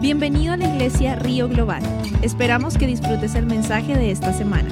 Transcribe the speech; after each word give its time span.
Bienvenido 0.00 0.52
a 0.52 0.56
la 0.56 0.68
iglesia 0.68 1.16
Río 1.16 1.48
Global. 1.48 1.82
Esperamos 2.22 2.78
que 2.78 2.86
disfrutes 2.86 3.34
el 3.34 3.46
mensaje 3.46 3.96
de 3.96 4.12
esta 4.12 4.32
semana. 4.32 4.70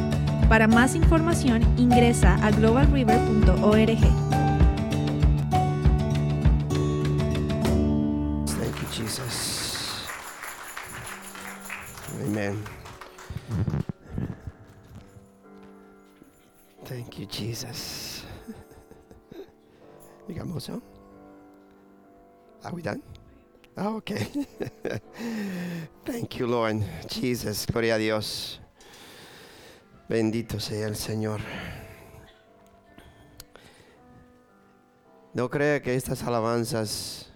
Para 0.48 0.68
más 0.68 0.94
información 0.94 1.62
ingresa 1.76 2.36
a 2.46 2.52
globalriver.org. 2.52 3.98
Thank 8.46 8.76
you, 8.80 8.88
Jesus. 8.92 10.06
Amen. 12.24 12.62
Thank 16.84 17.18
you, 17.18 17.26
Jesus. 17.26 18.24
We 22.72 22.82
done? 22.82 23.02
Ah, 23.78 23.90
okay. 23.90 24.26
Thank 26.06 26.38
you, 26.38 26.46
Lord. 26.46 26.82
Jesus, 27.10 27.66
gloria 27.66 27.96
a 27.96 27.98
Dios. 27.98 28.58
Bendito 30.08 30.58
sea 30.58 30.86
el 30.86 30.96
Señor. 30.96 31.40
¿No 35.34 35.50
cree 35.50 35.82
que 35.82 35.94
estas 35.94 36.22
alabanzas 36.22 37.30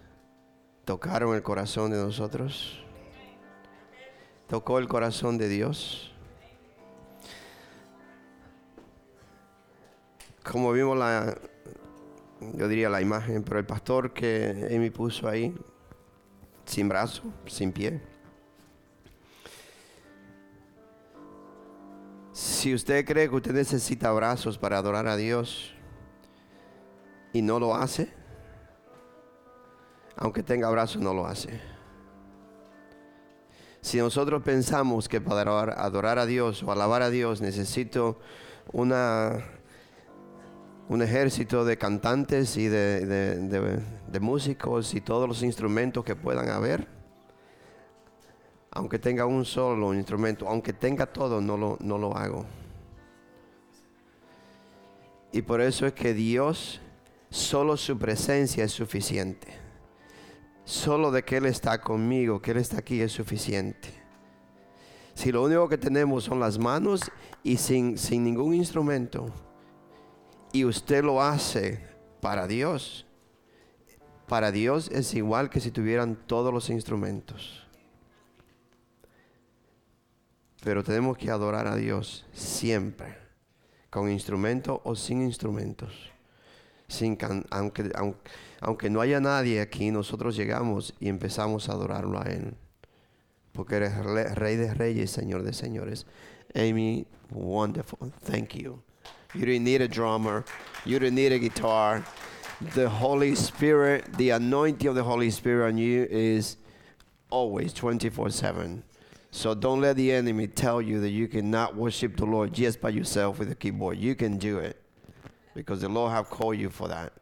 tocaron 0.86 1.34
el 1.34 1.42
corazón 1.42 1.90
de 1.90 1.98
nosotros? 1.98 2.82
¿Tocó 4.48 4.78
el 4.78 4.88
corazón 4.88 5.36
de 5.36 5.46
Dios? 5.50 6.14
Como 10.42 10.72
vimos 10.72 10.96
la, 10.96 11.36
yo 12.54 12.66
diría 12.66 12.88
la 12.88 13.02
imagen, 13.02 13.42
pero 13.42 13.58
el 13.58 13.66
pastor 13.66 14.14
que 14.14 14.70
Amy 14.74 14.88
puso 14.88 15.28
ahí, 15.28 15.54
sin 16.70 16.88
brazo, 16.88 17.22
sin 17.46 17.72
pie. 17.72 18.00
Si 22.32 22.72
usted 22.72 23.04
cree 23.04 23.28
que 23.28 23.34
usted 23.34 23.52
necesita 23.52 24.12
brazos 24.12 24.56
para 24.56 24.78
adorar 24.78 25.08
a 25.08 25.16
Dios 25.16 25.74
y 27.32 27.42
no 27.42 27.58
lo 27.58 27.74
hace, 27.74 28.12
aunque 30.16 30.42
tenga 30.42 30.70
brazos 30.70 31.02
no 31.02 31.12
lo 31.12 31.26
hace. 31.26 31.60
Si 33.80 33.98
nosotros 33.98 34.42
pensamos 34.42 35.08
que 35.08 35.20
para 35.20 35.42
adorar 35.62 36.18
a 36.18 36.26
Dios 36.26 36.62
o 36.62 36.70
alabar 36.70 37.02
a 37.02 37.10
Dios 37.10 37.40
necesito 37.40 38.20
una, 38.72 39.42
un 40.90 41.02
ejército 41.02 41.64
de 41.64 41.78
cantantes 41.78 42.56
y 42.56 42.66
de, 42.66 43.06
de- 43.06 43.80
de- 44.10 44.20
músicos 44.20 44.92
y 44.92 45.00
todos 45.00 45.28
los 45.28 45.44
instrumentos 45.44 46.04
que 46.04 46.16
puedan 46.16 46.48
haber, 46.48 46.88
aunque 48.72 48.98
tenga 48.98 49.24
un 49.24 49.44
solo 49.44 49.94
instrumento, 49.94 50.48
aunque 50.48 50.72
tenga 50.72 51.06
todo, 51.06 51.40
no 51.40 51.56
lo, 51.56 51.78
no 51.80 51.96
lo 51.96 52.16
hago. 52.16 52.44
Y 55.30 55.42
por 55.42 55.60
eso 55.60 55.86
es 55.86 55.92
que 55.92 56.12
Dios, 56.12 56.80
solo 57.30 57.76
su 57.76 57.96
presencia 57.96 58.64
es 58.64 58.72
suficiente. 58.72 59.46
Solo 60.64 61.12
de 61.12 61.22
que 61.22 61.36
Él 61.36 61.46
está 61.46 61.80
conmigo, 61.80 62.42
que 62.42 62.50
Él 62.50 62.56
está 62.56 62.78
aquí 62.78 63.00
es 63.00 63.12
suficiente. 63.12 63.90
Si 65.14 65.30
lo 65.30 65.44
único 65.44 65.68
que 65.68 65.78
tenemos 65.78 66.24
son 66.24 66.40
las 66.40 66.58
manos 66.58 67.02
y 67.44 67.58
sin, 67.58 67.96
sin 67.96 68.24
ningún 68.24 68.54
instrumento, 68.54 69.32
y 70.52 70.64
usted 70.64 71.04
lo 71.04 71.22
hace 71.22 71.80
para 72.20 72.46
Dios, 72.46 73.06
para 74.26 74.52
Dios 74.52 74.88
es 74.92 75.14
igual 75.14 75.50
que 75.50 75.60
si 75.60 75.70
tuvieran 75.70 76.16
todos 76.26 76.52
los 76.52 76.70
instrumentos. 76.70 77.66
Pero 80.62 80.84
tenemos 80.84 81.16
que 81.16 81.30
adorar 81.30 81.66
a 81.66 81.76
Dios 81.76 82.26
siempre, 82.32 83.16
con 83.88 84.10
instrumento 84.10 84.82
o 84.84 84.94
sin 84.94 85.22
instrumentos. 85.22 86.10
Sin 86.86 87.16
aunque, 87.50 87.90
aunque, 87.94 88.30
aunque 88.60 88.90
no 88.90 89.00
haya 89.00 89.20
nadie 89.20 89.60
aquí, 89.60 89.90
nosotros 89.90 90.36
llegamos 90.36 90.94
y 91.00 91.08
empezamos 91.08 91.68
a 91.68 91.72
adorarlo 91.72 92.20
a 92.20 92.24
Él. 92.24 92.54
Porque 93.52 93.76
eres 93.76 93.96
re- 93.96 94.34
Rey 94.34 94.56
de 94.56 94.74
Reyes, 94.74 95.10
Señor 95.10 95.42
de 95.44 95.52
Señores. 95.52 96.06
Amy, 96.54 97.06
wonderful. 97.30 98.12
Thank 98.24 98.54
you. 98.54 98.82
You 99.34 99.46
didn't 99.46 99.64
need 99.64 99.80
a 99.80 99.88
drummer. 99.88 100.44
You 100.84 100.98
didn't 100.98 101.14
need 101.14 101.32
a 101.32 101.38
guitar. 101.38 102.04
The 102.74 102.88
Holy 102.88 103.34
Spirit, 103.34 104.12
the 104.16 104.30
anointing 104.30 104.88
of 104.88 104.94
the 104.94 105.04
Holy 105.04 105.30
Spirit 105.30 105.68
on 105.68 105.78
you 105.78 106.06
is 106.10 106.56
always 107.30 107.72
24 107.72 108.30
7. 108.30 108.82
So 109.30 109.54
don't 109.54 109.80
let 109.80 109.96
the 109.96 110.12
enemy 110.12 110.48
tell 110.48 110.82
you 110.82 111.00
that 111.00 111.10
you 111.10 111.28
cannot 111.28 111.76
worship 111.76 112.16
the 112.16 112.26
Lord 112.26 112.52
just 112.52 112.80
by 112.80 112.88
yourself 112.88 113.38
with 113.38 113.50
a 113.50 113.54
keyboard. 113.54 113.98
You 113.98 114.14
can 114.14 114.36
do 114.38 114.58
it 114.58 114.76
because 115.54 115.80
the 115.80 115.88
Lord 115.88 116.10
have 116.12 116.28
called 116.28 116.58
you 116.58 116.68
for 116.68 116.88
that. 116.88 117.12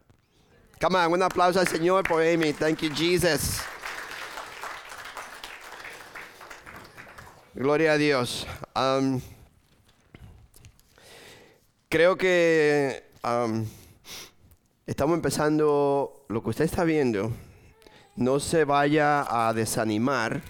Come 0.80 0.96
on, 0.96 1.12
un 1.12 1.20
aplauso 1.20 1.58
al 1.58 1.66
Señor 1.66 2.04
por 2.04 2.22
Amy. 2.22 2.52
Thank 2.52 2.82
you, 2.82 2.90
Jesus. 2.90 3.60
Gloria 7.56 7.94
a 7.94 7.98
Dios. 7.98 8.46
Um, 8.76 9.20
creo 11.88 12.18
que 12.18 13.02
um, 13.24 13.64
estamos 14.86 15.16
empezando 15.16 16.24
lo 16.28 16.42
que 16.42 16.50
usted 16.50 16.64
está 16.64 16.84
viendo. 16.84 17.32
No 18.16 18.40
se 18.40 18.64
vaya 18.64 19.24
a 19.28 19.52
desanimar, 19.54 20.42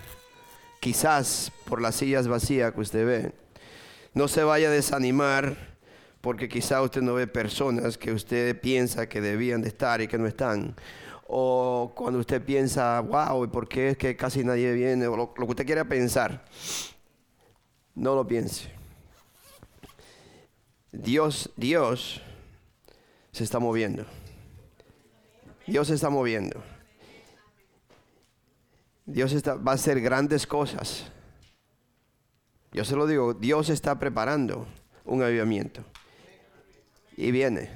quizás 0.80 1.52
por 1.66 1.80
las 1.80 1.96
sillas 1.96 2.26
vacías 2.26 2.72
que 2.72 2.80
usted 2.80 3.06
ve. 3.06 3.32
No 4.14 4.26
se 4.26 4.42
vaya 4.42 4.68
a 4.68 4.72
desanimar 4.72 5.76
porque 6.20 6.48
quizás 6.48 6.82
usted 6.82 7.02
no 7.02 7.14
ve 7.14 7.26
personas 7.26 7.96
que 7.98 8.12
usted 8.12 8.60
piensa 8.60 9.08
que 9.08 9.20
debían 9.20 9.62
de 9.62 9.68
estar 9.68 10.00
y 10.00 10.08
que 10.08 10.18
no 10.18 10.26
están. 10.26 10.74
O 11.28 11.92
cuando 11.94 12.18
usted 12.18 12.42
piensa, 12.42 13.00
wow, 13.00 13.44
¿y 13.44 13.48
por 13.48 13.68
qué 13.68 13.90
es 13.90 13.98
que 13.98 14.16
casi 14.16 14.42
nadie 14.42 14.72
viene? 14.72 15.06
O 15.06 15.16
lo 15.16 15.34
que 15.34 15.44
usted 15.44 15.66
quiera 15.66 15.84
pensar. 15.84 16.44
No 17.94 18.14
lo 18.14 18.26
piense. 18.26 18.77
Dios, 20.92 21.50
Dios 21.56 22.20
se 23.32 23.44
está 23.44 23.58
moviendo. 23.58 24.04
Dios 25.66 25.88
se 25.88 25.94
está 25.94 26.08
moviendo. 26.10 26.62
Dios 29.06 29.32
está, 29.32 29.54
va 29.54 29.72
a 29.72 29.74
hacer 29.74 30.00
grandes 30.00 30.46
cosas. 30.46 31.04
Yo 32.72 32.84
se 32.84 32.96
lo 32.96 33.06
digo, 33.06 33.34
Dios 33.34 33.70
está 33.70 33.98
preparando 33.98 34.66
un 35.04 35.22
avivamiento. 35.22 35.82
Y 37.16 37.30
viene. 37.30 37.70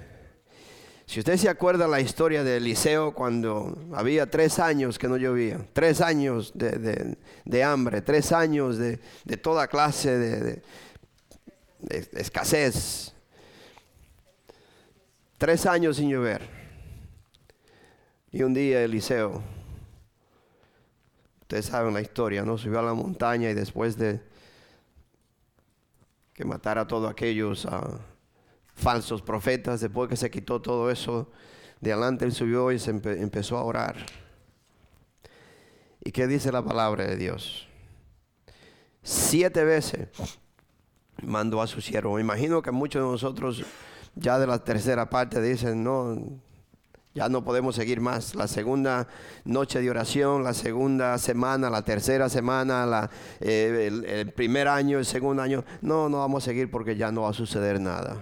Si 1.07 1.19
usted 1.19 1.37
se 1.37 1.49
acuerda 1.49 1.89
la 1.89 2.01
historia 2.01 2.45
de 2.45 2.57
Eliseo 2.59 3.13
cuando 3.13 3.77
había 3.95 4.31
tres 4.31 4.59
años 4.59 4.99
que 4.99 5.09
no 5.09 5.17
llovía, 5.17 5.67
tres 5.75 6.01
años 6.01 6.53
de, 6.55 6.71
de- 6.71 7.19
de 7.45 7.65
hambre, 7.65 8.01
tres 8.01 8.33
años 8.33 8.79
de, 8.79 8.99
de 9.25 9.37
toda 9.37 9.69
clase 9.69 10.17
de, 10.17 10.63
escasez, 11.91 13.13
tres 15.39 15.67
años 15.67 15.97
sin 15.97 16.11
llover. 16.11 16.49
Y 18.31 18.43
un 18.43 18.55
día 18.55 18.83
Eliseo, 18.83 19.43
ustedes 21.43 21.67
saben 21.67 21.93
la 21.93 22.01
historia, 22.01 22.45
¿no? 22.45 22.57
Subió 22.57 22.79
a 22.79 22.83
la 22.83 22.95
montaña 22.95 23.51
y 23.51 23.55
después 23.55 23.97
de 23.99 24.21
que 26.33 26.45
matara 26.45 26.83
a 26.83 26.87
todos 26.87 27.11
aquellos 27.11 27.67
ah, 27.67 27.99
falsos 28.75 29.21
profetas, 29.21 29.81
después 29.81 30.09
que 30.09 30.17
se 30.17 30.31
quitó 30.31 30.63
todo 30.63 30.91
eso, 30.91 31.31
de 31.81 31.93
adelante 31.93 32.25
él 32.25 32.33
subió 32.33 32.73
y 32.73 32.79
se 32.79 32.95
empe- 32.95 33.21
empezó 33.21 33.59
a 33.59 33.65
orar. 33.65 33.97
¿Y 36.05 36.11
qué 36.11 36.27
dice 36.27 36.51
la 36.51 36.65
palabra 36.65 37.05
de 37.05 37.17
Dios? 37.17 37.69
Siete 39.03 39.65
veces 39.65 40.09
mandó 41.21 41.61
a 41.61 41.67
su 41.67 41.81
siervo. 41.81 42.15
Me 42.15 42.21
imagino 42.21 42.63
que 42.63 42.71
muchos 42.71 43.03
de 43.03 43.11
nosotros 43.11 43.65
ya 44.15 44.39
de 44.39 44.47
la 44.47 44.63
tercera 44.63 45.09
parte 45.09 45.41
dicen, 45.41 45.83
no, 45.85 46.17
ya 47.15 47.29
no 47.29 47.45
podemos 47.45 47.77
seguir 47.77 48.01
más. 48.01 48.35
La 48.35 48.49
segunda 48.49 49.09
noche 49.45 49.81
de 49.81 49.91
oración, 49.91 50.43
la 50.43 50.55
segunda 50.55 51.19
semana, 51.19 51.69
la 51.69 51.83
tercera 51.83 52.29
semana, 52.29 53.11
eh, 53.41 53.89
el, 53.89 54.05
el 54.05 54.33
primer 54.33 54.69
año, 54.69 54.99
el 54.99 55.07
segundo 55.07 55.43
año. 55.43 55.65
No, 55.81 56.09
no 56.09 56.19
vamos 56.19 56.45
a 56.45 56.47
seguir 56.47 56.71
porque 56.71 56.97
ya 56.97 57.13
no 57.13 57.23
va 57.23 57.31
a 57.31 57.35
suceder 57.35 57.81
nada. 57.81 58.17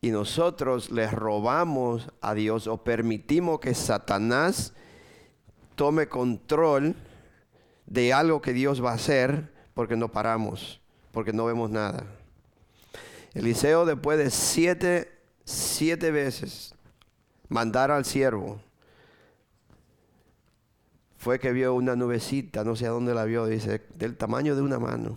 Y 0.00 0.10
nosotros 0.10 0.90
le 0.90 1.06
robamos 1.08 2.08
a 2.20 2.34
Dios 2.34 2.66
o 2.66 2.82
permitimos 2.82 3.60
que 3.60 3.72
Satanás 3.72 4.74
tome 5.76 6.08
control 6.08 6.96
de 7.86 8.12
algo 8.12 8.42
que 8.42 8.52
Dios 8.52 8.84
va 8.84 8.90
a 8.90 8.94
hacer 8.94 9.52
porque 9.82 9.96
no 9.96 10.06
paramos, 10.06 10.80
porque 11.10 11.32
no 11.32 11.44
vemos 11.44 11.68
nada. 11.68 12.06
Eliseo 13.34 13.84
después 13.84 14.16
de 14.16 14.30
siete, 14.30 15.10
siete 15.44 16.12
veces 16.12 16.72
mandar 17.48 17.90
al 17.90 18.04
siervo 18.04 18.60
fue 21.16 21.40
que 21.40 21.50
vio 21.50 21.74
una 21.74 21.96
nubecita, 21.96 22.62
no 22.62 22.76
sé 22.76 22.86
a 22.86 22.90
dónde 22.90 23.12
la 23.12 23.24
vio, 23.24 23.46
dice, 23.46 23.82
del 23.96 24.16
tamaño 24.16 24.54
de 24.54 24.62
una 24.62 24.78
mano. 24.78 25.16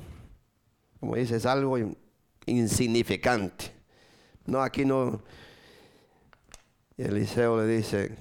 Como 0.99 1.15
dice, 1.15 1.35
es 1.35 1.45
algo 1.45 1.77
insignificante. 2.47 3.71
No, 4.47 4.63
aquí 4.63 4.83
no. 4.83 5.21
Eliseo 6.97 7.61
le 7.61 7.67
dice, 7.67 8.15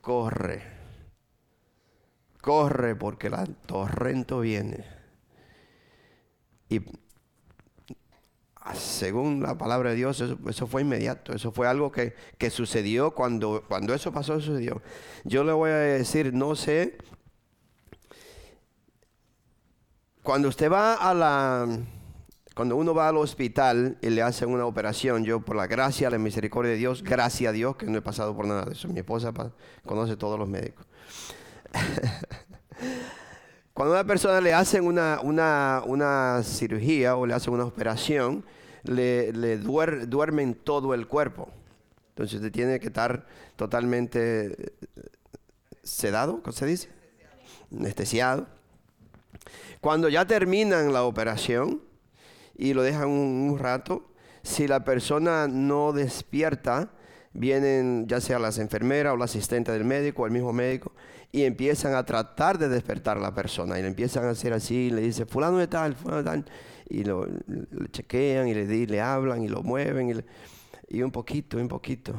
corre, 0.00 0.60
corre 2.40 2.96
porque 2.96 3.28
el 3.28 3.54
torrento 3.64 4.40
viene. 4.40 4.97
Y 6.68 6.80
según 8.74 9.42
la 9.42 9.56
palabra 9.56 9.90
de 9.90 9.96
Dios, 9.96 10.20
eso, 10.20 10.66
fue 10.66 10.82
inmediato, 10.82 11.32
eso 11.32 11.52
fue 11.52 11.66
algo 11.66 11.90
que, 11.90 12.14
sucedió 12.50 13.12
cuando, 13.12 13.64
cuando 13.66 13.94
eso 13.94 14.12
pasó, 14.12 14.40
sucedió. 14.40 14.82
Yo 15.24 15.44
le 15.44 15.52
voy 15.52 15.70
a 15.70 15.76
decir, 15.76 16.34
no 16.34 16.54
sé, 16.54 16.98
cuando 20.22 20.48
usted 20.48 20.70
va 20.70 20.94
a 20.94 21.14
la, 21.14 21.66
cuando 22.54 22.76
uno 22.76 22.92
va 22.92 23.08
al 23.08 23.16
hospital 23.16 23.96
y 24.02 24.10
le 24.10 24.20
hacen 24.20 24.50
una 24.50 24.66
operación, 24.66 25.24
yo 25.24 25.40
por 25.40 25.56
la 25.56 25.66
gracia, 25.66 26.10
la 26.10 26.18
misericordia 26.18 26.72
de 26.72 26.78
Dios, 26.78 27.02
gracias 27.02 27.50
a 27.50 27.52
Dios 27.52 27.76
que 27.76 27.86
no 27.86 27.98
he 27.98 28.02
pasado 28.02 28.36
por 28.36 28.46
nada 28.46 28.64
de 28.64 28.72
eso. 28.72 28.88
Mi 28.88 28.98
esposa 28.98 29.32
conoce 29.86 30.16
todos 30.16 30.38
los 30.38 30.48
médicos. 30.48 30.84
Cuando 33.78 33.94
a 33.94 34.00
una 34.00 34.08
persona 34.08 34.40
le 34.40 34.52
hacen 34.52 34.84
una, 34.84 35.20
una 35.22 36.42
cirugía 36.42 37.14
o 37.14 37.24
le 37.24 37.34
hacen 37.34 37.54
una 37.54 37.64
operación, 37.64 38.44
le, 38.82 39.56
duermen 39.58 40.54
todo 40.56 40.94
el 40.94 41.06
cuerpo. 41.06 41.48
Entonces 42.08 42.40
usted 42.40 42.50
tiene 42.50 42.80
que 42.80 42.88
estar 42.88 43.24
totalmente 43.54 44.46
eh, 44.46 44.72
sedado, 45.84 46.42
¿cómo 46.42 46.52
se 46.52 46.66
dice? 46.66 46.88
Anestesiado. 47.72 48.48
Cuando 49.80 50.08
ya 50.08 50.24
terminan 50.24 50.92
la 50.92 51.04
operación 51.04 51.80
y 52.56 52.74
lo 52.74 52.82
dejan 52.82 53.06
un, 53.06 53.60
rato, 53.60 54.10
si 54.42 54.66
la 54.66 54.82
persona 54.82 55.46
no 55.46 55.92
despierta, 55.92 56.90
vienen 57.32 58.08
ya 58.08 58.20
sea 58.20 58.40
las 58.40 58.58
enfermeras 58.58 59.14
o 59.14 59.16
la 59.16 59.26
asistente 59.26 59.70
del 59.70 59.84
médico 59.84 60.22
o 60.22 60.26
el 60.26 60.32
mismo 60.32 60.52
médico 60.52 60.90
y 61.30 61.42
empiezan 61.42 61.94
a 61.94 62.04
tratar 62.04 62.58
de 62.58 62.68
despertar 62.68 63.18
a 63.18 63.20
la 63.20 63.34
persona 63.34 63.78
y 63.78 63.82
le 63.82 63.88
empiezan 63.88 64.24
a 64.24 64.30
hacer 64.30 64.52
así, 64.52 64.90
le 64.90 65.02
dice 65.02 65.26
fulano 65.26 65.58
de 65.58 65.66
tal, 65.66 65.94
fulano 65.94 66.18
de 66.18 66.24
tal 66.24 66.44
y 66.88 67.04
lo, 67.04 67.26
chequean 67.90 68.48
y 68.48 68.54
le, 68.54 68.86
le 68.86 69.00
hablan 69.00 69.42
y 69.42 69.48
lo 69.48 69.62
mueven 69.62 70.24
y, 70.88 71.02
un 71.02 71.10
poquito, 71.10 71.58
un 71.58 71.68
poquito. 71.68 72.18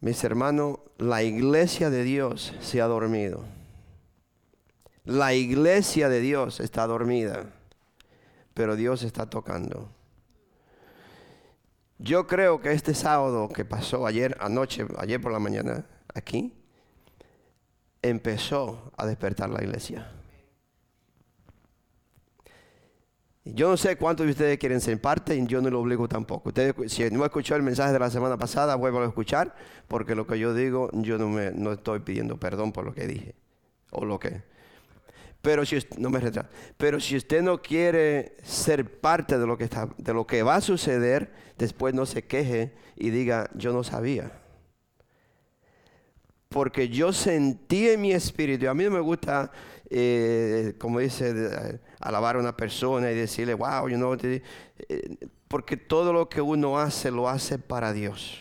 Mis 0.00 0.22
hermanos, 0.24 0.78
la 0.98 1.22
iglesia 1.22 1.90
de 1.90 2.02
Dios 2.02 2.54
se 2.60 2.80
ha 2.80 2.86
dormido. 2.86 3.44
La 5.04 5.34
iglesia 5.34 6.08
de 6.08 6.20
Dios 6.20 6.60
está 6.60 6.86
dormida, 6.86 7.46
pero 8.54 8.74
Dios 8.74 9.04
está 9.04 9.30
tocando. 9.30 9.88
Yo 11.98 12.26
creo 12.26 12.60
que 12.60 12.72
este 12.72 12.94
sábado 12.94 13.48
que 13.48 13.64
pasó 13.64 14.06
ayer 14.06 14.36
anoche, 14.40 14.86
ayer 14.98 15.20
por 15.20 15.30
la 15.30 15.38
mañana, 15.38 15.86
aquí, 16.14 16.52
empezó 18.02 18.92
a 18.96 19.06
despertar 19.06 19.48
la 19.48 19.62
iglesia. 19.62 20.10
Yo 23.44 23.70
no 23.70 23.76
sé 23.76 23.96
cuántos 23.96 24.26
de 24.26 24.32
ustedes 24.32 24.58
quieren 24.58 24.80
ser 24.80 25.00
parte 25.00 25.34
y 25.34 25.44
yo 25.46 25.60
no 25.60 25.68
lo 25.68 25.80
obligo 25.80 26.08
tampoco. 26.08 26.50
Ustedes, 26.50 26.74
si 26.92 27.08
no 27.10 27.24
escuchó 27.24 27.56
el 27.56 27.62
mensaje 27.62 27.92
de 27.92 27.98
la 27.98 28.08
semana 28.08 28.36
pasada, 28.36 28.76
vuelvo 28.76 29.00
a 29.00 29.06
escuchar, 29.06 29.56
porque 29.88 30.14
lo 30.14 30.26
que 30.28 30.38
yo 30.38 30.54
digo, 30.54 30.90
yo 30.92 31.18
no, 31.18 31.28
me, 31.28 31.50
no 31.50 31.72
estoy 31.72 32.00
pidiendo 32.00 32.38
perdón 32.38 32.72
por 32.72 32.84
lo 32.84 32.94
que 32.94 33.06
dije. 33.08 33.34
O 33.90 34.04
lo 34.04 34.20
que. 34.20 34.42
Pero 35.40 35.66
si 35.66 35.76
no 35.98 36.08
me 36.08 36.20
retraso. 36.20 36.48
Pero 36.76 37.00
si 37.00 37.16
usted 37.16 37.42
no 37.42 37.60
quiere 37.60 38.36
ser 38.44 39.00
parte 39.00 39.36
de 39.36 39.46
lo 39.46 39.58
que 39.58 39.64
está, 39.64 39.88
de 39.98 40.14
lo 40.14 40.24
que 40.24 40.44
va 40.44 40.54
a 40.54 40.60
suceder, 40.60 41.32
después 41.58 41.94
no 41.94 42.06
se 42.06 42.22
queje 42.22 42.72
y 42.94 43.10
diga, 43.10 43.50
yo 43.54 43.72
no 43.72 43.82
sabía. 43.82 44.30
Porque 46.52 46.88
yo 46.88 47.12
sentí 47.12 47.88
en 47.88 48.00
mi 48.00 48.12
espíritu, 48.12 48.68
a 48.68 48.74
mí 48.74 48.84
no 48.84 48.90
me 48.90 49.00
gusta 49.00 49.50
eh, 49.94 50.72
como 50.78 51.00
dice, 51.00 51.78
alabar 52.00 52.36
a 52.36 52.38
una 52.38 52.56
persona 52.56 53.12
y 53.12 53.14
decirle, 53.14 53.52
wow, 53.52 53.88
you 53.88 53.96
know, 53.96 54.16
eh, 54.22 54.40
porque 55.48 55.76
todo 55.76 56.14
lo 56.14 56.30
que 56.30 56.40
uno 56.40 56.78
hace 56.78 57.10
lo 57.10 57.28
hace 57.28 57.58
para 57.58 57.92
Dios. 57.92 58.40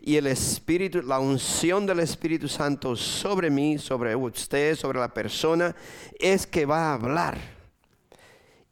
Y 0.00 0.14
el 0.16 0.28
Espíritu, 0.28 1.02
la 1.02 1.18
unción 1.18 1.86
del 1.86 1.98
Espíritu 1.98 2.46
Santo 2.46 2.94
sobre 2.94 3.50
mí, 3.50 3.78
sobre 3.78 4.14
usted, 4.14 4.76
sobre 4.76 5.00
la 5.00 5.12
persona, 5.12 5.74
es 6.20 6.46
que 6.46 6.66
va 6.66 6.90
a 6.90 6.94
hablar. 6.94 7.36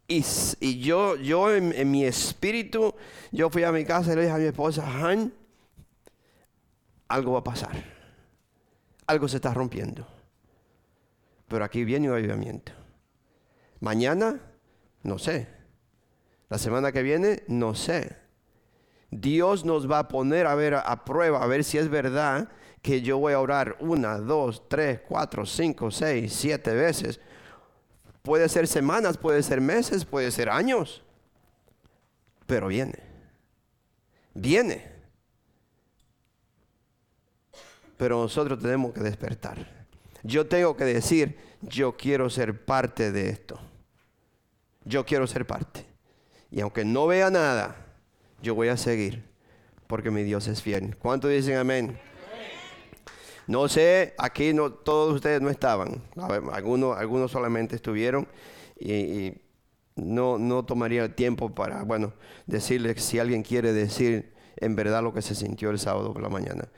Y, 0.06 0.22
yo, 0.78 1.16
yo 1.16 1.52
en, 1.52 1.90
mi 1.90 2.04
espíritu, 2.04 2.94
yo 3.32 3.50
fui 3.50 3.64
a 3.64 3.72
mi 3.72 3.84
casa 3.84 4.12
y 4.12 4.16
le 4.16 4.22
dije 4.22 4.34
a 4.34 4.38
mi 4.38 4.44
esposa, 4.44 4.84
Han, 4.86 5.32
algo 7.08 7.32
va 7.32 7.38
a 7.40 7.44
pasar. 7.44 7.91
Algo 9.06 9.28
se 9.28 9.36
está 9.36 9.52
rompiendo. 9.52 10.06
Pero 11.48 11.64
aquí 11.64 11.84
viene 11.84 12.08
un 12.08 12.16
avivamiento. 12.16 12.72
Mañana, 13.80 14.40
no 15.02 15.18
sé. 15.18 15.48
La 16.48 16.58
semana 16.58 16.92
que 16.92 17.02
viene, 17.02 17.42
no 17.48 17.74
sé. 17.74 18.16
Dios 19.10 19.64
nos 19.64 19.90
va 19.90 19.98
a 20.00 20.08
poner 20.08 20.46
a 20.46 20.54
ver 20.54 20.74
a, 20.74 21.04
prueba, 21.04 21.42
a 21.42 21.46
ver 21.46 21.64
si 21.64 21.78
es 21.78 21.88
verdad 21.88 22.48
que 22.80 23.02
yo 23.02 23.18
voy 23.18 23.34
a 23.34 23.40
orar 23.40 23.76
una, 23.80 24.18
dos, 24.18 24.68
tres, 24.68 25.00
cuatro, 25.06 25.44
cinco, 25.44 25.90
seis, 25.90 26.32
siete 26.32 26.74
veces. 26.74 27.20
Puede 28.22 28.48
ser 28.48 28.66
semanas, 28.66 29.18
puede 29.18 29.42
ser 29.42 29.60
meses, 29.60 30.04
puede 30.04 30.30
ser 30.30 30.48
años. 30.48 31.02
Pero 32.46 32.68
viene. 32.68 32.98
Viene. 34.34 34.92
Pero 38.02 38.20
nosotros 38.20 38.58
tenemos 38.58 38.92
que 38.92 38.98
despertar. 38.98 39.86
Yo 40.24 40.48
tengo 40.48 40.76
que 40.76 40.84
decir, 40.84 41.38
yo 41.60 41.96
quiero 41.96 42.28
ser 42.30 42.64
parte 42.64 43.12
de 43.12 43.28
esto. 43.28 43.60
Yo 44.84 45.06
quiero 45.06 45.24
ser 45.28 45.46
parte. 45.46 45.86
Y 46.50 46.62
aunque 46.62 46.84
no 46.84 47.06
vea 47.06 47.30
nada, 47.30 47.76
yo 48.42 48.56
voy 48.56 48.66
a 48.70 48.76
seguir, 48.76 49.22
porque 49.86 50.10
mi 50.10 50.24
Dios 50.24 50.48
es 50.48 50.60
fiel. 50.62 50.96
¿Cuántos 50.96 51.30
dicen 51.30 51.56
amén? 51.58 51.96
No 53.46 53.68
sé, 53.68 54.14
aquí 54.18 54.52
no, 54.52 54.72
todos 54.72 55.14
ustedes 55.14 55.40
no 55.40 55.48
estaban. 55.48 56.02
algunos, 56.50 56.98
algunos 56.98 57.30
solamente 57.30 57.76
estuvieron 57.76 58.26
y, 58.80 59.32
no, 59.94 60.38
no 60.38 60.64
tomaría 60.64 61.14
tiempo 61.14 61.54
para, 61.54 61.84
bueno, 61.84 62.14
decirles 62.48 63.00
si 63.00 63.20
alguien 63.20 63.44
quiere 63.44 63.72
decir 63.72 64.34
en 64.56 64.74
verdad 64.74 65.04
lo 65.04 65.14
que 65.14 65.22
se 65.22 65.36
sintió 65.36 65.70
el 65.70 65.78
sábado 65.78 66.12
por 66.12 66.20
la 66.20 66.28
mañana 66.28 66.68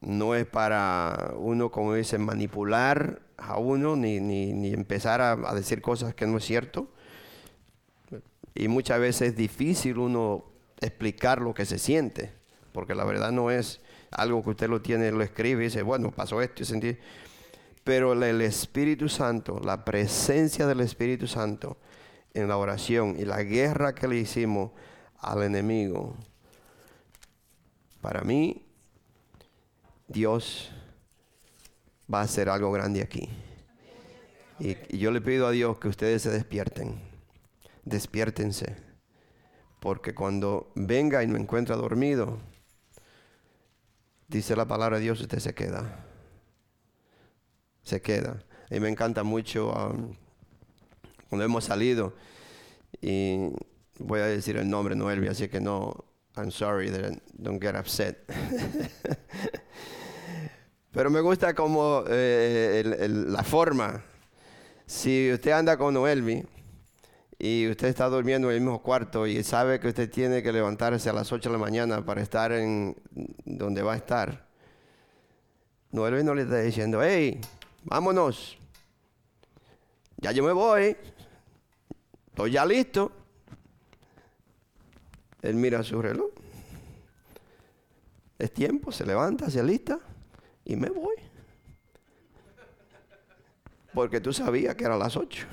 no 0.00 0.34
es 0.34 0.46
para 0.46 1.34
uno, 1.36 1.70
como 1.70 1.94
dicen, 1.94 2.24
manipular 2.24 3.20
a 3.36 3.58
uno 3.58 3.96
ni, 3.96 4.20
ni, 4.20 4.72
empezar 4.72 5.20
a, 5.20 5.36
decir 5.54 5.82
cosas 5.82 6.14
que 6.14 6.26
no 6.26 6.38
es 6.38 6.44
cierto. 6.44 6.90
Y 8.54 8.68
muchas 8.68 9.00
veces 9.00 9.28
es 9.28 9.36
difícil 9.36 9.98
uno 9.98 10.44
explicar 10.80 11.40
lo 11.40 11.54
que 11.54 11.66
se 11.66 11.78
siente, 11.78 12.32
porque 12.72 12.94
la 12.94 13.04
verdad 13.04 13.32
no 13.32 13.50
es 13.50 13.80
algo 14.10 14.42
que 14.42 14.50
usted 14.50 14.68
lo 14.68 14.82
tiene, 14.82 15.12
lo 15.12 15.22
escribe 15.22 15.62
y 15.62 15.64
dice, 15.66 15.82
bueno, 15.82 16.10
pasó 16.10 16.42
esto 16.42 16.64
sentí. 16.64 16.96
Pero 17.84 18.12
el 18.12 18.40
Espíritu 18.40 19.08
Santo, 19.08 19.60
la 19.62 19.84
presencia 19.84 20.66
del 20.66 20.80
Espíritu 20.80 21.26
Santo 21.26 21.78
en 22.34 22.48
la 22.48 22.56
oración 22.56 23.16
y 23.18 23.24
la 23.24 23.42
guerra 23.42 23.94
que 23.94 24.08
le 24.08 24.16
hicimos 24.16 24.72
al 25.18 25.42
enemigo, 25.42 26.16
para 28.00 28.22
mí 28.22 28.69
Dios 30.10 30.72
va 32.12 32.20
a 32.20 32.24
hacer 32.24 32.48
algo 32.48 32.72
grande 32.72 33.00
aquí. 33.00 33.28
Y, 34.58 34.76
yo 34.98 35.12
le 35.12 35.20
pido 35.20 35.46
a 35.46 35.52
Dios 35.52 35.78
que 35.78 35.86
ustedes 35.86 36.22
se 36.22 36.30
despierten. 36.30 37.00
Despiértense. 37.84 38.76
Porque 39.78 40.12
cuando 40.12 40.72
venga 40.74 41.22
y 41.22 41.28
no 41.28 41.36
encuentra 41.36 41.76
dormido, 41.76 42.40
dice 44.26 44.56
la 44.56 44.66
palabra 44.66 44.96
de 44.96 45.04
Dios, 45.04 45.20
usted 45.20 45.38
se 45.38 45.54
queda. 45.54 46.04
Se 47.84 48.02
queda. 48.02 48.42
Y 48.68 48.80
me 48.80 48.88
encanta 48.88 49.22
mucho 49.22 49.70
um, 49.70 50.16
cuando 51.28 51.44
hemos 51.44 51.64
salido. 51.64 52.14
Y 53.00 53.52
voy 54.00 54.20
a 54.20 54.26
decir 54.26 54.56
el 54.56 54.68
nombre, 54.68 54.96
Noelvi, 54.96 55.28
así 55.28 55.48
que 55.48 55.60
no, 55.60 56.04
I'm 56.36 56.50
sorry, 56.50 56.90
don't 57.32 57.62
get 57.62 57.76
upset. 57.76 58.18
Pero 60.92 61.08
me 61.08 61.20
gusta 61.20 61.54
como 61.54 62.02
eh, 62.08 63.08
la 63.08 63.44
forma. 63.44 64.02
Si 64.86 65.32
usted 65.32 65.52
anda 65.52 65.76
con 65.76 65.94
Noelmi 65.94 66.42
y 67.38 67.68
usted 67.70 67.88
está 67.88 68.08
durmiendo 68.08 68.50
en 68.50 68.56
el 68.56 68.60
mismo 68.60 68.82
cuarto 68.82 69.24
y 69.24 69.44
sabe 69.44 69.78
que 69.78 69.88
usted 69.88 70.10
tiene 70.10 70.42
que 70.42 70.52
levantarse 70.52 71.08
a 71.08 71.12
las 71.12 71.30
8 71.30 71.48
de 71.48 71.52
la 71.52 71.60
mañana 71.60 72.04
para 72.04 72.22
estar 72.22 72.50
en 72.50 72.96
donde 73.44 73.82
va 73.82 73.92
a 73.92 73.96
estar, 73.96 74.48
Noel 75.92 76.24
no 76.24 76.34
le 76.34 76.42
está 76.42 76.58
diciendo, 76.58 77.00
hey, 77.02 77.40
vámonos. 77.84 78.58
Ya 80.16 80.32
yo 80.32 80.42
me 80.42 80.52
voy. 80.52 80.96
Estoy 82.26 82.50
ya 82.50 82.66
listo. 82.66 83.12
Él 85.40 85.54
mira 85.54 85.84
su 85.84 86.02
reloj. 86.02 86.30
Es 88.38 88.52
tiempo, 88.52 88.90
se 88.90 89.06
levanta, 89.06 89.50
se 89.50 89.62
lista 89.62 90.00
y 90.70 90.76
me 90.76 90.88
voy. 90.88 91.16
Porque 93.92 94.20
tú 94.20 94.32
sabías 94.32 94.76
que 94.76 94.84
era 94.84 94.96
las 94.96 95.16
8. 95.16 95.46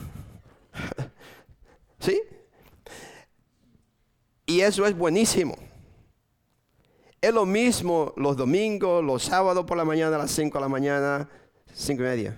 ¿Sí? 2.00 2.22
Y 4.46 4.62
eso 4.62 4.86
es 4.86 4.96
buenísimo. 4.96 5.56
Es 7.20 7.34
lo 7.34 7.48
mismo 7.48 8.14
los 8.16 8.38
domingos, 8.38 9.04
los 9.04 9.24
sábados 9.24 9.66
por 9.66 9.76
la 9.76 9.86
mañana 9.86 10.16
a 10.18 10.20
las 10.20 10.32
5 10.32 10.56
de 10.56 10.62
la 10.62 10.70
mañana, 10.70 11.30
5 11.74 12.02
y 12.02 12.06
media. 12.06 12.38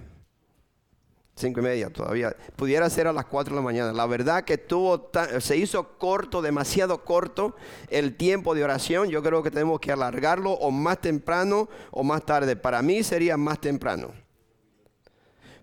5 1.39 1.59
y 1.59 1.63
media 1.63 1.89
todavía. 1.89 2.35
Pudiera 2.55 2.89
ser 2.89 3.07
a 3.07 3.13
las 3.13 3.25
4 3.25 3.55
de 3.55 3.61
la 3.61 3.63
mañana. 3.63 3.93
La 3.93 4.05
verdad 4.05 4.43
que 4.43 4.57
tuvo 4.57 5.09
se 5.39 5.57
hizo 5.57 5.97
corto, 5.97 6.41
demasiado 6.41 7.03
corto 7.03 7.55
el 7.89 8.15
tiempo 8.15 8.53
de 8.53 8.63
oración. 8.63 9.09
Yo 9.09 9.23
creo 9.23 9.41
que 9.41 9.51
tenemos 9.51 9.79
que 9.79 9.91
alargarlo 9.91 10.51
o 10.51 10.71
más 10.71 10.99
temprano 10.99 11.69
o 11.91 12.03
más 12.03 12.25
tarde. 12.25 12.55
Para 12.55 12.81
mí 12.81 13.03
sería 13.03 13.37
más 13.37 13.59
temprano 13.59 14.11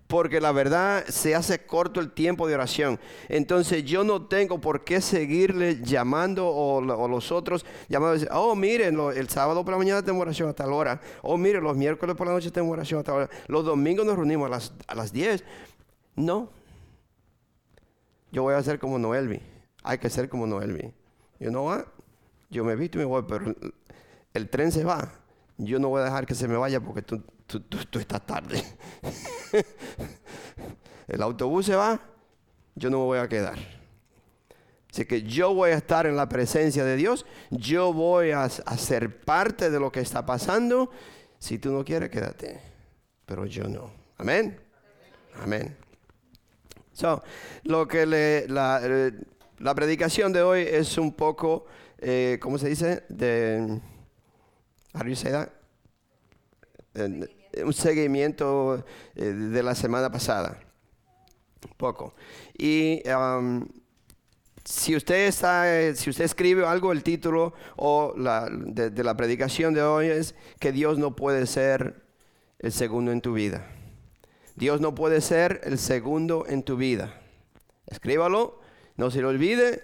porque 0.07 0.41
la 0.41 0.53
verdad 0.53 1.05
se 1.09 1.35
hace 1.35 1.67
corto 1.67 2.01
el 2.01 2.13
tiempo 2.13 2.47
de 2.47 2.55
oración. 2.55 3.01
Entonces 3.29 3.85
yo 3.85 4.05
no 4.05 4.27
tengo 4.27 4.61
por 4.61 4.85
qué 4.85 5.01
seguirle 5.01 5.81
llamando 5.83 6.49
o, 6.49 6.81
los 6.81 7.33
otros 7.33 7.67
llamando, 7.89 8.25
oh 8.33 8.55
miren, 8.55 8.99
el 9.15 9.29
sábado 9.29 9.65
por 9.65 9.73
la 9.73 9.79
mañana 9.79 10.03
tengo 10.03 10.21
oración 10.21 10.49
hasta 10.49 10.67
la 10.67 10.73
hora, 10.73 11.01
oh 11.23 11.37
miren, 11.37 11.63
los 11.63 11.77
miércoles 11.77 12.15
por 12.17 12.27
la 12.27 12.33
noche 12.33 12.51
tengo 12.51 12.71
oración 12.71 13.01
hasta 13.01 13.13
la 13.13 13.19
hora, 13.19 13.31
los 13.49 13.65
domingos 13.65 14.07
nos 14.07 14.17
reunimos 14.17 14.47
a 14.47 14.51
las, 14.51 14.73
a 14.87 14.95
las 14.95 15.13
10. 15.13 15.45
No, 16.15 16.51
yo 18.33 18.43
voy 18.43 18.55
a 18.55 18.63
ser 18.63 18.79
como 18.79 18.99
Noelvi, 18.99 19.41
hay 19.83 19.99
que 19.99 20.09
ser 20.09 20.29
como 20.29 20.47
Noelvi. 20.47 20.93
Yo 21.39 21.51
no 21.51 21.65
va, 21.65 21.85
yo 22.49 22.65
me 22.65 22.77
visto 22.77 22.99
y 22.99 23.01
me 23.01 23.05
voy, 23.05 23.25
pero 23.29 23.55
el 24.33 24.49
tren 24.49 24.73
se 24.73 24.85
va, 24.85 25.13
yo 25.59 25.79
no 25.79 25.89
voy 25.89 26.01
a 26.01 26.05
dejar 26.05 26.27
que 26.27 26.35
se 26.35 26.49
me 26.49 26.57
vaya 26.57 26.81
porque 26.81 27.03
tú 27.03 27.23
tú, 27.47 27.99
estás 27.99 28.26
tarde. 28.26 28.62
El 31.09 31.23
autobús 31.23 31.67
se 31.67 31.76
va, 31.76 32.00
yo 32.75 32.91
no 32.91 32.99
me 32.99 33.05
voy 33.05 33.19
a 33.19 33.29
quedar. 33.29 33.57
Así 34.91 35.05
que 35.05 35.23
yo 35.23 35.55
voy 35.55 35.71
a 35.71 35.75
estar 35.75 36.07
en 36.07 36.17
la 36.17 36.29
presencia 36.29 36.85
de 36.85 36.97
Dios, 36.97 37.26
yo 37.50 37.93
voy 37.93 38.31
a, 38.31 38.49
ser 38.49 39.21
parte 39.21 39.71
de 39.71 39.79
lo 39.79 39.93
que 39.93 40.00
está 40.00 40.25
pasando. 40.25 40.91
Si 41.38 41.59
tú 41.59 41.71
no 41.71 41.85
quieres, 41.85 42.11
quédate. 42.11 42.61
Pero 43.26 43.45
yo 43.47 43.65
no. 43.65 43.91
Amén. 44.17 44.59
Amén. 45.43 45.76
So, 46.93 47.23
lo 47.65 47.87
que 47.87 48.07
le, 48.07 48.49
la, 48.49 48.81
eh, 48.83 49.12
la, 49.59 49.75
predicación 49.75 50.33
de 50.33 50.41
hoy 50.41 50.62
es 50.62 50.97
un 50.97 51.12
poco, 51.12 51.67
eh, 51.99 52.38
¿cómo 52.41 52.57
se 52.57 52.71
dice? 52.71 53.05
De, 53.11 53.79
how? 54.95 55.47
Un 57.65 57.73
seguimiento 57.73 58.85
eh, 59.15 59.25
de 59.25 59.63
la 59.63 59.75
semana 59.75 60.11
pasada. 60.11 60.61
Poco. 61.77 62.15
Y 62.57 63.03
um, 63.09 63.67
si 64.65 64.97
usted 64.97 65.27
está, 65.27 65.65
si 65.95 66.11
usted 66.11 66.25
escribe 66.25 66.67
algo, 66.67 66.93
el 66.93 67.03
título 67.03 67.55
o 67.77 68.15
la, 68.17 68.49
de, 68.51 69.05
la 69.05 69.17
predicación 69.17 69.75
de 69.75 69.83
hoy 69.83 70.09
es 70.09 70.35
que 70.59 70.73
Dios 70.73 70.99
no 70.99 71.17
puede 71.17 71.47
ser 71.47 72.03
el 72.59 72.73
segundo 72.73 73.13
en 73.13 73.21
tu 73.21 73.33
vida. 73.35 73.67
Dios 74.55 74.81
no 74.81 74.95
puede 74.95 75.21
ser 75.21 75.61
el 75.65 75.79
segundo 75.79 76.47
en 76.49 76.63
tu 76.63 76.77
vida. 76.77 77.21
Escríbalo, 77.87 78.61
no 78.97 79.11
se 79.11 79.21
lo 79.21 79.29
olvide, 79.29 79.83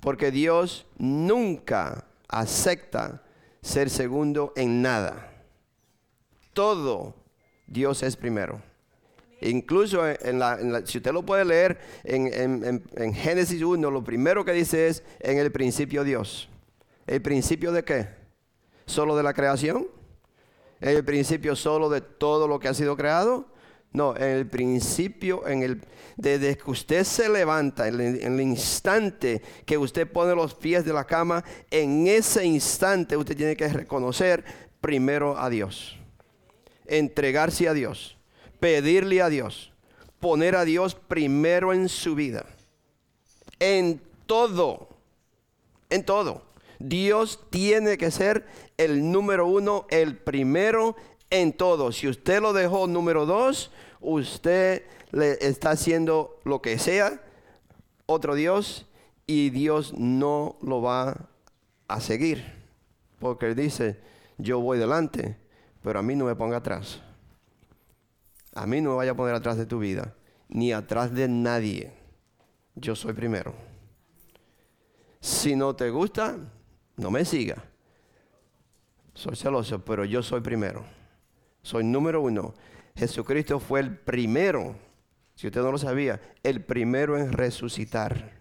porque 0.00 0.30
Dios 0.30 0.86
nunca 0.98 2.06
acepta 2.28 3.22
ser 3.62 3.90
segundo 3.90 4.52
en 4.56 4.80
nada 4.80 5.35
todo 6.56 7.14
Dios 7.66 8.02
es 8.02 8.16
primero. 8.16 8.62
Incluso 9.42 10.08
en 10.08 10.38
la, 10.38 10.82
si 10.86 10.96
usted 10.96 11.12
lo 11.12 11.22
puede 11.22 11.44
leer 11.44 11.78
en, 12.02 13.14
Génesis 13.14 13.62
1, 13.62 13.90
lo 13.90 14.02
primero 14.02 14.42
que 14.42 14.52
dice 14.52 14.88
es 14.88 15.02
en 15.20 15.36
el 15.36 15.52
principio 15.52 16.02
Dios. 16.02 16.48
¿El 17.06 17.20
principio 17.20 17.72
de 17.72 17.84
qué? 17.84 18.08
¿Solo 18.86 19.14
de 19.14 19.22
la 19.22 19.34
creación? 19.34 19.86
¿En 20.80 20.96
el 20.96 21.04
principio 21.04 21.54
solo 21.54 21.90
de 21.90 22.00
todo 22.00 22.48
lo 22.48 22.58
que 22.58 22.68
ha 22.68 22.74
sido 22.74 22.96
creado? 22.96 23.46
No, 23.92 24.16
en 24.16 24.22
el 24.22 24.46
principio, 24.46 25.46
en 25.46 25.62
el, 25.62 25.82
desde 26.16 26.56
que 26.56 26.70
usted 26.70 27.04
se 27.04 27.28
levanta, 27.28 27.86
en 27.88 28.00
el 28.00 28.40
instante 28.40 29.42
que 29.66 29.76
usted 29.76 30.10
pone 30.10 30.34
los 30.34 30.54
pies 30.54 30.86
de 30.86 30.94
la 30.94 31.04
cama, 31.04 31.44
en 31.70 32.06
ese 32.06 32.46
instante 32.46 33.14
usted 33.14 33.36
tiene 33.36 33.56
que 33.56 33.68
reconocer 33.68 34.42
primero 34.80 35.38
a 35.38 35.50
Dios 35.50 35.98
entregarse 36.88 37.68
a 37.68 37.74
Dios, 37.74 38.16
pedirle 38.60 39.22
a 39.22 39.28
Dios, 39.28 39.72
poner 40.20 40.56
a 40.56 40.64
Dios 40.64 40.94
primero 40.94 41.72
en 41.72 41.88
su 41.88 42.14
vida. 42.14 42.46
En 43.58 44.00
todo, 44.26 44.88
en 45.88 46.04
todo. 46.04 46.42
Dios 46.78 47.40
tiene 47.50 47.96
que 47.96 48.10
ser 48.10 48.46
el 48.76 49.10
número 49.10 49.46
uno, 49.46 49.86
el 49.88 50.16
primero 50.16 50.96
en 51.30 51.52
todo. 51.52 51.92
Si 51.92 52.08
usted 52.08 52.40
lo 52.40 52.52
dejó 52.52 52.86
número 52.86 53.24
dos, 53.24 53.70
usted 54.00 54.84
le 55.12 55.38
está 55.40 55.70
haciendo 55.70 56.38
lo 56.44 56.60
que 56.60 56.78
sea, 56.78 57.22
otro 58.06 58.34
Dios, 58.34 58.86
y 59.26 59.50
Dios 59.50 59.94
no 59.94 60.56
lo 60.62 60.82
va 60.82 61.28
a 61.88 62.00
seguir. 62.00 62.44
Porque 63.18 63.54
dice, 63.54 63.98
yo 64.38 64.60
voy 64.60 64.78
delante 64.78 65.36
pero 65.86 66.00
a 66.00 66.02
mí 66.02 66.16
no 66.16 66.24
me 66.24 66.34
ponga 66.34 66.56
atrás. 66.56 67.00
A 68.56 68.66
mí 68.66 68.80
no 68.80 68.90
me 68.90 68.96
vaya 68.96 69.12
a 69.12 69.14
poner 69.14 69.36
atrás 69.36 69.56
de 69.56 69.66
tu 69.66 69.78
vida, 69.78 70.16
ni 70.48 70.72
atrás 70.72 71.14
de 71.14 71.28
nadie. 71.28 71.92
Yo 72.74 72.96
soy 72.96 73.12
primero. 73.12 73.54
Si 75.20 75.54
no 75.54 75.76
te 75.76 75.88
gusta, 75.90 76.38
no 76.96 77.12
me 77.12 77.24
siga. 77.24 77.62
Soy 79.14 79.36
celoso, 79.36 79.84
pero 79.84 80.04
yo 80.04 80.24
soy 80.24 80.40
primero. 80.40 80.84
Soy 81.62 81.84
número 81.84 82.20
uno. 82.20 82.54
Jesucristo 82.96 83.60
fue 83.60 83.78
el 83.78 83.96
primero, 83.96 84.74
si 85.36 85.46
usted 85.46 85.62
no 85.62 85.70
lo 85.70 85.78
sabía, 85.78 86.20
el 86.42 86.64
primero 86.64 87.16
en 87.16 87.30
resucitar. 87.30 88.32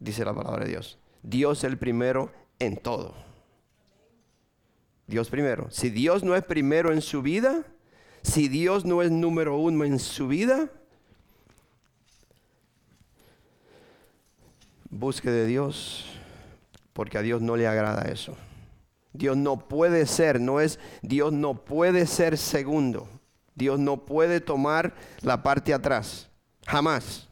Dice 0.00 0.24
la 0.24 0.34
palabra 0.34 0.64
de 0.64 0.70
Dios. 0.70 0.98
Dios 1.22 1.62
el 1.62 1.78
primero 1.78 2.32
en 2.58 2.78
todo. 2.78 3.27
Dios 5.08 5.30
primero. 5.30 5.68
Si 5.70 5.88
Dios 5.88 6.22
no 6.22 6.36
es 6.36 6.44
primero 6.44 6.92
en 6.92 7.00
su 7.00 7.22
vida, 7.22 7.64
si 8.22 8.48
Dios 8.48 8.84
no 8.84 9.02
es 9.02 9.10
número 9.10 9.56
uno 9.56 9.84
en 9.84 9.98
su 9.98 10.28
vida, 10.28 10.70
busque 14.90 15.30
de 15.30 15.46
Dios, 15.46 16.06
porque 16.92 17.16
a 17.16 17.22
Dios 17.22 17.40
no 17.40 17.56
le 17.56 17.66
agrada 17.66 18.02
eso. 18.02 18.36
Dios 19.14 19.36
no 19.36 19.66
puede 19.66 20.04
ser, 20.06 20.40
no 20.40 20.60
es, 20.60 20.78
Dios 21.00 21.32
no 21.32 21.64
puede 21.64 22.06
ser 22.06 22.36
segundo. 22.36 23.08
Dios 23.54 23.80
no 23.80 24.04
puede 24.04 24.40
tomar 24.40 24.94
la 25.22 25.42
parte 25.42 25.72
atrás, 25.72 26.28
jamás. 26.66 27.28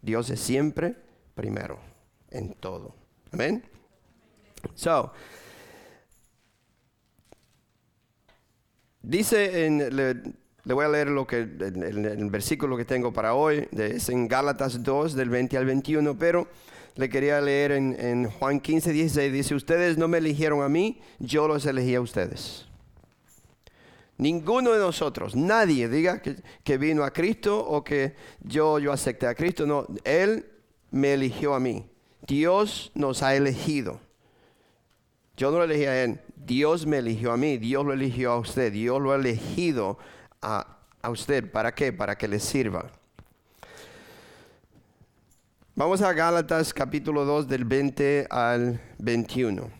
Dios 0.00 0.30
es 0.30 0.40
siempre 0.40 0.96
primero 1.34 1.78
en 2.30 2.54
todo. 2.54 2.94
Amén. 3.32 3.64
So, 4.76 5.12
Dice, 9.02 9.66
en, 9.66 9.96
le, 9.96 10.14
voy 10.74 10.84
a 10.84 10.88
leer 10.88 11.08
lo 11.08 11.26
que, 11.26 11.38
el, 11.38 12.28
versículo 12.30 12.76
que 12.76 12.84
tengo 12.84 13.12
para 13.12 13.34
hoy, 13.34 13.68
es 13.72 14.08
en 14.08 14.28
Gálatas 14.28 14.82
2, 14.82 15.14
del 15.14 15.28
20 15.28 15.56
al 15.56 15.66
21, 15.66 16.16
pero 16.16 16.46
le 16.94 17.08
quería 17.08 17.40
leer 17.40 17.72
en, 17.72 18.30
Juan 18.30 18.60
15, 18.60 18.92
16, 18.92 19.32
dice, 19.32 19.54
ustedes 19.56 19.98
no 19.98 20.06
me 20.06 20.18
eligieron 20.18 20.62
a 20.62 20.68
mí, 20.68 21.00
yo 21.18 21.48
los 21.48 21.66
elegí 21.66 21.96
a 21.96 22.00
ustedes. 22.00 22.66
Ninguno 24.18 24.72
de 24.72 24.78
nosotros, 24.78 25.34
nadie 25.34 25.88
diga 25.88 26.22
que, 26.22 26.36
que, 26.62 26.78
vino 26.78 27.02
a 27.02 27.12
Cristo 27.12 27.58
o 27.58 27.82
que 27.82 28.14
yo, 28.40 28.78
yo 28.78 28.92
acepté 28.92 29.26
a 29.26 29.34
Cristo, 29.34 29.66
no, 29.66 29.86
Él 30.04 30.46
me 30.92 31.14
eligió 31.14 31.54
a 31.54 31.60
mí. 31.60 31.90
Dios 32.24 32.92
nos 32.94 33.24
ha 33.24 33.34
elegido. 33.34 33.98
Yo 35.36 35.50
no 35.50 35.58
lo 35.58 35.64
elegí 35.64 35.86
a 35.86 36.04
Él, 36.04 36.20
Dios 36.44 36.86
me 36.86 36.98
eligió 36.98 37.32
a 37.32 37.36
mí, 37.36 37.56
Dios 37.56 37.84
lo 37.84 37.92
eligió 37.92 38.32
a 38.32 38.38
usted, 38.38 38.72
Dios 38.72 39.00
lo 39.00 39.12
ha 39.12 39.16
elegido 39.16 39.98
a, 40.40 40.78
usted. 41.08 41.50
¿Para 41.50 41.74
qué? 41.74 41.92
Para 41.92 42.16
que 42.16 42.26
le 42.26 42.40
sirva. 42.40 42.90
Vamos 45.74 46.02
a 46.02 46.12
Gálatas 46.12 46.74
capítulo 46.74 47.24
2 47.24 47.48
del 47.48 47.64
20 47.64 48.26
al 48.28 48.80
21. 48.98 49.70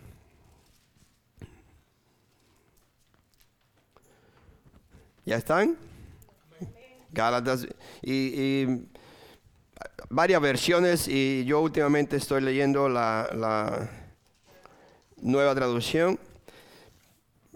¿Ya 5.24 5.36
están? 5.36 5.76
Gálatas 7.10 7.66
y, 8.02 8.66
varias 10.08 10.40
versiones 10.40 11.08
y 11.08 11.44
yo 11.44 11.60
últimamente 11.60 12.16
estoy 12.16 12.40
leyendo 12.40 12.88
la, 12.88 13.90
nueva 15.20 15.54
traducción. 15.54 16.18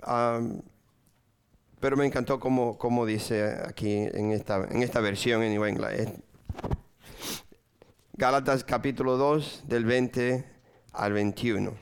Pero 0.01 1.97
me 1.97 2.07
encantó 2.07 2.41
como, 2.41 2.79
como, 2.79 3.07
dice 3.07 3.57
aquí 3.67 3.93
en 3.93 4.33
esta, 4.33 4.65
en 4.71 4.83
esta 4.83 5.01
versión 5.01 5.43
en 5.43 5.53
New 5.53 5.65
England. 5.65 6.23
Gálatas 8.15 8.65
capítulo 8.65 9.17
2 9.17 9.65
del 9.67 9.85
20 9.85 10.45
al 10.93 11.13
21. 11.13 11.75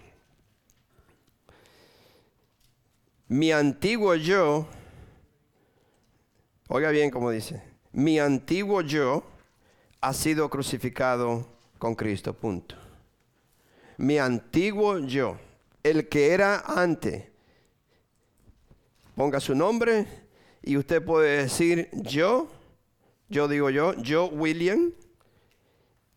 Mi 3.29 3.53
antiguo 3.53 4.15
yo 4.15 4.69
Oiga 6.69 6.91
bien 6.91 7.11
como 7.11 7.31
dice, 7.31 7.63
mi 7.93 8.19
antiguo 8.19 8.81
yo 8.81 9.23
ha 10.01 10.15
sido 10.15 10.49
crucificado 10.49 11.47
con 11.79 11.95
Cristo, 11.95 12.33
punto. 12.33 12.75
Mi 13.99 14.19
antiguo 14.19 14.99
yo, 14.99 15.37
el 15.83 16.09
que 16.09 16.33
era 16.33 16.65
antes, 16.67 17.27
ponga 19.15 19.41
su 19.41 19.55
nombre 19.55 20.07
y 20.63 20.77
usted 20.77 21.05
puede 21.05 21.43
decir 21.43 21.89
yo, 21.93 22.49
yo 23.29 23.49
digo 23.49 23.71
yo, 23.71 23.95
yo 23.95 24.27
William, 24.27 24.93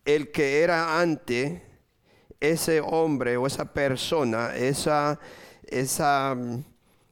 el 0.04 0.30
que 0.30 0.62
era 0.62 1.00
antes, 1.00 1.60
ese 2.40 2.80
hombre 2.80 3.36
o 3.36 3.46
esa 3.46 3.72
persona, 3.72 4.54
esa, 4.56 5.18
esa 5.66 6.36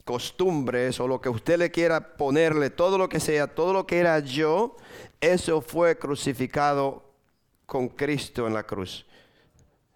costumbres 0.05 1.00
o 1.00 1.09
lo 1.09 1.21
que 1.21 1.28
usted 1.28 1.59
le 1.59 1.73
quiera 1.73 2.16
ponerle, 2.16 2.71
todo 2.71 2.97
lo 2.97 3.09
que 3.09 3.19
sea, 3.19 3.49
todo 3.49 3.73
lo 3.73 3.87
que 3.87 3.99
era 3.99 4.21
yo, 4.21 4.76
eso 5.21 5.61
fue 5.61 5.99
crucificado 5.99 7.12
con 7.66 7.88
Cristo 7.88 8.47
en 8.47 8.55
la 8.55 8.62
cruz. 8.62 9.05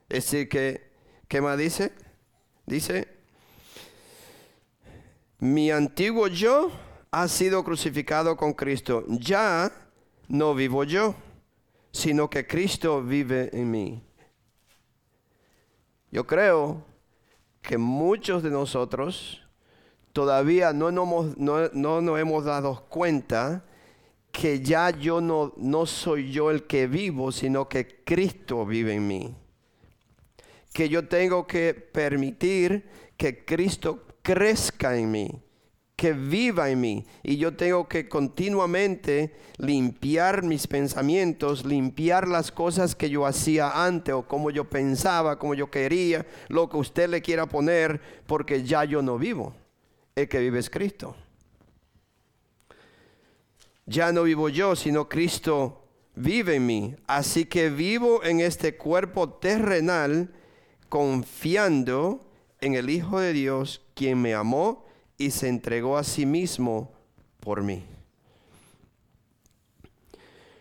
Es 0.08 0.24
decir, 0.24 0.48
que, 0.48 0.90
¿qué 1.28 1.40
más 1.40 1.56
dice? 1.56 1.92
Dice, 2.66 3.19
mi 5.40 5.70
antiguo 5.70 6.28
yo 6.28 6.70
ha 7.10 7.26
sido 7.26 7.64
crucificado 7.64 8.36
con 8.36 8.52
Cristo. 8.52 9.04
Ya 9.08 9.72
no 10.28 10.54
vivo 10.54 10.84
yo, 10.84 11.14
sino 11.92 12.28
que 12.28 12.46
Cristo 12.46 13.02
vive 13.02 13.50
en 13.52 13.70
mí. 13.70 14.02
Yo 16.12 16.26
creo 16.26 16.84
que 17.62 17.78
muchos 17.78 18.42
de 18.42 18.50
nosotros 18.50 19.42
todavía 20.12 20.72
no 20.72 20.90
nos, 20.90 21.36
no, 21.38 22.18
hemos 22.18 22.44
dado 22.44 22.84
cuenta 22.88 23.64
que 24.32 24.60
ya 24.60 24.90
yo 24.90 25.20
no, 25.20 25.52
no 25.56 25.86
soy 25.86 26.30
yo 26.30 26.50
el 26.50 26.64
que 26.64 26.86
vivo, 26.86 27.32
sino 27.32 27.68
que 27.68 28.02
Cristo 28.04 28.66
vive 28.66 28.94
en 28.94 29.06
mí. 29.06 29.34
Que 30.72 30.88
yo 30.88 31.08
tengo 31.08 31.46
que 31.46 31.74
permitir 31.74 32.88
que 33.16 33.44
Cristo 33.44 34.04
crezca 34.30 34.96
en 34.96 35.10
mí, 35.10 35.42
que 35.96 36.12
viva 36.12 36.70
en 36.70 36.80
mí. 36.80 37.06
Y 37.24 37.36
yo 37.36 37.56
tengo 37.56 37.88
que 37.88 38.08
continuamente 38.08 39.34
limpiar 39.58 40.44
mis 40.44 40.68
pensamientos, 40.68 41.64
limpiar 41.64 42.28
las 42.28 42.52
cosas 42.52 42.94
que 42.94 43.10
yo 43.10 43.26
hacía 43.26 43.84
antes 43.84 44.14
o 44.14 44.22
como 44.22 44.52
yo 44.52 44.70
pensaba, 44.70 45.36
como 45.36 45.54
yo 45.54 45.68
quería, 45.68 46.24
lo 46.46 46.68
que 46.68 46.76
usted 46.76 47.08
le 47.08 47.22
quiera 47.22 47.46
poner, 47.46 48.00
porque 48.28 48.62
ya 48.62 48.84
yo 48.84 49.02
no 49.02 49.18
vivo 49.18 49.52
el 50.14 50.28
que 50.28 50.38
vive 50.38 50.60
es 50.60 50.70
Cristo. 50.70 51.16
Ya 53.84 54.12
no 54.12 54.22
vivo 54.22 54.48
yo, 54.48 54.76
sino 54.76 55.08
Cristo 55.08 55.88
vive 56.14 56.54
en 56.54 56.66
mí. 56.66 56.94
Así 57.08 57.46
que 57.46 57.68
vivo 57.68 58.22
en 58.22 58.38
este 58.38 58.76
cuerpo 58.76 59.28
terrenal 59.28 60.32
confiando 60.88 62.29
en 62.60 62.74
el 62.74 62.90
Hijo 62.90 63.20
de 63.20 63.32
Dios, 63.32 63.82
quien 63.94 64.20
me 64.20 64.34
amó 64.34 64.84
y 65.18 65.30
se 65.30 65.48
entregó 65.48 65.96
a 65.96 66.04
sí 66.04 66.26
mismo 66.26 66.92
por 67.40 67.62
mí. 67.62 67.84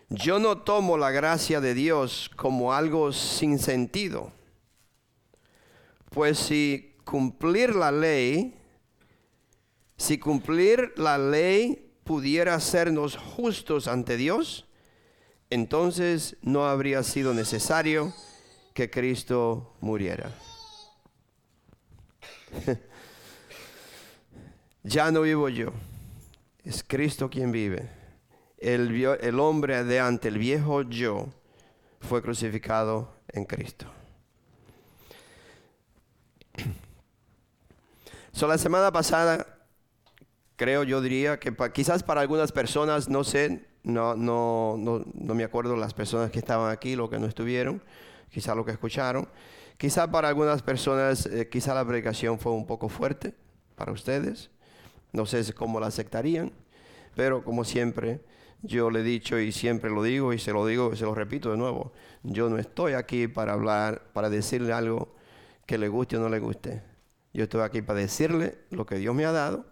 Yo 0.08 0.38
no 0.38 0.58
tomo 0.58 0.98
la 0.98 1.10
gracia 1.10 1.60
de 1.60 1.74
Dios 1.74 2.30
como 2.36 2.72
algo 2.72 3.12
sin 3.12 3.58
sentido, 3.58 4.32
pues 6.10 6.38
si 6.38 6.96
cumplir 7.04 7.74
la 7.76 7.92
ley 7.92 8.56
si 10.00 10.16
cumplir 10.16 10.94
la 10.96 11.18
ley 11.18 11.92
pudiera 12.04 12.54
hacernos 12.54 13.18
justos 13.18 13.86
ante 13.86 14.16
Dios, 14.16 14.66
entonces 15.50 16.38
no 16.40 16.64
habría 16.64 17.02
sido 17.02 17.34
necesario 17.34 18.14
que 18.72 18.88
Cristo 18.88 19.74
muriera. 19.82 20.32
ya 24.82 25.10
no 25.10 25.22
vivo 25.22 25.48
yo, 25.48 25.72
es 26.64 26.84
Cristo 26.86 27.30
quien 27.30 27.52
vive. 27.52 27.88
El, 28.58 29.04
el 29.04 29.40
hombre 29.40 29.84
de 29.84 30.00
ante, 30.00 30.28
el 30.28 30.38
viejo 30.38 30.82
yo, 30.82 31.28
fue 32.00 32.22
crucificado 32.22 33.12
en 33.28 33.44
Cristo. 33.44 33.86
So, 38.32 38.46
la 38.46 38.58
semana 38.58 38.92
pasada 38.92 39.44
creo, 40.60 40.84
yo 40.84 41.00
diría 41.00 41.40
que 41.40 41.52
quizás 41.72 42.02
para 42.02 42.20
algunas 42.20 42.52
personas, 42.52 43.08
no 43.08 43.24
sé, 43.24 43.66
no, 43.82 44.14
no, 44.14 44.76
no, 44.76 45.34
me 45.34 45.42
acuerdo 45.42 45.74
las 45.74 45.94
personas 45.94 46.30
que 46.30 46.38
estaban 46.38 46.70
aquí, 46.70 46.96
lo 46.96 47.08
que 47.08 47.18
no 47.18 47.26
estuvieron, 47.26 47.82
quizás 48.30 48.54
lo 48.54 48.64
que 48.64 48.72
escucharon. 48.72 49.26
Quizás 49.80 50.08
para 50.08 50.28
algunas 50.28 50.60
personas, 50.60 51.24
eh, 51.24 51.48
quizás 51.48 51.74
la 51.74 51.86
predicación 51.86 52.38
fue 52.38 52.52
un 52.52 52.66
poco 52.66 52.90
fuerte 52.90 53.32
para 53.76 53.92
ustedes. 53.92 54.50
No 55.10 55.24
sé 55.24 55.54
cómo 55.54 55.80
la 55.80 55.86
aceptarían, 55.86 56.52
pero 57.14 57.42
como 57.42 57.64
siempre, 57.64 58.20
yo 58.60 58.90
le 58.90 59.00
he 59.00 59.02
dicho 59.02 59.38
y 59.38 59.52
siempre 59.52 59.88
lo 59.88 60.02
digo 60.02 60.34
y 60.34 60.38
se 60.38 60.52
lo 60.52 60.66
digo, 60.66 60.94
se 60.96 61.04
lo 61.04 61.14
repito 61.14 61.50
de 61.50 61.56
nuevo. 61.56 61.94
Yo 62.22 62.50
no 62.50 62.58
estoy 62.58 62.92
aquí 62.92 63.26
para 63.26 63.54
hablar, 63.54 64.02
para 64.12 64.28
decirle 64.28 64.74
algo 64.74 65.14
que 65.64 65.78
le 65.78 65.88
guste 65.88 66.18
o 66.18 66.20
no 66.20 66.28
le 66.28 66.40
guste. 66.40 66.82
Yo 67.32 67.44
estoy 67.44 67.62
aquí 67.62 67.80
para 67.80 68.00
decirle 68.00 68.58
lo 68.68 68.84
que 68.84 68.96
Dios 68.96 69.14
me 69.14 69.24
ha 69.24 69.32
dado 69.32 69.64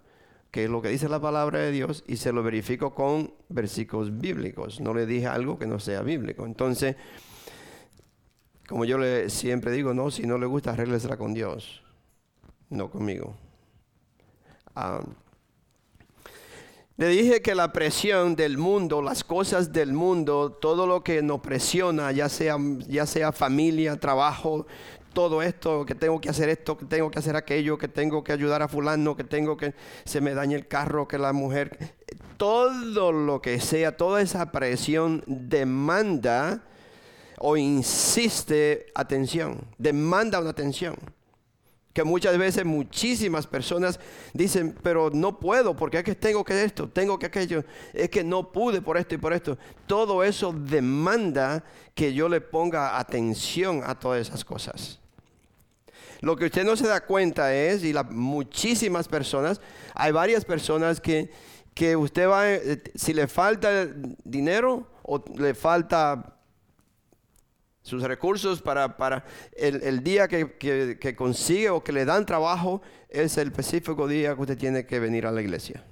que 0.50 0.64
es 0.64 0.70
lo 0.70 0.80
que 0.80 0.88
dice 0.88 1.08
la 1.08 1.20
palabra 1.20 1.58
de 1.58 1.70
Dios, 1.70 2.04
y 2.06 2.16
se 2.16 2.32
lo 2.32 2.42
verifico 2.42 2.94
con 2.94 3.34
versículos 3.50 4.18
bíblicos. 4.18 4.80
No 4.80 4.94
le 4.94 5.04
dije 5.04 5.26
algo 5.26 5.58
que 5.58 5.66
no 5.66 5.78
sea 5.78 6.00
bíblico. 6.00 6.46
Entonces, 6.46 6.96
como 8.68 8.84
yo 8.84 8.98
le 8.98 9.30
siempre 9.30 9.72
digo, 9.72 9.94
no, 9.94 10.10
si 10.10 10.26
no 10.26 10.36
le 10.36 10.46
gusta, 10.46 10.72
arréglesela 10.72 11.16
con 11.16 11.32
Dios, 11.32 11.82
no 12.68 12.90
conmigo. 12.90 13.34
Ah, 14.74 15.00
le 16.98 17.08
dije 17.08 17.40
que 17.40 17.54
la 17.54 17.72
presión 17.72 18.36
del 18.36 18.58
mundo, 18.58 19.00
las 19.00 19.24
cosas 19.24 19.72
del 19.72 19.92
mundo, 19.92 20.52
todo 20.52 20.86
lo 20.86 21.02
que 21.02 21.22
nos 21.22 21.40
presiona, 21.40 22.12
ya 22.12 22.28
sea, 22.28 22.56
ya 22.88 23.06
sea 23.06 23.32
familia, 23.32 23.98
trabajo, 23.98 24.66
todo 25.14 25.40
esto, 25.40 25.86
que 25.86 25.94
tengo 25.94 26.20
que 26.20 26.28
hacer 26.28 26.48
esto, 26.50 26.76
que 26.76 26.84
tengo 26.84 27.10
que 27.10 27.20
hacer 27.20 27.36
aquello, 27.36 27.78
que 27.78 27.88
tengo 27.88 28.22
que 28.22 28.32
ayudar 28.32 28.62
a 28.62 28.68
fulano, 28.68 29.16
que 29.16 29.24
tengo 29.24 29.56
que 29.56 29.74
se 30.04 30.20
me 30.20 30.34
dañe 30.34 30.56
el 30.56 30.68
carro, 30.68 31.08
que 31.08 31.18
la 31.18 31.32
mujer, 31.32 31.94
todo 32.36 33.12
lo 33.12 33.40
que 33.40 33.60
sea, 33.60 33.96
toda 33.96 34.20
esa 34.20 34.52
presión 34.52 35.24
demanda 35.26 36.64
o 37.40 37.56
insiste 37.56 38.86
atención, 38.94 39.60
demanda 39.78 40.40
una 40.40 40.50
atención 40.50 40.96
que 41.98 42.04
muchas 42.04 42.38
veces 42.38 42.64
muchísimas 42.64 43.48
personas 43.48 43.98
dicen, 44.32 44.72
pero 44.84 45.10
no 45.12 45.40
puedo 45.40 45.74
porque 45.74 45.98
es 45.98 46.04
que 46.04 46.14
tengo 46.14 46.44
que 46.44 46.62
esto, 46.62 46.88
tengo 46.88 47.18
que 47.18 47.26
aquello, 47.26 47.64
es 47.92 48.08
que 48.08 48.22
no 48.22 48.52
pude 48.52 48.80
por 48.80 48.96
esto 48.96 49.16
y 49.16 49.18
por 49.18 49.32
esto. 49.32 49.58
Todo 49.88 50.22
eso 50.22 50.52
demanda 50.52 51.64
que 51.96 52.14
yo 52.14 52.28
le 52.28 52.40
ponga 52.40 53.00
atención 53.00 53.82
a 53.84 53.98
todas 53.98 54.28
esas 54.28 54.44
cosas. 54.44 55.00
Lo 56.20 56.36
que 56.36 56.44
usted 56.44 56.64
no 56.64 56.76
se 56.76 56.86
da 56.86 57.04
cuenta 57.04 57.52
es, 57.52 57.82
y 57.82 57.92
muchísimas 58.10 59.08
personas, 59.08 59.60
hay 59.92 60.12
varias 60.12 60.44
personas 60.44 61.00
que, 61.00 61.32
que 61.74 61.96
usted 61.96 62.28
va, 62.28 62.48
eh, 62.48 62.80
si 62.94 63.12
le 63.12 63.26
falta 63.26 63.88
dinero 64.22 64.86
o 65.02 65.24
le 65.36 65.52
falta 65.52 66.37
sus 67.88 68.02
recursos 68.02 68.62
para, 68.62 68.96
para 68.96 69.24
el, 69.56 70.04
día 70.04 70.28
que, 70.28 71.16
consigue 71.16 71.70
o 71.70 71.82
que 71.82 71.92
le 71.92 72.04
dan 72.04 72.26
trabajo, 72.26 72.82
es 73.08 73.36
el 73.38 73.48
específico 73.48 74.06
día 74.06 74.34
que 74.34 74.40
usted 74.42 74.58
tiene 74.58 74.86
que 74.86 75.00
venir 75.00 75.26
a 75.26 75.32
la 75.32 75.40
iglesia. 75.40 75.82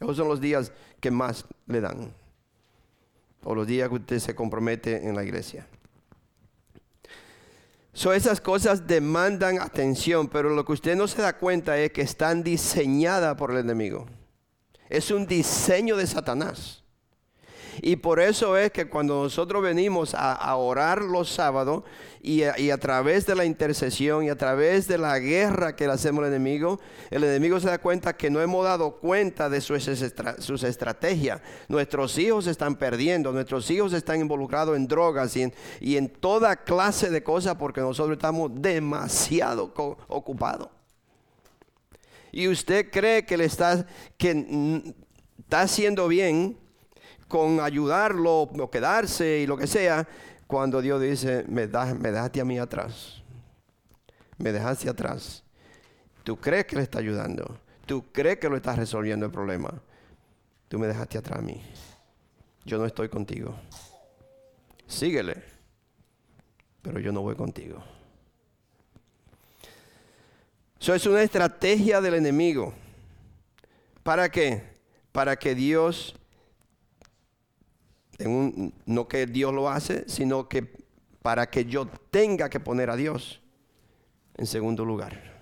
Esos 0.00 0.16
son 0.16 0.28
los 0.28 0.40
días 0.40 0.72
que 1.00 1.10
más 1.10 1.46
le 1.66 1.80
dan. 1.80 2.12
O 3.44 3.54
los 3.54 3.66
días 3.66 3.88
que 3.88 3.94
usted 3.94 4.18
se 4.18 4.34
compromete 4.34 5.06
en 5.06 5.14
la 5.14 5.24
iglesia. 5.24 5.66
So, 7.92 8.12
esas 8.12 8.40
cosas 8.40 8.86
demandan 8.86 9.60
atención, 9.60 10.28
pero 10.28 10.50
lo 10.50 10.64
que 10.64 10.72
usted 10.72 10.96
no 10.96 11.06
se 11.06 11.22
da 11.22 11.38
cuenta 11.38 11.78
es 11.78 11.92
que 11.92 12.02
están 12.02 12.42
diseñadas 12.42 13.36
por 13.36 13.52
el 13.52 13.58
enemigo. 13.58 14.06
Es 14.88 15.10
un 15.10 15.26
diseño 15.26 15.96
de 15.96 16.06
Satanás. 16.06 16.83
Y 17.82 17.96
por 17.96 18.20
eso 18.20 18.56
es 18.56 18.70
que 18.70 18.88
cuando 18.88 19.22
nosotros 19.22 19.62
venimos 19.62 20.14
a, 20.14 20.54
orar 20.56 21.02
los 21.02 21.30
sábados 21.30 21.82
y 22.22 22.42
a, 22.42 22.78
través 22.78 23.26
de 23.26 23.34
la 23.34 23.44
intercesión 23.44 24.24
y 24.24 24.30
a 24.30 24.36
través 24.36 24.86
de 24.88 24.98
la 24.98 25.18
guerra 25.18 25.76
que 25.76 25.86
le 25.86 25.92
hacemos 25.92 26.22
al 26.24 26.30
enemigo, 26.30 26.80
el 27.10 27.24
enemigo 27.24 27.60
se 27.60 27.68
da 27.68 27.78
cuenta 27.78 28.16
que 28.16 28.30
no 28.30 28.40
hemos 28.40 28.64
dado 28.64 28.96
cuenta 28.96 29.48
de 29.48 29.60
sus, 29.60 29.88
estrategias. 30.64 31.40
Nuestros 31.68 32.16
hijos 32.18 32.46
están 32.46 32.76
perdiendo, 32.76 33.32
nuestros 33.32 33.70
hijos 33.70 33.92
están 33.92 34.20
involucrados 34.20 34.76
en 34.76 34.86
drogas 34.86 35.36
y 35.36 35.42
en, 35.42 35.54
y 35.80 35.96
en 35.96 36.08
toda 36.08 36.56
clase 36.56 37.10
de 37.10 37.22
cosas 37.22 37.56
porque 37.56 37.80
nosotros 37.80 38.16
estamos 38.16 38.50
demasiado 38.54 39.72
ocupados. 40.08 40.68
Y 42.34 42.48
usted 42.48 42.90
cree 42.90 43.24
que 43.24 43.36
le 43.36 43.44
está, 43.44 43.86
que 44.16 44.82
está 45.38 45.60
haciendo 45.60 46.08
bien 46.08 46.58
con 47.34 47.58
ayudarlo 47.58 48.42
o 48.42 48.70
quedarse 48.70 49.40
y 49.40 49.46
lo 49.48 49.56
que 49.56 49.66
sea, 49.66 50.06
cuando 50.46 50.80
Dios 50.80 51.02
dice, 51.02 51.44
me, 51.48 51.66
me 51.66 52.12
dejaste 52.12 52.40
a 52.40 52.44
mí 52.44 52.60
atrás. 52.60 53.24
Me 54.38 54.52
dejaste 54.52 54.88
atrás. 54.88 55.42
Tú 56.22 56.36
crees 56.36 56.64
que 56.64 56.76
le 56.76 56.82
está 56.82 57.00
ayudando. 57.00 57.58
Tú 57.86 58.04
crees 58.12 58.38
que 58.38 58.48
lo 58.48 58.54
estás 58.54 58.78
resolviendo 58.78 59.26
el 59.26 59.32
problema. 59.32 59.74
Tú 60.68 60.78
me 60.78 60.86
dejaste 60.86 61.18
atrás 61.18 61.40
a 61.40 61.42
mí. 61.42 61.60
Yo 62.64 62.78
no 62.78 62.86
estoy 62.86 63.08
contigo. 63.08 63.52
Síguele. 64.86 65.42
Pero 66.82 67.00
yo 67.00 67.10
no 67.10 67.22
voy 67.22 67.34
contigo. 67.34 67.82
Eso 70.78 70.94
es 70.94 71.04
una 71.04 71.22
estrategia 71.22 72.00
del 72.00 72.14
enemigo. 72.14 72.72
¿Para 74.04 74.30
qué? 74.30 74.62
Para 75.10 75.34
que 75.34 75.56
Dios 75.56 76.14
no 78.18 79.08
que 79.08 79.26
Dios 79.26 79.52
lo 79.52 79.68
hace, 79.68 80.04
sino 80.08 80.48
que 80.48 80.84
para 81.22 81.48
que 81.48 81.64
yo 81.64 81.86
tenga 82.10 82.50
que 82.50 82.60
poner 82.60 82.90
a 82.90 82.96
Dios 82.96 83.40
en 84.36 84.46
segundo 84.46 84.84
lugar. 84.84 85.34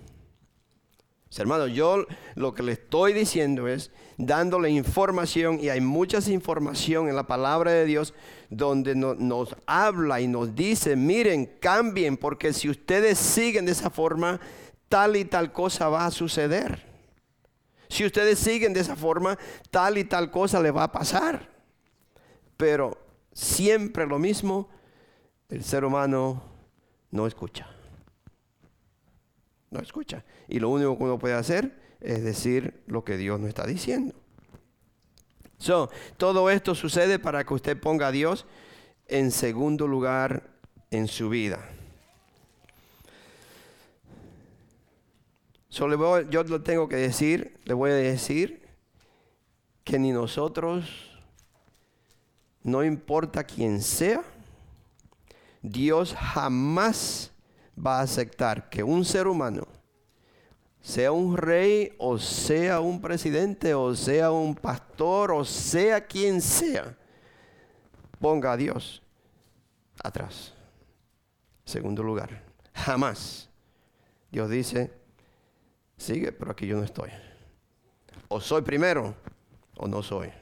Hermano, 1.37 1.67
yo 1.67 2.05
lo 2.35 2.53
que 2.55 2.63
le 2.63 2.73
estoy 2.73 3.15
diciendo 3.15 3.67
es 3.67 3.91
dándole 4.19 4.69
información 4.69 5.59
y 5.61 5.71
hay 5.71 5.81
muchas 5.81 6.29
información 6.29 7.09
en 7.09 7.17
la 7.17 7.27
palabra 7.27 7.73
de 7.73 7.87
Dios 7.87 8.13
donde 8.51 8.95
nos 8.95 9.57
habla 9.67 10.21
y 10.21 10.29
nos 10.29 10.55
dice, 10.55 10.95
miren, 10.95 11.47
cambien, 11.59 12.19
porque 12.19 12.53
si 12.53 12.69
ustedes 12.69 13.19
siguen 13.19 13.65
de 13.65 13.73
esa 13.73 13.89
forma, 13.89 14.39
tal 14.91 15.17
y 15.17 15.25
tal 15.25 15.53
cosa 15.53 15.89
va 15.89 16.05
a 16.05 16.11
suceder. 16.11 16.87
Si 17.89 18.05
ustedes 18.05 18.39
siguen 18.39 18.75
de 18.75 18.81
esa 18.81 18.95
forma, 18.95 19.39
tal 19.71 19.97
y 19.97 20.05
tal 20.05 20.31
cosa 20.31 20.61
le 20.61 20.71
va 20.71 20.85
a 20.85 20.93
pasar 20.93 21.52
pero 22.63 22.97
siempre 23.33 24.07
lo 24.07 24.21
mismo, 24.21 24.69
el 25.49 25.65
ser 25.65 25.85
humano 25.85 26.41
no 27.11 27.27
escucha. 27.27 27.69
No 29.73 29.81
escucha. 29.81 30.25
Y 30.47 30.61
lo 30.61 30.69
único 30.69 30.97
que 30.97 31.03
uno 31.03 31.19
puede 31.19 31.35
hacer 31.35 31.77
es 31.99 32.23
decir 32.23 32.81
lo 32.87 33.03
que 33.03 33.17
Dios 33.17 33.41
no 33.41 33.49
está 33.49 33.67
diciendo. 33.67 34.15
So, 35.59 35.91
todo 36.19 36.51
esto 36.51 36.77
sucede 36.77 37.19
para 37.19 37.43
que 37.43 37.53
usted 37.53 37.81
ponga 37.81 38.07
a 38.07 38.13
Dios 38.13 38.47
en 39.09 39.33
segundo 39.33 39.89
lugar 39.89 40.49
en 40.93 41.09
su 41.09 41.31
vida. 41.31 41.69
yo 45.69 46.45
lo 46.45 46.63
tengo 46.63 46.89
que 46.89 46.95
decir, 46.95 47.59
le 47.65 47.75
voy 47.75 47.91
a 47.91 47.95
decir 47.95 48.69
que 49.83 49.99
ni 49.99 50.13
nosotros 50.13 51.12
no 52.63 52.85
importa 52.85 53.45
quién 53.45 53.83
sea, 53.83 54.23
Dios 55.61 56.15
jamás 56.15 57.31
va 57.79 57.99
a 57.99 58.03
aceptar 58.03 58.69
que 58.69 58.83
un 58.83 59.05
ser 59.05 59.27
humano, 59.27 59.67
sea 60.81 61.13
un 61.13 61.37
rey 61.37 61.95
o 61.99 62.19
sea 62.19 62.81
un 62.81 63.01
presidente 63.01 63.73
o 63.73 63.95
sea 63.95 64.33
un 64.33 64.53
pastor 64.53 65.31
o 65.31 65.45
sea 65.45 66.05
quien 66.05 66.41
sea, 66.41 66.97
ponga 68.19 68.53
a 68.53 68.57
Dios 68.57 69.03
atrás. 70.03 70.53
Segundo 71.65 72.03
lugar, 72.03 72.43
jamás. 72.75 73.49
Dios 74.31 74.51
dice, 74.51 74.91
sigue, 75.97 76.33
pero 76.33 76.53
aquí 76.53 76.67
yo 76.67 76.77
no 76.77 76.83
estoy. 76.83 77.11
O 78.29 78.41
soy 78.41 78.63
primero 78.63 79.15
o 79.77 79.87
no 79.87 80.03
soy. 80.03 80.33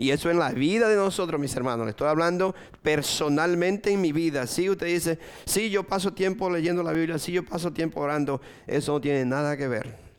Y 0.00 0.12
eso 0.12 0.30
en 0.30 0.38
la 0.38 0.50
vida 0.50 0.88
de 0.88 0.96
nosotros, 0.96 1.38
mis 1.38 1.54
hermanos. 1.54 1.84
Le 1.84 1.90
estoy 1.90 2.08
hablando 2.08 2.54
personalmente 2.80 3.92
en 3.92 4.00
mi 4.00 4.12
vida. 4.12 4.46
Si 4.46 4.70
usted 4.70 4.86
dice, 4.86 5.18
sí, 5.44 5.68
yo 5.68 5.82
paso 5.82 6.14
tiempo 6.14 6.48
leyendo 6.48 6.82
la 6.82 6.92
Biblia, 6.92 7.18
sí, 7.18 7.32
yo 7.32 7.44
paso 7.44 7.70
tiempo 7.70 8.00
orando. 8.00 8.40
Eso 8.66 8.92
no 8.92 9.00
tiene 9.02 9.26
nada 9.26 9.58
que 9.58 9.68
ver. 9.68 10.09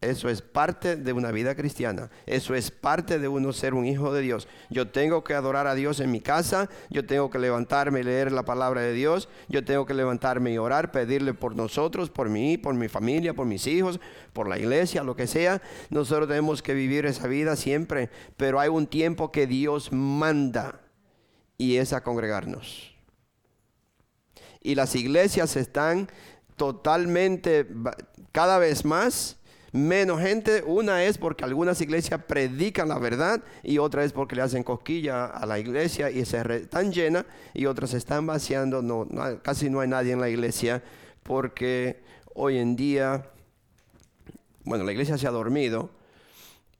Eso 0.00 0.30
es 0.30 0.40
parte 0.40 0.96
de 0.96 1.12
una 1.12 1.30
vida 1.30 1.54
cristiana. 1.54 2.10
Eso 2.24 2.54
es 2.54 2.70
parte 2.70 3.18
de 3.18 3.28
uno 3.28 3.52
ser 3.52 3.74
un 3.74 3.84
hijo 3.84 4.14
de 4.14 4.22
Dios. 4.22 4.48
Yo 4.70 4.88
tengo 4.88 5.22
que 5.22 5.34
adorar 5.34 5.66
a 5.66 5.74
Dios 5.74 6.00
en 6.00 6.10
mi 6.10 6.22
casa. 6.22 6.70
Yo 6.88 7.04
tengo 7.04 7.28
que 7.28 7.38
levantarme 7.38 8.00
y 8.00 8.04
leer 8.04 8.32
la 8.32 8.42
palabra 8.42 8.80
de 8.80 8.94
Dios. 8.94 9.28
Yo 9.48 9.62
tengo 9.62 9.84
que 9.84 9.92
levantarme 9.92 10.52
y 10.52 10.58
orar, 10.58 10.90
pedirle 10.90 11.34
por 11.34 11.54
nosotros, 11.54 12.08
por 12.08 12.30
mí, 12.30 12.56
por 12.56 12.74
mi 12.74 12.88
familia, 12.88 13.34
por 13.34 13.44
mis 13.44 13.66
hijos, 13.66 14.00
por 14.32 14.48
la 14.48 14.58
iglesia, 14.58 15.02
lo 15.02 15.16
que 15.16 15.26
sea. 15.26 15.60
Nosotros 15.90 16.28
tenemos 16.28 16.62
que 16.62 16.72
vivir 16.72 17.04
esa 17.04 17.26
vida 17.26 17.54
siempre. 17.54 18.08
Pero 18.38 18.58
hay 18.58 18.70
un 18.70 18.86
tiempo 18.86 19.30
que 19.30 19.46
Dios 19.46 19.92
manda 19.92 20.80
y 21.58 21.76
es 21.76 21.92
a 21.92 22.02
congregarnos. 22.02 22.94
Y 24.62 24.76
las 24.76 24.94
iglesias 24.94 25.56
están 25.56 26.08
totalmente, 26.56 27.66
cada 28.32 28.58
vez 28.58 28.86
más, 28.86 29.39
menos 29.72 30.20
gente. 30.20 30.62
Una 30.66 31.04
es 31.04 31.18
porque 31.18 31.44
algunas 31.44 31.80
iglesias 31.80 32.22
predican 32.24 32.88
la 32.88 32.98
verdad 32.98 33.42
y 33.62 33.78
otra 33.78 34.04
es 34.04 34.12
porque 34.12 34.36
le 34.36 34.42
hacen 34.42 34.62
cosquilla 34.62 35.26
a 35.26 35.46
la 35.46 35.58
iglesia 35.58 36.10
y 36.10 36.24
se 36.24 36.40
están 36.56 36.92
llenas 36.92 37.24
y 37.54 37.66
otras 37.66 37.94
están 37.94 38.26
vaciando. 38.26 38.82
No, 38.82 39.06
casi 39.42 39.70
no 39.70 39.80
hay 39.80 39.88
nadie 39.88 40.12
en 40.12 40.20
la 40.20 40.28
iglesia 40.28 40.82
porque 41.22 42.02
hoy 42.34 42.58
en 42.58 42.76
día, 42.76 43.30
bueno, 44.64 44.84
la 44.84 44.92
iglesia 44.92 45.18
se 45.18 45.26
ha 45.26 45.30
dormido, 45.30 45.90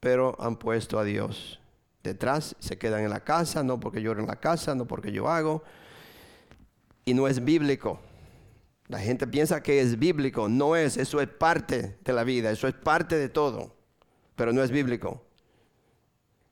pero 0.01 0.37
han 0.41 0.57
puesto 0.57 0.99
a 0.99 1.05
Dios 1.05 1.61
detrás, 2.03 2.57
se 2.59 2.79
quedan 2.79 3.05
en 3.05 3.11
la 3.11 3.21
casa, 3.21 3.63
no 3.63 3.79
porque 3.79 4.01
yo 4.01 4.13
en 4.13 4.27
la 4.27 4.37
casa, 4.37 4.75
no 4.75 4.87
porque 4.87 5.13
yo 5.13 5.29
hago, 5.29 5.63
y 7.05 7.15
no 7.15 7.29
es 7.29 7.45
bíblico. 7.45 8.01
La 8.91 8.99
gente 8.99 9.29
piensa 9.29 9.63
que 9.63 9.81
es 9.81 10.01
bíblico, 10.01 10.49
no 10.49 10.75
es, 10.75 10.97
eso 10.97 11.21
es 11.21 11.29
parte 11.29 11.97
de 12.03 12.13
la 12.13 12.25
vida, 12.25 12.51
eso 12.51 12.67
es 12.67 12.75
parte 12.75 13.17
de 13.17 13.29
todo, 13.29 13.77
pero 14.35 14.53
no 14.53 14.65
es 14.65 14.73
bíblico. 14.73 15.23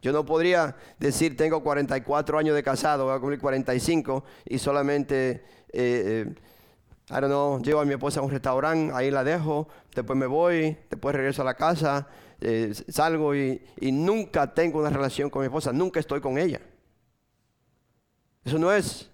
Yo 0.00 0.12
no 0.12 0.24
podría 0.24 0.76
decir 1.00 1.36
tengo 1.36 1.64
44 1.64 2.38
años 2.38 2.54
de 2.54 2.62
casado, 2.62 3.06
voy 3.06 3.16
a 3.16 3.18
cumplir 3.18 3.40
45 3.40 4.24
y 4.44 4.58
solamente, 4.60 5.42
eh, 5.72 6.26
eh, 6.28 6.34
I 7.10 7.14
don't 7.14 7.26
know, 7.26 7.60
llevo 7.60 7.80
a 7.80 7.84
mi 7.84 7.94
esposa 7.94 8.20
a 8.20 8.22
un 8.22 8.30
restaurante, 8.30 8.94
ahí 8.94 9.10
la 9.10 9.24
dejo, 9.24 9.66
después 9.92 10.16
me 10.16 10.26
voy, 10.26 10.78
después 10.88 11.16
regreso 11.16 11.42
a 11.42 11.44
la 11.44 11.54
casa, 11.54 12.06
eh, 12.40 12.72
salgo 12.88 13.34
y 13.34 13.60
nunca 13.80 14.54
tengo 14.54 14.78
una 14.78 14.90
relación 14.90 15.28
con 15.28 15.40
mi 15.40 15.46
esposa, 15.46 15.72
nunca 15.72 15.98
estoy 15.98 16.20
con 16.20 16.38
ella. 16.38 16.60
Eso 18.44 18.60
no 18.60 18.72
es 18.72 19.10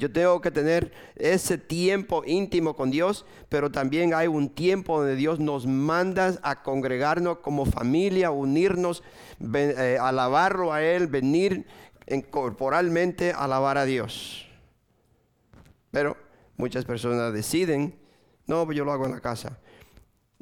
yo 0.00 0.10
tengo 0.10 0.40
que 0.40 0.50
tener 0.50 0.92
ese 1.14 1.58
tiempo 1.58 2.22
íntimo 2.26 2.74
con 2.74 2.90
Dios, 2.90 3.26
pero 3.50 3.70
también 3.70 4.14
hay 4.14 4.28
un 4.28 4.48
tiempo 4.48 4.98
donde 4.98 5.14
Dios 5.14 5.38
nos 5.40 5.66
manda 5.66 6.38
a 6.42 6.62
congregarnos 6.62 7.40
como 7.40 7.66
familia, 7.66 8.30
unirnos, 8.30 9.02
eh, 9.54 9.98
alabarlo 10.00 10.72
a 10.72 10.82
Él, 10.82 11.06
venir 11.06 11.66
corporalmente 12.30 13.32
a 13.32 13.44
alabar 13.44 13.76
a 13.76 13.84
Dios. 13.84 14.48
Pero 15.90 16.16
muchas 16.56 16.86
personas 16.86 17.34
deciden, 17.34 17.94
no, 18.46 18.64
pues 18.64 18.78
yo 18.78 18.86
lo 18.86 18.92
hago 18.92 19.04
en 19.04 19.12
la 19.12 19.20
casa. 19.20 19.58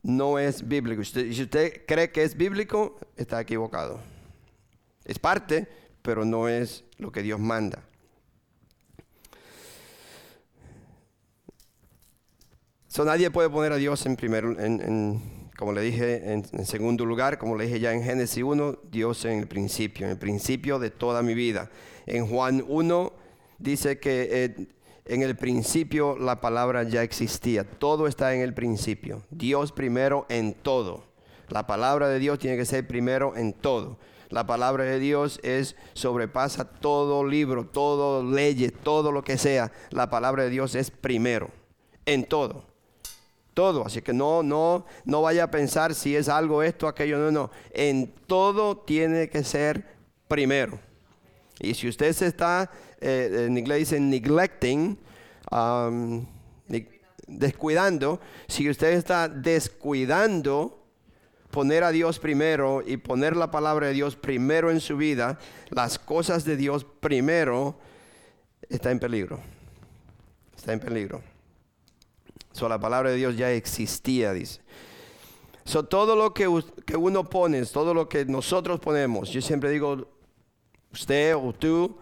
No 0.02 0.38
es 0.38 0.68
bíblico. 0.68 1.02
si 1.02 1.42
usted 1.42 1.84
cree 1.84 2.12
que 2.12 2.22
es 2.22 2.36
bíblico, 2.36 2.96
está 3.16 3.40
equivocado. 3.40 3.98
Es 5.04 5.18
parte, 5.18 5.66
pero 6.02 6.24
no 6.24 6.48
es 6.48 6.84
lo 6.96 7.10
que 7.10 7.22
Dios 7.24 7.40
manda. 7.40 7.87
Nadie 13.04 13.30
puede 13.30 13.50
poner 13.50 13.72
a 13.72 13.76
Dios 13.76 14.04
en 14.06 14.16
primer, 14.16 14.44
como 15.56 15.72
le 15.72 15.82
dije, 15.82 16.32
en, 16.32 16.44
segundo 16.64 17.04
lugar, 17.04 17.38
como 17.38 17.56
le 17.56 17.66
dije 17.66 17.80
ya 17.80 17.92
en 17.92 18.02
Génesis 18.02 18.42
1, 18.42 18.78
Dios 18.90 19.24
en 19.24 19.40
el 19.40 19.46
principio, 19.46 20.06
en 20.06 20.12
el 20.12 20.18
principio 20.18 20.78
de 20.78 20.90
toda 20.90 21.22
mi 21.22 21.34
vida. 21.34 21.70
En 22.06 22.26
Juan 22.26 22.64
1 22.66 23.12
dice 23.58 23.98
que 23.98 24.28
eh, 24.30 24.66
en 25.04 25.22
el 25.22 25.36
principio 25.36 26.16
la 26.16 26.40
palabra 26.40 26.82
ya 26.84 27.02
existía, 27.02 27.64
todo 27.64 28.06
está 28.06 28.34
en 28.34 28.40
el 28.40 28.54
principio, 28.54 29.22
Dios 29.30 29.72
primero 29.72 30.26
en 30.28 30.54
todo. 30.54 31.04
La 31.48 31.66
palabra 31.66 32.08
de 32.08 32.18
Dios 32.18 32.38
tiene 32.38 32.56
que 32.56 32.66
ser 32.66 32.86
primero 32.86 33.34
en 33.36 33.54
todo. 33.54 33.98
La 34.28 34.46
palabra 34.46 34.84
de 34.84 34.98
Dios 34.98 35.40
es 35.42 35.76
sobrepasa 35.94 36.64
todo 36.64 37.24
libro, 37.24 37.66
todo 37.66 38.22
ley, 38.22 38.70
todo 38.82 39.10
lo 39.10 39.24
que 39.24 39.38
sea. 39.38 39.72
La 39.90 40.10
palabra 40.10 40.44
de 40.44 40.50
Dios 40.50 40.74
es 40.74 40.90
primero 40.90 41.50
en 42.04 42.24
todo. 42.24 42.67
Todo, 43.58 43.84
así 43.84 44.02
que 44.02 44.12
no 44.12 44.44
no 44.44 44.86
no 45.04 45.20
vaya 45.20 45.42
a 45.42 45.50
pensar 45.50 45.92
si 45.92 46.14
es 46.14 46.28
algo 46.28 46.62
esto 46.62 46.86
aquello 46.86 47.18
no 47.18 47.32
no. 47.32 47.50
En 47.72 48.06
todo 48.28 48.76
tiene 48.76 49.28
que 49.28 49.42
ser 49.42 49.84
primero. 50.28 50.78
Y 51.58 51.74
si 51.74 51.88
usted 51.88 52.12
se 52.12 52.28
está 52.28 52.70
eh, 53.00 53.46
en 53.48 53.58
inglés 53.58 53.80
dicen 53.80 54.10
neglecting 54.10 54.96
um, 55.50 56.24
descuidando, 57.26 58.20
si 58.46 58.70
usted 58.70 58.92
está 58.92 59.28
descuidando 59.28 60.86
poner 61.50 61.82
a 61.82 61.90
Dios 61.90 62.20
primero 62.20 62.84
y 62.86 62.96
poner 62.96 63.34
la 63.34 63.50
palabra 63.50 63.88
de 63.88 63.92
Dios 63.92 64.14
primero 64.14 64.70
en 64.70 64.80
su 64.80 64.96
vida, 64.96 65.36
las 65.70 65.98
cosas 65.98 66.44
de 66.44 66.56
Dios 66.56 66.86
primero, 67.00 67.74
está 68.68 68.92
en 68.92 69.00
peligro. 69.00 69.40
Está 70.56 70.74
en 70.74 70.78
peligro. 70.78 71.37
So, 72.58 72.68
la 72.68 72.80
palabra 72.80 73.10
de 73.10 73.16
Dios 73.16 73.36
ya 73.36 73.52
existía, 73.52 74.32
dice. 74.32 74.60
So, 75.62 75.84
todo 75.84 76.16
lo 76.16 76.34
que, 76.34 76.48
que 76.84 76.96
uno 76.96 77.30
pone, 77.30 77.64
todo 77.66 77.94
lo 77.94 78.08
que 78.08 78.24
nosotros 78.24 78.80
ponemos, 78.80 79.30
yo 79.30 79.40
siempre 79.40 79.70
digo, 79.70 80.08
usted 80.92 81.36
o 81.36 81.52
tú, 81.52 81.98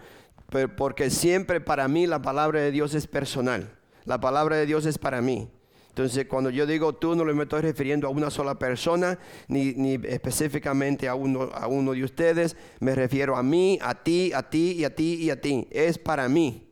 porque 0.79 1.11
siempre 1.11 1.61
para 1.61 1.89
mí 1.89 2.07
la 2.07 2.23
palabra 2.23 2.61
de 2.61 2.71
Dios 2.71 2.95
es 2.95 3.07
personal. 3.07 3.71
La 4.07 4.19
palabra 4.19 4.57
de 4.57 4.65
Dios 4.65 4.87
es 4.87 4.97
para 4.97 5.21
mí. 5.21 5.51
Entonces, 5.91 6.25
cuando 6.27 6.49
yo 6.49 6.65
digo 6.65 6.95
tú, 6.95 7.15
no 7.15 7.27
me 7.27 7.43
estoy 7.43 7.61
refiriendo 7.61 8.07
a 8.07 8.11
una 8.11 8.31
sola 8.31 8.59
persona, 8.59 9.19
ni, 9.49 9.75
ni, 9.75 10.01
específicamente 10.07 11.07
a 11.07 11.15
uno, 11.15 11.51
a 11.53 11.67
uno 11.67 11.93
de 11.93 12.03
ustedes. 12.03 12.57
Me 12.81 12.95
refiero 12.95 13.37
a 13.37 13.43
mí, 13.43 13.79
a 13.83 13.95
ti, 14.03 14.33
a 14.33 14.49
ti 14.49 14.73
y 14.73 14.85
a 14.85 14.95
ti 14.95 15.17
y 15.17 15.29
a 15.29 15.39
ti. 15.39 15.69
Es 15.71 15.99
para 15.99 16.31
mí. 16.31 16.66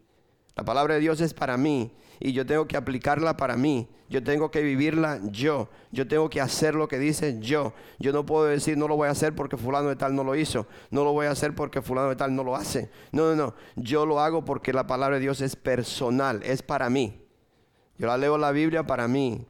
La 0.56 0.64
palabra 0.64 0.94
de 0.94 1.00
Dios 1.00 1.20
es 1.20 1.34
para 1.34 1.56
mí. 1.56 1.92
Y 2.20 2.32
yo 2.32 2.46
tengo 2.46 2.66
que 2.66 2.76
aplicarla 2.76 3.36
para 3.36 3.56
mí. 3.56 3.88
Yo 4.08 4.22
tengo 4.22 4.50
que 4.50 4.62
vivirla 4.62 5.20
yo. 5.24 5.68
Yo 5.90 6.06
tengo 6.06 6.30
que 6.30 6.40
hacer 6.40 6.74
lo 6.74 6.86
que 6.86 6.98
dice 6.98 7.38
yo. 7.40 7.72
Yo 7.98 8.12
no 8.12 8.24
puedo 8.24 8.44
decir 8.44 8.76
no 8.76 8.86
lo 8.86 8.96
voy 8.96 9.08
a 9.08 9.12
hacer 9.12 9.34
porque 9.34 9.56
fulano 9.56 9.88
de 9.88 9.96
tal 9.96 10.14
no 10.14 10.22
lo 10.22 10.36
hizo. 10.36 10.66
No 10.90 11.02
lo 11.02 11.12
voy 11.12 11.26
a 11.26 11.32
hacer 11.32 11.54
porque 11.54 11.82
fulano 11.82 12.10
de 12.10 12.16
tal 12.16 12.34
no 12.34 12.44
lo 12.44 12.54
hace. 12.54 12.90
No, 13.10 13.26
no, 13.30 13.34
no. 13.34 13.54
Yo 13.74 14.06
lo 14.06 14.20
hago 14.20 14.44
porque 14.44 14.72
la 14.72 14.86
palabra 14.86 15.16
de 15.16 15.22
Dios 15.22 15.40
es 15.40 15.56
personal. 15.56 16.40
Es 16.44 16.62
para 16.62 16.88
mí. 16.88 17.20
Yo 17.98 18.06
la 18.06 18.16
leo 18.16 18.38
la 18.38 18.52
Biblia 18.52 18.86
para 18.86 19.08
mí. 19.08 19.46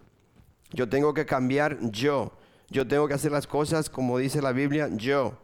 Yo 0.72 0.88
tengo 0.88 1.12
que 1.12 1.26
cambiar 1.26 1.78
yo. 1.90 2.32
Yo 2.70 2.88
tengo 2.88 3.06
que 3.06 3.14
hacer 3.14 3.30
las 3.30 3.46
cosas 3.46 3.90
como 3.90 4.18
dice 4.18 4.40
la 4.40 4.52
Biblia 4.52 4.88
yo. 4.92 5.38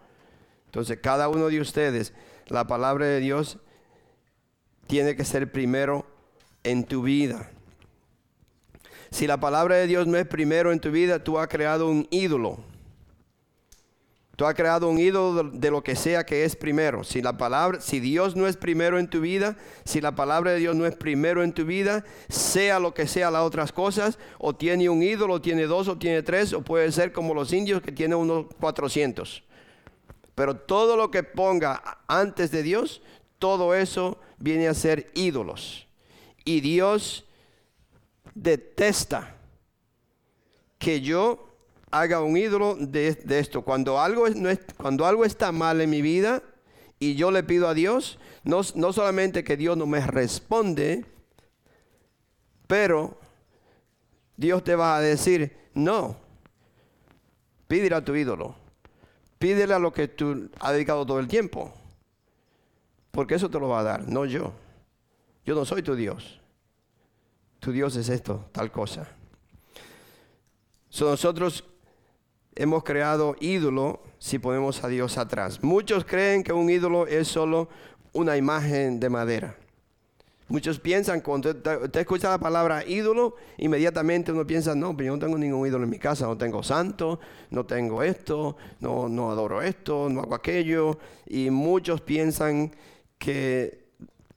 Entonces, 0.66 0.98
cada 1.02 1.28
uno 1.28 1.48
de 1.48 1.60
ustedes, 1.60 2.14
la 2.46 2.66
palabra 2.66 3.06
de 3.06 3.20
Dios 3.20 3.58
tiene 4.90 5.14
que 5.14 5.24
ser 5.24 5.52
primero 5.52 6.04
en 6.64 6.82
tu 6.82 7.02
vida. 7.02 7.48
Si 9.12 9.28
la 9.28 9.38
palabra 9.38 9.76
de 9.76 9.86
Dios 9.86 10.08
no 10.08 10.18
es 10.18 10.26
primero 10.26 10.72
en 10.72 10.80
tu 10.80 10.90
vida, 10.90 11.22
tú 11.22 11.38
has 11.38 11.46
creado 11.46 11.88
un 11.88 12.08
ídolo. 12.10 12.58
Tú 14.34 14.46
has 14.46 14.54
creado 14.56 14.88
un 14.88 14.98
ídolo 14.98 15.44
de 15.44 15.70
lo 15.70 15.84
que 15.84 15.94
sea 15.94 16.26
que 16.26 16.42
es 16.42 16.56
primero. 16.56 17.04
Si 17.04 17.22
la 17.22 17.38
palabra, 17.38 17.80
si 17.80 18.00
Dios 18.00 18.34
no 18.34 18.48
es 18.48 18.56
primero 18.56 18.98
en 18.98 19.06
tu 19.06 19.20
vida, 19.20 19.56
si 19.84 20.00
la 20.00 20.16
palabra 20.16 20.50
de 20.50 20.58
Dios 20.58 20.74
no 20.74 20.86
es 20.86 20.96
primero 20.96 21.44
en 21.44 21.52
tu 21.52 21.64
vida, 21.64 22.04
sea 22.28 22.80
lo 22.80 22.92
que 22.92 23.06
sea 23.06 23.30
las 23.30 23.42
otras 23.42 23.70
cosas, 23.70 24.18
o 24.38 24.56
tiene 24.56 24.88
un 24.88 25.04
ídolo, 25.04 25.34
o 25.34 25.40
tiene 25.40 25.66
dos, 25.66 25.86
o 25.86 25.98
tiene 25.98 26.24
tres, 26.24 26.52
o 26.52 26.62
puede 26.62 26.90
ser 26.90 27.12
como 27.12 27.32
los 27.32 27.52
indios 27.52 27.80
que 27.80 27.92
tienen 27.92 28.18
unos 28.18 28.46
400. 28.58 29.44
Pero 30.34 30.56
todo 30.56 30.96
lo 30.96 31.12
que 31.12 31.22
ponga 31.22 32.00
antes 32.08 32.50
de 32.50 32.64
Dios, 32.64 33.02
todo 33.38 33.72
eso 33.76 34.18
viene 34.40 34.66
a 34.66 34.74
ser 34.74 35.10
ídolos. 35.14 35.86
Y 36.44 36.60
Dios 36.60 37.24
detesta 38.34 39.36
que 40.78 41.00
yo 41.00 41.46
haga 41.90 42.22
un 42.22 42.36
ídolo 42.36 42.74
de, 42.76 43.16
esto. 43.28 43.62
Cuando 43.62 44.00
algo, 44.00 44.28
no 44.30 44.50
es, 44.50 44.60
cuando 44.76 45.06
algo 45.06 45.24
está 45.24 45.52
mal 45.52 45.80
en 45.80 45.90
mi 45.90 46.02
vida 46.02 46.42
y 46.98 47.14
yo 47.14 47.30
le 47.30 47.42
pido 47.42 47.68
a 47.68 47.74
Dios, 47.74 48.18
no, 48.42 48.62
no 48.74 48.92
solamente 48.92 49.44
que 49.44 49.56
Dios 49.56 49.76
no 49.76 49.86
me 49.86 50.04
responde, 50.04 51.04
pero 52.66 53.18
Dios 54.36 54.64
te 54.64 54.74
va 54.74 54.96
a 54.96 55.00
decir, 55.00 55.56
no, 55.74 56.16
pídele 57.68 57.96
a 57.96 58.04
tu 58.04 58.14
ídolo, 58.14 58.54
pídele 59.38 59.74
a 59.74 59.78
lo 59.78 59.92
que 59.92 60.08
tú 60.08 60.50
has 60.60 60.72
dedicado 60.72 61.04
todo 61.04 61.20
el 61.20 61.28
tiempo, 61.28 61.74
porque 63.10 63.34
eso 63.34 63.50
te 63.50 63.58
lo 63.58 63.68
va 63.68 63.80
a 63.80 63.84
dar, 63.84 64.08
no 64.08 64.24
yo. 64.24 64.52
Yo 65.44 65.54
no 65.54 65.64
soy 65.64 65.82
tu 65.82 65.94
Dios. 65.94 66.40
Tu 67.58 67.72
Dios 67.72 67.96
es 67.96 68.08
esto, 68.08 68.46
tal 68.52 68.70
cosa. 68.70 69.08
So 70.88 71.08
nosotros 71.10 71.64
hemos 72.54 72.84
creado 72.84 73.36
ídolo 73.40 74.02
si 74.18 74.38
ponemos 74.38 74.82
a 74.84 74.88
Dios 74.88 75.18
atrás. 75.18 75.62
Muchos 75.62 76.04
creen 76.04 76.42
que 76.42 76.52
un 76.52 76.68
ídolo 76.68 77.06
es 77.06 77.28
solo 77.28 77.68
una 78.12 78.36
imagen 78.36 79.00
de 79.00 79.08
madera. 79.08 79.56
Muchos 80.48 80.80
piensan, 80.80 81.20
cuando 81.20 81.50
usted 81.50 82.00
escucha 82.00 82.28
la 82.28 82.38
palabra 82.38 82.84
ídolo, 82.84 83.36
inmediatamente 83.58 84.32
uno 84.32 84.44
piensa, 84.44 84.74
no, 84.74 84.96
pero 84.96 85.06
yo 85.06 85.12
no 85.12 85.18
tengo 85.20 85.38
ningún 85.38 85.64
ídolo 85.64 85.84
en 85.84 85.90
mi 85.90 85.98
casa, 86.00 86.26
no 86.26 86.36
tengo 86.36 86.64
santo, 86.64 87.20
no 87.50 87.64
tengo 87.66 88.02
esto, 88.02 88.56
no, 88.80 89.08
no 89.08 89.30
adoro 89.30 89.62
esto, 89.62 90.08
no 90.10 90.22
hago 90.22 90.34
aquello. 90.34 90.98
Y 91.26 91.50
muchos 91.50 92.00
piensan 92.00 92.72
que 93.20 93.84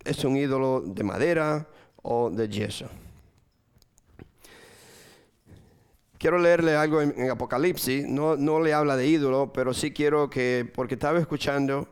es 0.04 0.24
un 0.26 0.36
ídolo 0.36 0.82
de 0.86 1.04
madera 1.04 1.68
o 2.04 2.30
de 2.30 2.50
yeso. 2.50 2.90
Quiero 6.18 6.38
leerle 6.38 6.76
algo 6.76 7.02
en, 7.02 7.32
Apocalipsis, 7.32 8.06
no, 8.06 8.36
no, 8.36 8.60
le 8.60 8.74
habla 8.74 8.96
de 8.96 9.08
ídolo, 9.08 9.52
pero 9.52 9.74
sí 9.74 9.92
quiero 9.92 10.30
que, 10.30 10.70
porque 10.76 10.94
estaba 10.94 11.20
escuchando, 11.20 11.88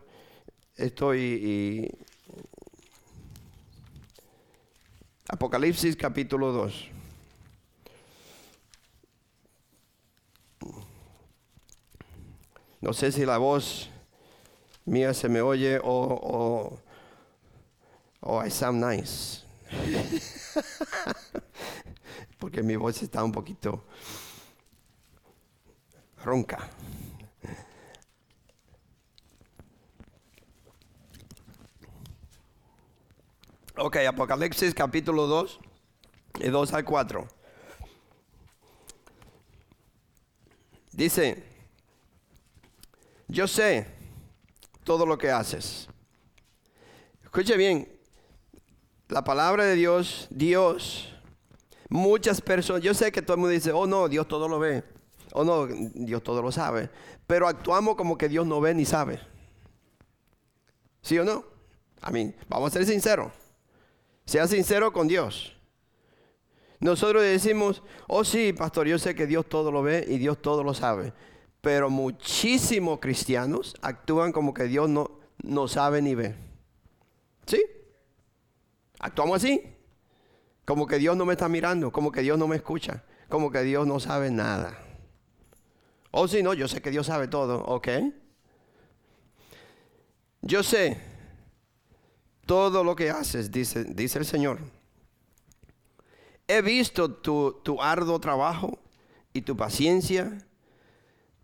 estoy... 0.75 1.89
Apocalipsis 5.29 5.95
capítulo 5.95 6.51
2. 6.51 6.89
No 12.81 12.93
sé 12.93 13.13
si 13.13 13.25
la 13.25 13.37
voz 13.37 13.90
mía 14.85 15.13
se 15.13 15.29
me 15.29 15.41
oye 15.41 15.79
o, 15.79 15.83
o, 15.85 16.79
o 18.21 18.45
I 18.45 18.49
sound 18.49 18.83
nice. 18.83 19.43
Porque 22.39 22.63
mi 22.63 22.75
voz 22.75 23.01
está 23.01 23.23
un 23.23 23.31
poquito 23.31 23.85
ronca. 26.23 26.69
Ok, 33.77 33.97
Apocalipsis 34.07 34.75
capítulo 34.75 35.27
2, 35.27 35.59
de 36.39 36.49
2 36.51 36.73
al 36.73 36.85
4. 36.85 37.27
Dice, 40.91 41.43
yo 43.27 43.47
sé 43.47 44.00
todo 44.83 45.05
lo 45.05 45.17
que 45.17 45.31
haces. 45.31 45.87
Escuche 47.23 47.55
bien, 47.57 47.87
la 49.07 49.23
palabra 49.23 49.65
de 49.65 49.75
Dios, 49.75 50.27
Dios, 50.29 51.13
muchas 51.89 52.41
personas, 52.41 52.81
yo 52.81 52.93
sé 52.93 53.11
que 53.11 53.21
todo 53.21 53.35
el 53.35 53.39
mundo 53.39 53.51
dice, 53.51 53.71
oh 53.71 53.87
no, 53.87 54.07
Dios 54.07 54.27
todo 54.27 54.47
lo 54.47 54.59
ve. 54.59 54.83
O 55.33 55.43
no, 55.43 55.67
Dios 55.67 56.23
todo 56.23 56.41
lo 56.41 56.51
sabe. 56.51 56.89
Pero 57.27 57.47
actuamos 57.47 57.95
como 57.95 58.17
que 58.17 58.27
Dios 58.27 58.45
no 58.45 58.59
ve 58.59 58.73
ni 58.73 58.85
sabe. 58.85 59.19
¿Sí 61.01 61.17
o 61.17 61.23
no? 61.23 61.45
A 62.01 62.11
mí, 62.11 62.33
vamos 62.49 62.71
a 62.71 62.73
ser 62.73 62.85
sinceros. 62.85 63.31
Sea 64.25 64.47
sincero 64.47 64.91
con 64.91 65.07
Dios. 65.07 65.55
Nosotros 66.79 67.21
decimos, 67.21 67.83
oh 68.07 68.23
sí, 68.23 68.53
pastor, 68.53 68.87
yo 68.87 68.97
sé 68.97 69.13
que 69.13 69.27
Dios 69.27 69.45
todo 69.47 69.71
lo 69.71 69.83
ve 69.83 70.05
y 70.07 70.17
Dios 70.17 70.41
todo 70.41 70.63
lo 70.63 70.73
sabe. 70.73 71.13
Pero 71.61 71.89
muchísimos 71.89 72.99
cristianos 72.99 73.75
actúan 73.81 74.31
como 74.31 74.53
que 74.53 74.63
Dios 74.63 74.89
no, 74.89 75.11
no 75.43 75.67
sabe 75.67 76.01
ni 76.01 76.15
ve. 76.15 76.35
¿Sí? 77.45 77.63
Actuamos 78.99 79.37
así. 79.43 79.61
Como 80.65 80.87
que 80.87 80.97
Dios 80.97 81.17
no 81.17 81.25
me 81.25 81.33
está 81.33 81.49
mirando, 81.49 81.91
como 81.91 82.11
que 82.11 82.21
Dios 82.21 82.37
no 82.37 82.47
me 82.47 82.55
escucha, 82.55 83.03
como 83.29 83.51
que 83.51 83.61
Dios 83.61 83.85
no 83.85 83.99
sabe 83.99 84.31
nada. 84.31 84.77
O 86.11 86.27
si 86.27 86.43
no, 86.43 86.53
yo 86.53 86.67
sé 86.67 86.81
que 86.81 86.91
Dios 86.91 87.07
sabe 87.07 87.27
todo, 87.27 87.63
¿ok? 87.65 87.87
Yo 90.41 90.63
sé 90.63 90.99
todo 92.45 92.83
lo 92.83 92.95
que 92.95 93.09
haces, 93.09 93.51
dice, 93.51 93.85
dice 93.85 94.19
el 94.19 94.25
Señor. 94.25 94.59
He 96.47 96.61
visto 96.61 97.13
tu, 97.13 97.61
tu 97.63 97.81
arduo 97.81 98.19
trabajo 98.19 98.77
y 99.33 99.41
tu 99.41 99.55
paciencia, 99.55 100.37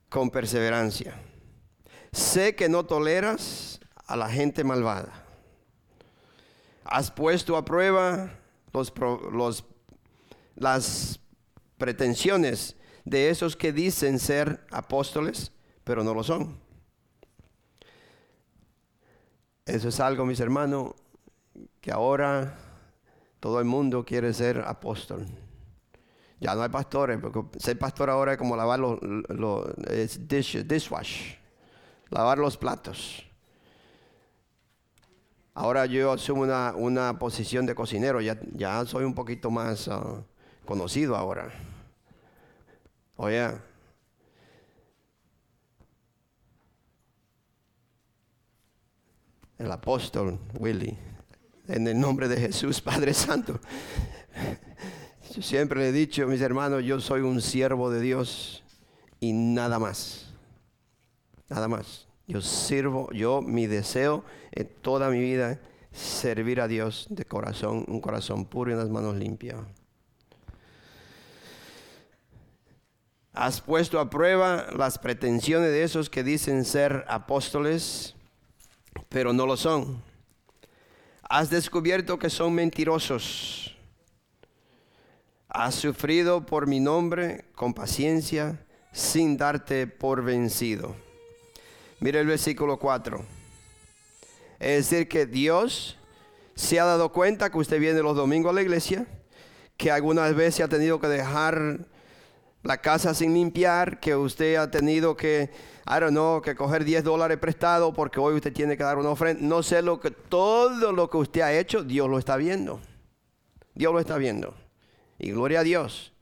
con 0.10 0.30
perseverancia. 0.30 1.16
Sé 2.12 2.56
que 2.56 2.70
no 2.70 2.86
toleras 2.86 3.80
a 4.06 4.16
la 4.16 4.30
gente 4.30 4.64
malvada. 4.64 5.26
Has 6.84 7.12
puesto 7.12 7.58
a 7.58 7.66
prueba 7.66 8.32
los, 8.74 8.94
los, 9.32 9.66
las 10.56 11.20
pretensiones 11.78 12.76
de 13.04 13.30
esos 13.30 13.56
que 13.56 13.74
dicen 13.74 14.20
ser 14.20 14.66
apóstoles, 14.72 15.52
pero 15.84 16.04
no 16.04 16.14
lo 16.14 16.24
son. 16.24 16.58
Eso 19.66 19.90
es 19.90 20.00
algo, 20.00 20.26
mis 20.26 20.40
hermanos, 20.40 20.94
que 21.82 21.92
ahora 21.92 22.58
todo 23.40 23.60
el 23.60 23.66
mundo 23.66 24.06
quiere 24.06 24.34
ser 24.34 24.60
apóstol. 24.60 25.26
Ya 26.40 26.54
no 26.54 26.62
hay 26.62 26.70
pastores, 26.70 27.18
porque 27.20 27.60
ser 27.60 27.80
pastor 27.80 28.10
ahora 28.10 28.34
es 28.34 28.38
como 28.38 28.56
lavar 28.56 28.80
los, 28.80 29.00
dishwash, 30.28 31.34
lavar 32.10 32.38
los 32.38 32.58
platos. 32.58 33.24
Ahora 35.56 35.88
yo 35.88 36.12
asumo 36.12 36.44
una, 36.44 37.18
posición 37.18 37.66
de 37.66 37.74
cocinero, 37.74 38.22
ya, 38.22 38.40
ya 38.54 38.86
soy 38.86 39.06
un 39.06 39.16
poquito 39.16 39.50
más 39.50 39.88
ah, 39.88 40.24
conocido 40.66 41.16
ahora. 41.16 41.52
Oye, 43.16 43.50
el 49.58 49.72
apóstol 49.72 50.38
Willy, 50.60 50.96
en 51.68 51.88
el 51.88 52.00
nombre 52.00 52.28
de 52.28 52.38
Jesús, 52.38 52.80
Padre 52.80 53.16
Santo. 53.16 53.60
Siempre 55.42 55.82
le 55.82 55.90
he 55.90 55.92
dicho, 55.92 56.26
mis 56.28 56.42
hermanos, 56.42 56.84
yo 56.84 57.00
soy 57.00 57.22
un 57.22 57.42
siervo 57.42 57.92
de 57.92 58.02
Dios 58.02 58.64
y 59.20 59.34
nada 59.34 59.78
más. 59.78 60.34
Nada 61.50 61.68
más. 61.68 62.08
Yo 62.28 62.42
sirvo, 62.42 63.10
yo 63.12 63.42
mi 63.42 63.68
deseo 63.68 64.24
en 64.52 64.68
toda 64.82 65.10
mi 65.10 65.20
vida 65.20 65.60
servir 65.92 66.60
a 66.60 66.68
Dios 66.68 67.08
de 67.10 67.24
corazón, 67.24 67.86
un 67.88 68.02
corazón 68.02 68.46
puro 68.46 68.72
y 68.72 68.74
unas 68.74 68.90
manos 68.90 69.16
limpias. 69.16 69.58
Has 73.32 73.62
puesto 73.62 74.00
a 74.00 74.10
prueba 74.10 74.68
las 74.76 74.98
pretensiones 74.98 75.70
de 75.70 75.84
esos 75.84 76.10
que 76.10 76.24
dicen 76.24 76.66
ser 76.66 77.06
apóstoles, 77.08 78.16
pero 79.10 79.32
no 79.32 79.46
lo 79.46 79.56
son. 79.56 80.02
Has 81.30 81.52
descubierto 81.52 82.18
que 82.18 82.32
son 82.32 82.54
mentirosos. 82.54 83.77
Has 85.50 85.76
sufrido 85.76 86.46
por 86.46 86.68
mi 86.68 86.80
nombre 86.80 87.46
con 87.56 87.74
paciencia 87.74 88.66
sin 88.92 89.38
darte 89.38 89.88
por 89.88 90.24
vencido. 90.24 90.96
Mire 92.00 92.20
el 92.20 92.28
versículo 92.28 92.78
4. 92.78 93.24
Es 94.60 94.90
decir, 94.90 95.08
que 95.08 95.26
Dios 95.26 95.98
se 96.56 96.80
ha 96.80 96.86
dado 96.86 97.12
cuenta 97.14 97.50
que 97.50 97.58
usted 97.60 97.80
viene 97.80 98.02
los 98.02 98.16
domingos 98.16 98.52
a 98.52 98.56
la 98.56 98.62
iglesia, 98.62 99.06
que 99.78 99.92
algunas 99.92 100.36
veces 100.36 100.66
ha 100.66 100.68
tenido 100.68 101.00
que 101.00 101.08
dejar 101.08 101.80
la 102.64 102.82
casa 102.82 103.14
sin 103.14 103.34
limpiar, 103.34 104.00
que 104.00 104.16
usted 104.16 104.56
ha 104.56 104.70
tenido 104.70 105.16
que, 105.16 105.50
I 105.86 106.00
don't 106.02 106.44
que 106.44 106.56
coger 106.56 106.84
10 106.84 107.04
dólares 107.04 107.38
prestado 107.38 107.94
porque 107.94 108.20
hoy 108.20 108.36
usted 108.36 108.52
tiene 108.52 108.76
que 108.76 108.84
dar 108.84 108.98
una 108.98 109.10
ofrenda. 109.10 109.42
No 109.42 109.64
sé 109.64 109.82
lo 109.82 110.00
que, 110.02 110.12
todo 110.12 110.92
lo 110.92 111.10
que 111.10 111.18
usted 111.18 111.42
ha 111.42 111.54
hecho, 111.54 111.84
Dios 111.84 112.10
lo 112.10 112.20
está 112.20 112.36
viendo. 112.36 112.82
Dios 113.74 113.94
lo 113.94 114.00
está 114.00 114.18
viendo. 114.18 114.67
Y 115.18 115.32
gloria 115.32 115.62
a 115.62 115.64
Dios. 115.64 116.14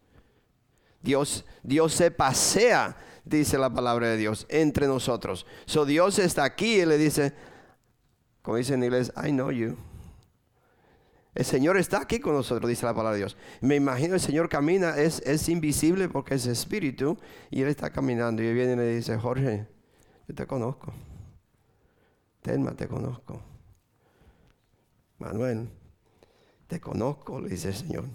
Dios, 1.01 1.45
Dios 1.63 1.93
se 1.93 2.11
pasea 2.11 2.97
dice 3.25 3.57
la 3.57 3.73
palabra 3.73 4.07
de 4.07 4.17
Dios, 4.17 4.45
entre 4.49 4.87
nosotros. 4.87 5.45
So 5.65 5.85
Dios 5.85 6.19
está 6.19 6.43
aquí 6.43 6.79
y 6.79 6.85
le 6.85 6.97
dice, 6.97 7.33
como 8.41 8.57
dice 8.57 8.75
en 8.75 8.83
inglés, 8.83 9.11
I 9.17 9.31
know 9.31 9.51
you. 9.51 9.75
El 11.33 11.43
Señor 11.43 11.75
está 11.75 11.99
aquí 11.99 12.19
con 12.19 12.33
nosotros, 12.33 12.69
dice 12.69 12.85
la 12.85 12.93
palabra 12.93 13.13
de 13.13 13.17
Dios. 13.17 13.35
Me 13.59 13.75
imagino 13.75 14.13
el 14.13 14.21
Señor 14.21 14.47
camina, 14.47 14.95
es, 14.97 15.21
es 15.25 15.49
invisible 15.49 16.07
porque 16.07 16.35
es 16.35 16.45
espíritu 16.45 17.17
y 17.51 17.61
Él 17.61 17.67
está 17.67 17.89
caminando 17.89 18.41
y 18.41 18.53
viene 18.53 18.73
y 18.73 18.77
le 18.77 18.95
dice, 18.95 19.17
Jorge, 19.17 19.67
yo 20.27 20.35
te 20.35 20.47
conozco. 20.47 20.93
Telma, 22.41 22.73
te 22.75 22.87
conozco. 22.87 23.41
Manuel, 25.17 25.67
te 26.67 26.79
conozco, 26.79 27.41
le 27.41 27.49
dice 27.49 27.69
el 27.69 27.75
Señor. 27.75 28.05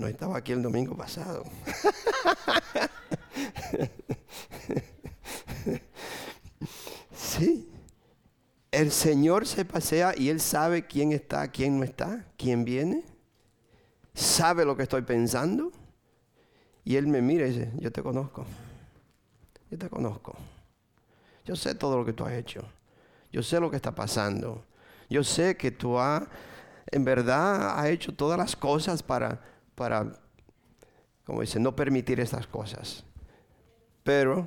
No 0.00 0.08
estaba 0.08 0.38
aquí 0.38 0.52
el 0.52 0.62
domingo 0.62 0.96
pasado. 0.96 1.44
sí. 7.14 7.70
El 8.70 8.90
Señor 8.92 9.46
se 9.46 9.66
pasea 9.66 10.14
y 10.16 10.30
Él 10.30 10.40
sabe 10.40 10.86
quién 10.86 11.12
está, 11.12 11.48
quién 11.48 11.76
no 11.76 11.84
está, 11.84 12.24
quién 12.38 12.64
viene. 12.64 13.04
Sabe 14.14 14.64
lo 14.64 14.74
que 14.74 14.84
estoy 14.84 15.02
pensando. 15.02 15.70
Y 16.82 16.96
Él 16.96 17.06
me 17.06 17.20
mira 17.20 17.46
y 17.46 17.50
dice, 17.50 17.70
yo 17.76 17.92
te 17.92 18.02
conozco. 18.02 18.46
Yo 19.70 19.76
te 19.76 19.90
conozco. 19.90 20.34
Yo 21.44 21.56
sé 21.56 21.74
todo 21.74 21.98
lo 21.98 22.06
que 22.06 22.14
tú 22.14 22.24
has 22.24 22.32
hecho. 22.32 22.64
Yo 23.30 23.42
sé 23.42 23.60
lo 23.60 23.70
que 23.70 23.76
está 23.76 23.94
pasando. 23.94 24.64
Yo 25.10 25.22
sé 25.22 25.58
que 25.58 25.70
tú 25.70 25.98
has, 25.98 26.22
en 26.86 27.04
verdad, 27.04 27.78
has 27.78 27.88
hecho 27.88 28.14
todas 28.14 28.38
las 28.38 28.56
cosas 28.56 29.02
para, 29.02 29.42
para, 29.74 30.12
como 31.24 31.40
dice, 31.40 31.58
no 31.60 31.74
permitir 31.74 32.20
estas 32.20 32.46
cosas. 32.46 33.04
Pero, 34.02 34.46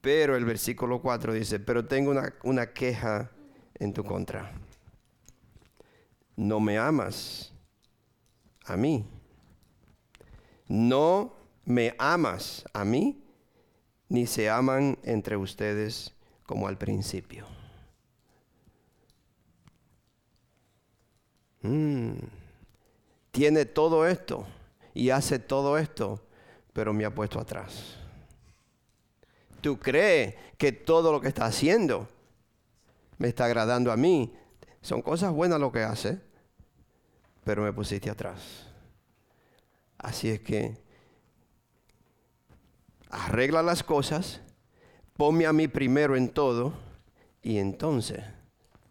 pero 0.00 0.36
el 0.36 0.44
versículo 0.44 1.00
4 1.00 1.32
dice, 1.32 1.60
pero 1.60 1.86
tengo 1.86 2.10
una, 2.10 2.34
una 2.42 2.72
queja 2.72 3.30
en 3.74 3.92
tu 3.92 4.04
contra. 4.04 4.52
No 6.36 6.60
me 6.60 6.78
amas 6.78 7.52
a 8.64 8.76
mí. 8.76 9.04
No 10.68 11.32
me 11.64 11.94
amas 11.98 12.64
a 12.72 12.84
mí, 12.84 13.22
ni 14.08 14.26
se 14.26 14.48
aman 14.48 14.98
entre 15.02 15.36
ustedes 15.36 16.14
como 16.44 16.68
al 16.68 16.78
principio. 16.78 17.46
Mm. 21.62 22.45
Tiene 23.36 23.66
todo 23.66 24.06
esto 24.06 24.46
y 24.94 25.10
hace 25.10 25.38
todo 25.38 25.76
esto, 25.76 26.26
pero 26.72 26.94
me 26.94 27.04
ha 27.04 27.14
puesto 27.14 27.38
atrás 27.38 27.96
tú 29.66 29.80
crees 29.80 30.36
que 30.56 30.70
todo 30.70 31.10
lo 31.10 31.20
que 31.20 31.26
está 31.26 31.44
haciendo 31.44 32.08
me 33.18 33.26
está 33.26 33.46
agradando 33.46 33.90
a 33.90 33.96
mí. 33.96 34.32
Son 34.80 35.02
cosas 35.02 35.32
buenas 35.32 35.58
lo 35.58 35.72
que 35.72 35.82
hace, 35.82 36.20
pero 37.42 37.64
me 37.64 37.72
pusiste 37.72 38.08
atrás. 38.08 38.68
Así 39.98 40.30
es 40.30 40.38
que 40.38 40.78
arregla 43.10 43.60
las 43.60 43.82
cosas, 43.82 44.40
ponme 45.16 45.46
a 45.46 45.52
mí 45.52 45.66
primero 45.66 46.14
en 46.14 46.28
todo 46.28 46.72
y 47.42 47.58
entonces 47.58 48.22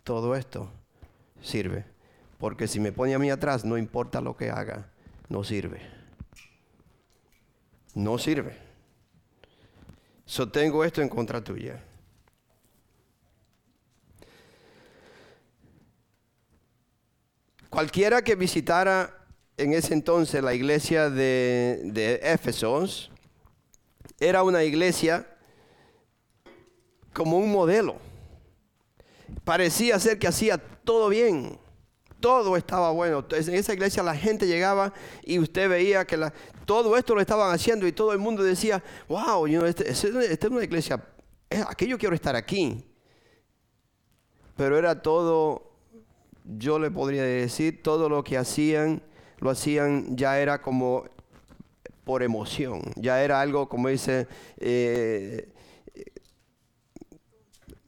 todo 0.03 0.35
esto 0.35 0.69
sirve. 1.41 1.85
Porque 2.45 2.67
si 2.67 2.79
me 2.79 2.91
pone 2.91 3.15
a 3.15 3.17
mí 3.17 3.31
atrás, 3.31 3.65
no 3.65 3.75
importa 3.75 4.21
lo 4.21 4.37
que 4.37 4.51
haga, 4.51 4.87
no 5.29 5.43
sirve. 5.43 5.81
No 7.95 8.19
sirve. 8.19 8.55
So 10.27 10.47
tengo 10.47 10.85
esto 10.85 11.01
en 11.01 11.09
contra 11.09 11.43
tuya. 11.43 11.81
Cualquiera 17.67 18.21
que 18.21 18.35
visitara 18.35 19.25
en 19.57 19.73
ese 19.73 19.95
entonces 19.95 20.43
la 20.43 20.53
iglesia 20.53 21.09
de, 21.09 21.81
de 21.85 22.19
Éfesos 22.21 23.09
era 24.19 24.43
una 24.43 24.63
iglesia 24.63 25.27
como 27.11 27.39
un 27.39 27.51
modelo. 27.51 27.95
Parecía 29.43 29.97
ser 29.97 30.19
que 30.19 30.27
hacía 30.27 30.59
todo 30.59 31.09
bien 31.09 31.64
todo 32.25 32.57
estaba 32.57 32.89
bueno. 32.89 33.23
En 33.29 33.53
esa 33.53 33.73
iglesia 33.73 34.01
la 34.01 34.15
gente 34.15 34.47
llegaba 34.47 34.91
y 35.21 35.37
usted 35.37 35.69
veía 35.69 36.05
que 36.05 36.17
todo 36.65 36.97
esto 36.97 37.13
lo 37.13 37.21
estaban 37.21 37.53
haciendo 37.53 37.85
y 37.85 37.91
todo 37.91 38.13
el 38.13 38.17
mundo 38.17 38.41
decía, 38.41 38.83
wow, 39.07 39.45
esta 39.45 39.83
este 39.83 40.33
es 40.33 40.49
una 40.49 40.63
iglesia, 40.63 40.99
aquí 41.67 41.85
yo 41.85 41.99
quiero 41.99 42.15
estar 42.15 42.35
aquí. 42.35 42.83
Pero 44.57 44.75
era 44.75 45.03
todo, 45.03 45.73
yo 46.45 46.79
le 46.79 46.89
podría 46.89 47.21
decir, 47.21 47.83
todo 47.83 48.09
lo 48.09 48.23
que 48.23 48.39
hacían, 48.39 49.03
lo 49.37 49.51
hacían 49.51 50.17
ya 50.17 50.39
era 50.39 50.63
como 50.63 51.05
por 52.05 52.23
emoción, 52.23 52.81
ya 52.95 53.23
era 53.23 53.39
algo 53.39 53.69
como 53.69 53.89
dice, 53.89 54.27
eh, 54.57 55.53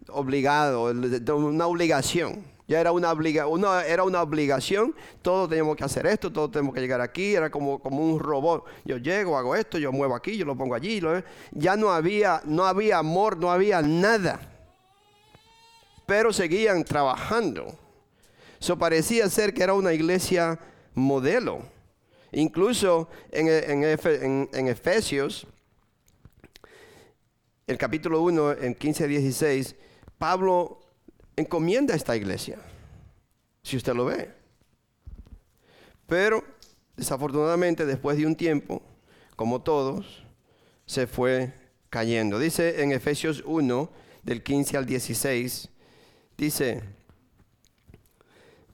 obligado, 0.09 0.91
una 0.91 1.65
obligación 1.65 2.56
Ya 2.67 2.81
era 2.81 2.91
una, 2.91 3.11
obliga, 3.13 3.47
una, 3.47 3.85
era 3.85 4.03
una 4.03 4.21
obligación, 4.21 4.93
todos 5.21 5.47
teníamos 5.47 5.77
que 5.77 5.85
hacer 5.85 6.05
esto, 6.05 6.33
todos 6.33 6.51
tenemos 6.51 6.75
que 6.75 6.81
llegar 6.81 6.99
aquí, 6.99 7.33
era 7.33 7.49
como, 7.49 7.79
como 7.79 8.05
un 8.05 8.19
robot. 8.19 8.65
Yo 8.83 8.97
llego, 8.97 9.37
hago 9.37 9.55
esto, 9.55 9.77
yo 9.77 9.93
muevo 9.93 10.13
aquí, 10.13 10.35
yo 10.35 10.43
lo 10.45 10.57
pongo 10.57 10.75
allí. 10.75 11.01
ya 11.51 11.77
no 11.77 11.91
había, 11.91 12.41
no 12.43 12.65
había 12.65 12.97
amor, 12.97 13.37
no 13.37 13.49
había 13.49 13.81
nada. 13.81 14.41
Pero 16.05 16.33
seguían 16.33 16.83
trabajando. 16.83 17.73
Eso 18.59 18.77
parecía 18.77 19.29
ser 19.29 19.53
que 19.53 19.63
era 19.63 19.73
una 19.73 19.93
iglesia 19.93 20.59
modelo. 20.93 21.61
Incluso 22.33 23.07
en, 23.31 23.47
en, 23.47 24.49
en 24.51 24.67
Efesios, 24.67 25.47
el 27.65 27.77
capítulo 27.77 28.21
1, 28.23 28.51
en 28.59 28.75
15 28.75 29.07
16, 29.07 29.75
Pablo 30.17 30.81
encomienda 31.37 31.95
esta 31.95 32.17
iglesia, 32.17 32.57
si 33.63 33.77
usted 33.77 33.93
lo 33.93 34.05
ve. 34.05 34.29
Pero 36.07 36.43
desafortunadamente 36.97 37.85
después 37.85 38.17
de 38.17 38.25
un 38.25 38.35
tiempo, 38.35 38.81
como 39.35 39.61
todos, 39.61 40.23
se 40.85 41.07
fue 41.07 41.53
cayendo. 41.89 42.39
Dice 42.39 42.81
en 42.81 42.91
Efesios 42.91 43.43
1, 43.45 43.89
del 44.23 44.43
15 44.43 44.77
al 44.77 44.85
16, 44.85 45.69
dice, 46.37 46.83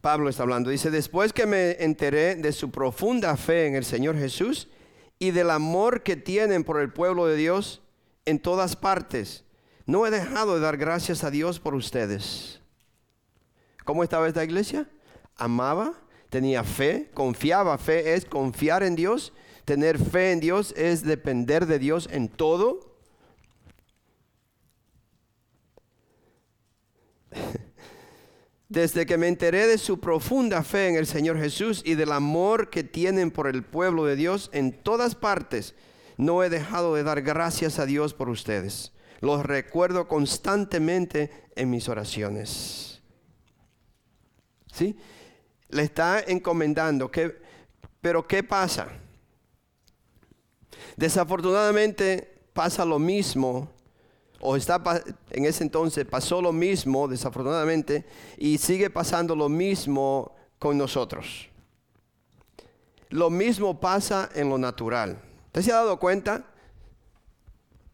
Pablo 0.02 0.30
está 0.30 0.44
hablando, 0.44 0.70
dice, 0.70 0.90
después 0.90 1.32
que 1.32 1.46
me 1.46 1.84
enteré 1.84 2.36
de 2.36 2.52
su 2.52 2.72
profunda 2.72 3.38
fe 3.38 3.68
en 3.68 3.76
el 3.76 3.86
Señor 3.86 4.18
Jesús 4.18 4.68
y 5.20 5.32
del 5.32 5.50
amor 5.50 6.02
que 6.02 6.16
tienen 6.16 6.64
por 6.64 6.80
el 6.82 6.92
pueblo 6.92 7.26
de 7.28 7.36
Dios 7.36 7.82
en 8.26 8.40
todas 8.40 8.76
partes, 8.76 9.43
no 9.86 10.06
he 10.06 10.12
dejado 10.12 10.56
de 10.56 10.62
dar 10.62 10.78
gracias 10.78 11.24
a 11.24 11.32
Dios 11.32 11.60
por 11.60 11.76
ustedes. 11.76 12.62
¿Cómo 13.84 14.04
estaba 14.04 14.28
esta 14.28 14.44
iglesia? 14.44 14.90
Amaba, 15.36 15.94
tenía 16.30 16.64
fe, 16.64 17.10
confiaba. 17.14 17.78
Fe 17.78 18.14
es 18.14 18.24
confiar 18.26 18.82
en 18.84 18.96
Dios. 18.96 19.34
Tener 19.66 20.00
fe 20.00 20.32
en 20.32 20.40
Dios 20.40 20.74
es 20.78 21.04
depender 21.04 21.66
de 21.66 21.80
Dios 21.80 22.08
en 22.12 22.30
todo. 22.30 22.96
Desde 28.70 29.06
que 29.06 29.18
me 29.18 29.28
enteré 29.28 29.68
de 29.68 29.78
su 29.78 30.00
profunda 30.00 30.64
fe 30.64 30.88
en 30.88 30.96
el 30.96 31.08
Señor 31.08 31.38
Jesús 31.38 31.82
y 31.86 31.96
del 31.96 32.14
amor 32.14 32.70
que 32.70 32.86
tienen 32.86 33.32
por 33.32 33.48
el 33.48 33.64
pueblo 33.64 34.06
de 34.06 34.16
Dios 34.16 34.50
en 34.54 34.72
todas 34.72 35.14
partes, 35.14 35.76
no 36.16 36.42
he 36.42 36.50
dejado 36.50 36.96
de 36.96 37.04
dar 37.04 37.22
gracias 37.22 37.80
a 37.80 37.86
Dios 37.86 38.14
por 38.14 38.30
ustedes 38.30 38.94
los 39.24 39.46
recuerdo 39.46 40.06
constantemente 40.06 41.32
en 41.56 41.70
mis 41.70 41.88
oraciones. 41.88 43.02
¿Sí? 44.70 44.98
Le 45.70 45.84
está 45.84 46.20
encomendando. 46.20 47.10
Que, 47.10 47.34
pero 48.02 48.28
¿qué 48.28 48.44
pasa? 48.44 48.90
Desafortunadamente 50.98 52.42
pasa 52.52 52.84
lo 52.84 53.00
mismo, 53.00 53.70
o 54.42 54.58
está 54.58 54.84
en 55.30 55.46
ese 55.46 55.64
entonces 55.64 56.06
pasó 56.06 56.42
lo 56.42 56.52
mismo, 56.52 57.08
desafortunadamente, 57.08 58.06
y 58.38 58.58
sigue 58.58 58.90
pasando 58.90 59.38
lo 59.38 59.48
mismo 59.48 60.36
con 60.60 60.78
nosotros. 60.78 61.48
Lo 63.08 63.30
mismo 63.30 63.80
pasa 63.80 64.30
en 64.36 64.50
lo 64.50 64.58
natural. 64.58 65.18
¿Usted 65.46 65.62
se 65.62 65.72
ha 65.72 65.76
dado 65.76 65.98
cuenta? 65.98 66.44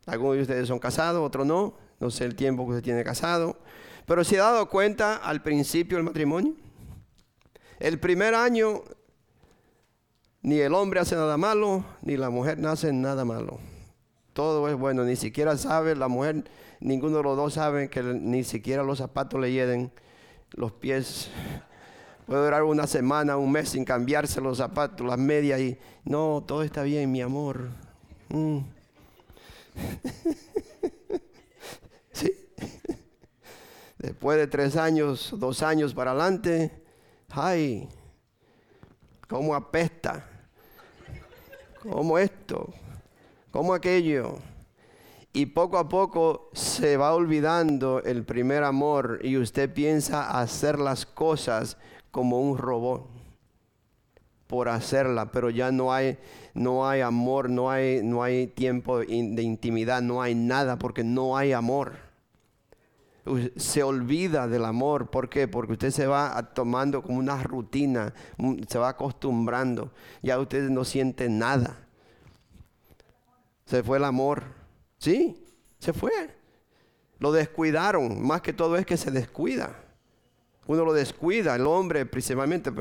Algunos 0.05 0.35
de 0.35 0.41
ustedes 0.43 0.67
son 0.67 0.79
casados, 0.79 1.25
otros 1.25 1.45
no. 1.45 1.73
No 1.99 2.09
sé 2.09 2.25
el 2.25 2.35
tiempo 2.35 2.65
que 2.65 2.71
usted 2.71 2.83
tiene 2.83 3.03
casado. 3.03 3.57
Pero 4.05 4.23
se 4.23 4.39
ha 4.39 4.43
dado 4.43 4.69
cuenta 4.69 5.17
al 5.17 5.41
principio 5.43 5.97
del 5.97 6.05
matrimonio. 6.05 6.55
El 7.79 7.99
primer 7.99 8.35
año 8.35 8.83
ni 10.41 10.59
el 10.59 10.73
hombre 10.73 10.99
hace 10.99 11.15
nada 11.15 11.37
malo, 11.37 11.83
ni 12.01 12.17
la 12.17 12.29
mujer 12.29 12.57
nace 12.57 12.93
nada 12.93 13.25
malo. 13.25 13.59
Todo 14.33 14.67
es 14.69 14.75
bueno, 14.75 15.03
ni 15.03 15.15
siquiera 15.15 15.57
sabe 15.57 15.95
la 15.95 16.07
mujer, 16.07 16.45
ninguno 16.79 17.17
de 17.17 17.23
los 17.23 17.35
dos 17.35 17.53
sabe 17.53 17.89
que 17.89 18.01
ni 18.01 18.43
siquiera 18.43 18.83
los 18.83 18.99
zapatos 18.99 19.39
le 19.39 19.51
hieden 19.51 19.91
los 20.51 20.71
pies. 20.71 21.29
Puede 22.25 22.43
durar 22.43 22.63
una 22.63 22.87
semana, 22.87 23.37
un 23.37 23.51
mes 23.51 23.69
sin 23.69 23.83
cambiarse 23.83 24.39
los 24.39 24.59
zapatos, 24.59 25.05
las 25.05 25.17
medias 25.17 25.59
y 25.59 25.77
no, 26.05 26.43
todo 26.47 26.63
está 26.63 26.83
bien, 26.83 27.11
mi 27.11 27.21
amor. 27.21 27.69
Mm. 28.29 28.59
sí. 32.11 32.31
Después 33.97 34.37
de 34.37 34.47
tres 34.47 34.75
años, 34.75 35.33
dos 35.37 35.61
años 35.61 35.93
para 35.93 36.11
adelante, 36.11 36.71
ay, 37.29 37.87
cómo 39.27 39.55
apesta, 39.55 40.25
cómo 41.81 42.17
esto, 42.17 42.73
cómo 43.51 43.73
aquello. 43.73 44.37
Y 45.31 45.47
poco 45.47 45.77
a 45.77 45.87
poco 45.87 46.49
se 46.53 46.97
va 46.97 47.13
olvidando 47.13 48.01
el 48.03 48.23
primer 48.23 48.63
amor 48.63 49.19
y 49.21 49.37
usted 49.37 49.71
piensa 49.71 50.39
hacer 50.39 50.79
las 50.79 51.05
cosas 51.05 51.77
como 52.11 52.41
un 52.41 52.57
robot 52.57 53.18
por 54.49 54.67
hacerla, 54.67 55.31
pero 55.31 55.51
ya 55.51 55.71
no 55.71 55.93
hay, 55.93 56.17
no 56.55 56.89
hay 56.89 57.01
amor, 57.01 57.51
no 57.51 57.69
hay, 57.69 58.01
no 58.01 58.23
hay 58.23 58.47
tiempo 58.47 58.97
de 58.97 59.43
intimidad, 59.43 60.01
no 60.01 60.23
hay 60.23 60.33
nada 60.33 60.79
porque 60.79 61.03
no 61.03 61.37
hay 61.37 61.53
amor. 61.53 61.97
Se 63.57 63.83
olvida 63.83 64.47
del 64.47 64.65
amor, 64.65 65.11
¿por 65.11 65.29
qué? 65.29 65.47
Porque 65.47 65.73
usted 65.73 65.91
se 65.91 66.07
va 66.07 66.51
tomando 66.55 67.03
como 67.03 67.19
una 67.19 67.43
rutina, 67.43 68.11
se 68.67 68.79
va 68.79 68.89
acostumbrando, 68.89 69.91
ya 70.23 70.39
usted 70.39 70.67
no 70.71 70.83
siente 70.83 71.29
nada. 71.29 71.77
Se 73.67 73.83
fue 73.83 73.99
el 73.99 74.03
amor, 74.03 74.45
sí, 74.97 75.45
se 75.77 75.93
fue. 75.93 76.11
Lo 77.19 77.31
descuidaron, 77.31 78.19
más 78.25 78.41
que 78.41 78.53
todo 78.53 78.77
es 78.77 78.85
que 78.87 78.97
se 78.97 79.11
descuida 79.11 79.88
uno 80.69 80.85
lo 80.85 80.93
descuida, 80.93 81.55
el 81.55 81.65
hombre 81.65 82.05
principalmente, 82.05 82.71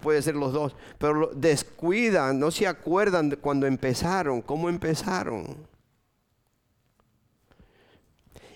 puede 0.00 0.22
ser 0.22 0.36
los 0.36 0.54
dos, 0.54 0.74
pero 0.96 1.12
lo 1.12 1.26
descuidan, 1.34 2.40
no 2.40 2.50
se 2.50 2.66
acuerdan 2.66 3.36
cuando 3.42 3.66
empezaron, 3.66 4.40
cómo 4.40 4.70
empezaron. 4.70 5.54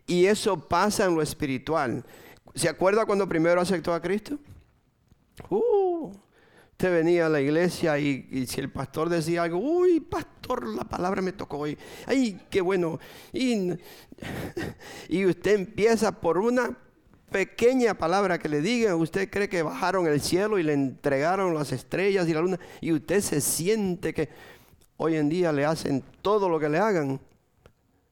Y 0.07 0.25
eso 0.25 0.67
pasa 0.67 1.05
en 1.05 1.15
lo 1.15 1.21
espiritual. 1.21 2.07
¿Se 2.55 2.67
acuerda 2.67 3.05
cuando 3.05 3.29
primero 3.29 3.61
aceptó 3.61 3.93
a 3.93 4.01
Cristo? 4.01 4.39
Uh, 5.51 6.11
usted 6.71 6.91
venía 6.91 7.27
a 7.27 7.29
la 7.29 7.43
iglesia 7.43 7.99
y, 7.99 8.47
si 8.47 8.63
el 8.63 8.73
pastor 8.73 9.11
decía 9.11 9.43
algo, 9.43 9.59
uy, 9.59 10.01
pastor, 10.01 10.67
la 10.69 10.85
palabra 10.85 11.21
me 11.21 11.33
tocó 11.33 11.59
hoy. 11.59 11.77
Ay, 12.07 12.41
qué 12.49 12.63
bueno. 12.63 12.99
Y, 13.31 13.73
y 15.11 15.27
usted 15.27 15.53
empieza 15.53 16.19
por 16.19 16.39
una 16.39 16.79
pequeña 17.35 17.95
palabra 17.95 18.39
que 18.39 18.49
le 18.49 18.61
diga, 18.61 18.95
usted 18.95 19.29
cree 19.29 19.49
que 19.49 19.65
bajaron 19.65 20.07
el 20.07 20.21
cielo 20.21 20.57
y 20.57 20.63
le 20.63 20.73
entregaron 20.73 21.53
las 21.53 21.73
estrellas 21.73 22.29
y 22.29 22.33
la 22.33 22.41
luna, 22.41 22.61
y 22.81 22.93
usted 22.93 23.21
se 23.23 23.41
siente 23.41 24.15
que 24.15 24.29
hoy 24.99 25.17
en 25.17 25.29
día 25.29 25.51
le 25.51 25.65
hacen 25.65 26.05
todo 26.23 26.49
lo 26.49 26.61
que 26.61 26.69
le 26.69 26.79
hagan, 26.79 27.19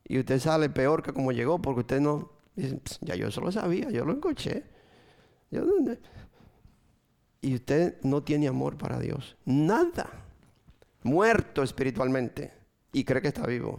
y 0.08 0.18
usted 0.18 0.40
sale 0.40 0.68
peor 0.70 1.04
que 1.04 1.12
como 1.12 1.30
llegó, 1.30 1.62
porque 1.62 1.82
usted 1.82 2.00
no, 2.00 2.32
ya 3.00 3.14
yo 3.14 3.28
eso 3.28 3.40
lo 3.40 3.52
sabía, 3.52 3.90
yo 3.90 4.04
lo 4.04 4.14
escuché. 4.14 4.64
y 7.42 7.54
usted 7.54 7.98
no 8.02 8.24
tiene 8.24 8.48
amor 8.48 8.76
para 8.76 8.98
Dios, 8.98 9.36
nada, 9.44 10.10
muerto 11.04 11.62
espiritualmente, 11.62 12.52
y 12.92 13.04
cree 13.04 13.22
que 13.22 13.28
está 13.28 13.46
vivo. 13.46 13.78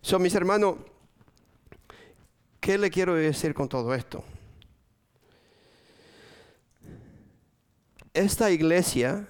Son 0.00 0.20
mis 0.20 0.34
hermanos, 0.34 0.74
¿Qué 2.62 2.78
le 2.78 2.92
quiero 2.92 3.16
decir 3.16 3.54
con 3.54 3.68
todo 3.68 3.92
esto? 3.92 4.22
Esta 8.14 8.52
iglesia 8.52 9.26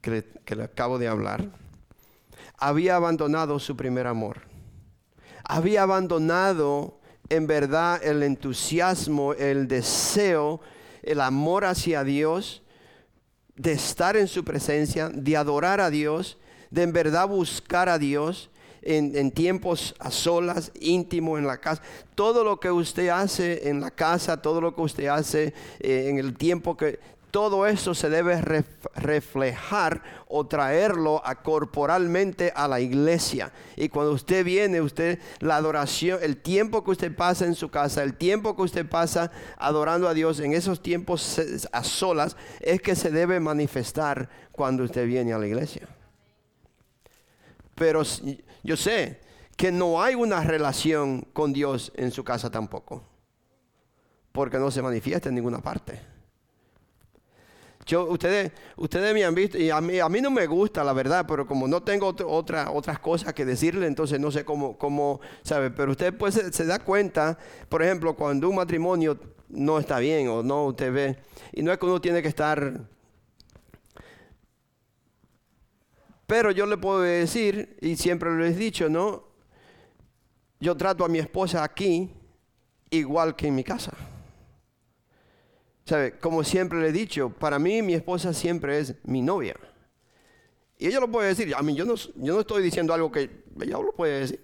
que 0.00 0.24
le, 0.46 0.62
acabo 0.64 0.98
de 0.98 1.06
hablar 1.06 1.48
había 2.58 2.96
abandonado 2.96 3.60
su 3.60 3.76
primer 3.76 4.08
amor. 4.08 4.40
Había 5.44 5.84
abandonado 5.84 6.98
en 7.28 7.46
verdad 7.46 8.02
el 8.02 8.24
entusiasmo, 8.24 9.32
el 9.34 9.68
deseo, 9.68 10.60
el 11.04 11.20
amor 11.20 11.64
hacia 11.64 12.02
Dios, 12.02 12.64
de 13.54 13.70
estar 13.70 14.16
en 14.16 14.26
su 14.26 14.44
presencia, 14.44 15.08
de 15.08 15.36
adorar 15.36 15.80
a 15.80 15.88
Dios, 15.88 16.36
de 16.72 16.82
en 16.82 16.92
verdad 16.92 17.28
buscar 17.28 17.88
a 17.88 18.00
Dios 18.00 18.50
en, 18.82 19.30
tiempos 19.30 19.94
a 19.98 20.10
solas, 20.10 20.72
íntimo 20.80 21.38
en 21.38 21.46
la 21.46 21.58
casa. 21.58 21.82
Todo 22.14 22.44
lo 22.44 22.60
que 22.60 22.70
usted 22.70 23.08
hace 23.08 23.68
en 23.68 23.80
la 23.80 23.90
casa, 23.90 24.42
todo 24.42 24.60
lo 24.60 24.74
que 24.74 24.82
usted 24.82 25.06
hace 25.06 25.54
eh, 25.80 26.08
en 26.08 26.18
el 26.18 26.36
tiempo 26.36 26.76
que 26.76 26.98
todo 27.32 27.66
eso 27.66 27.94
se 27.94 28.10
debe 28.10 28.42
reflejar 28.94 30.02
o 30.28 30.46
traerlo 30.46 31.22
a 31.24 31.42
corporalmente 31.42 32.52
a 32.54 32.68
la 32.68 32.78
iglesia. 32.78 33.50
Y 33.74 33.88
cuando 33.88 34.12
usted 34.12 34.44
viene, 34.44 34.82
usted 34.82 35.18
la 35.40 35.56
adoración, 35.56 36.18
el 36.22 36.36
tiempo 36.36 36.84
que 36.84 36.90
usted 36.90 37.16
pasa 37.16 37.46
en 37.46 37.54
su 37.54 37.70
casa, 37.70 38.02
el 38.02 38.18
tiempo 38.18 38.54
que 38.54 38.60
usted 38.60 38.86
pasa 38.86 39.32
adorando 39.56 40.08
a 40.08 40.14
Dios 40.14 40.40
en 40.40 40.52
esos 40.52 40.82
tiempos 40.82 41.40
a 41.72 41.82
solas, 41.82 42.36
es 42.60 42.82
que 42.82 42.94
se 42.94 43.10
debe 43.10 43.40
manifestar 43.40 44.28
cuando 44.52 44.84
usted 44.84 45.06
viene 45.06 45.32
a 45.32 45.38
la 45.38 45.46
iglesia. 45.46 45.88
Pero 47.74 48.02
yo 48.62 48.76
sé 48.76 49.20
que 49.56 49.70
no 49.70 50.02
hay 50.02 50.14
una 50.14 50.42
relación 50.42 51.22
con 51.32 51.52
Dios 51.52 51.92
en 51.96 52.10
su 52.10 52.24
casa 52.24 52.50
tampoco, 52.50 53.04
porque 54.32 54.58
no 54.58 54.70
se 54.70 54.82
manifiesta 54.82 55.28
en 55.28 55.34
ninguna 55.34 55.60
parte. 55.60 56.12
Yo, 57.84 58.04
ustedes, 58.04 58.52
ustedes 58.76 59.12
me 59.12 59.24
han 59.24 59.34
visto, 59.34 59.58
y 59.58 59.70
a 59.70 59.80
mí, 59.80 59.98
a 59.98 60.08
mí 60.08 60.20
no 60.20 60.30
me 60.30 60.46
gusta, 60.46 60.84
la 60.84 60.92
verdad, 60.92 61.24
pero 61.26 61.46
como 61.46 61.66
no 61.66 61.82
tengo 61.82 62.14
otra, 62.26 62.70
otras 62.70 63.00
cosas 63.00 63.34
que 63.34 63.44
decirle, 63.44 63.86
entonces 63.86 64.20
no 64.20 64.30
sé 64.30 64.44
cómo, 64.44 64.78
cómo 64.78 65.20
¿sabe? 65.42 65.70
Pero 65.70 65.90
usted 65.90 66.16
pues 66.16 66.34
se, 66.34 66.64
da 66.64 66.78
cuenta, 66.78 67.36
por 67.68 67.82
ejemplo, 67.82 68.14
cuando 68.14 68.48
un 68.48 68.56
matrimonio 68.56 69.18
no 69.48 69.80
está 69.80 69.98
bien 69.98 70.28
o 70.28 70.44
no, 70.44 70.66
usted 70.66 70.92
ve, 70.92 71.16
y 71.52 71.62
no 71.62 71.72
es 71.72 71.78
que 71.78 71.86
uno 71.86 72.00
tiene 72.00 72.22
que 72.22 72.28
estar... 72.28 72.80
Pero 76.32 76.50
yo 76.50 76.64
le 76.64 76.78
puedo 76.78 77.02
decir, 77.02 77.76
y 77.82 77.94
siempre 77.94 78.30
lo 78.30 78.42
he 78.42 78.54
dicho, 78.54 78.88
¿no? 78.88 79.22
Yo 80.60 80.74
trato 80.74 81.04
a 81.04 81.08
mi 81.10 81.18
esposa 81.18 81.62
aquí 81.62 82.10
igual 82.88 83.36
que 83.36 83.48
en 83.48 83.54
mi 83.54 83.62
casa. 83.62 83.92
¿Sabe? 85.84 86.18
Como 86.18 86.42
siempre 86.42 86.80
le 86.80 86.88
he 86.88 86.92
dicho, 86.92 87.28
para 87.28 87.58
mí 87.58 87.82
mi 87.82 87.92
esposa 87.92 88.32
siempre 88.32 88.78
es 88.78 88.94
mi 89.04 89.20
novia. 89.20 89.56
Y 90.78 90.86
ella 90.86 91.00
lo 91.00 91.10
puede 91.10 91.28
decir. 91.28 91.54
A 91.54 91.60
mí 91.60 91.74
yo 91.74 91.84
no, 91.84 91.96
yo 91.96 92.32
no 92.32 92.40
estoy 92.40 92.62
diciendo 92.62 92.94
algo 92.94 93.12
que 93.12 93.44
ella 93.60 93.76
lo 93.76 93.92
puede 93.92 94.20
decir. 94.20 94.42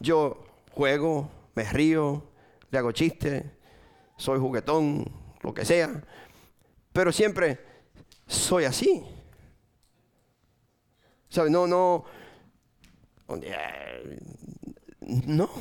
Yo 0.00 0.42
juego, 0.70 1.30
me 1.54 1.64
río, 1.64 2.30
le 2.70 2.78
hago 2.78 2.92
chistes, 2.92 3.44
soy 4.16 4.38
juguetón, 4.38 5.04
lo 5.42 5.52
que 5.52 5.66
sea. 5.66 6.02
Pero 6.94 7.12
siempre 7.12 7.60
soy 8.26 8.64
así. 8.64 9.04
No, 11.36 11.66
no. 11.66 12.04
No. 15.26 15.50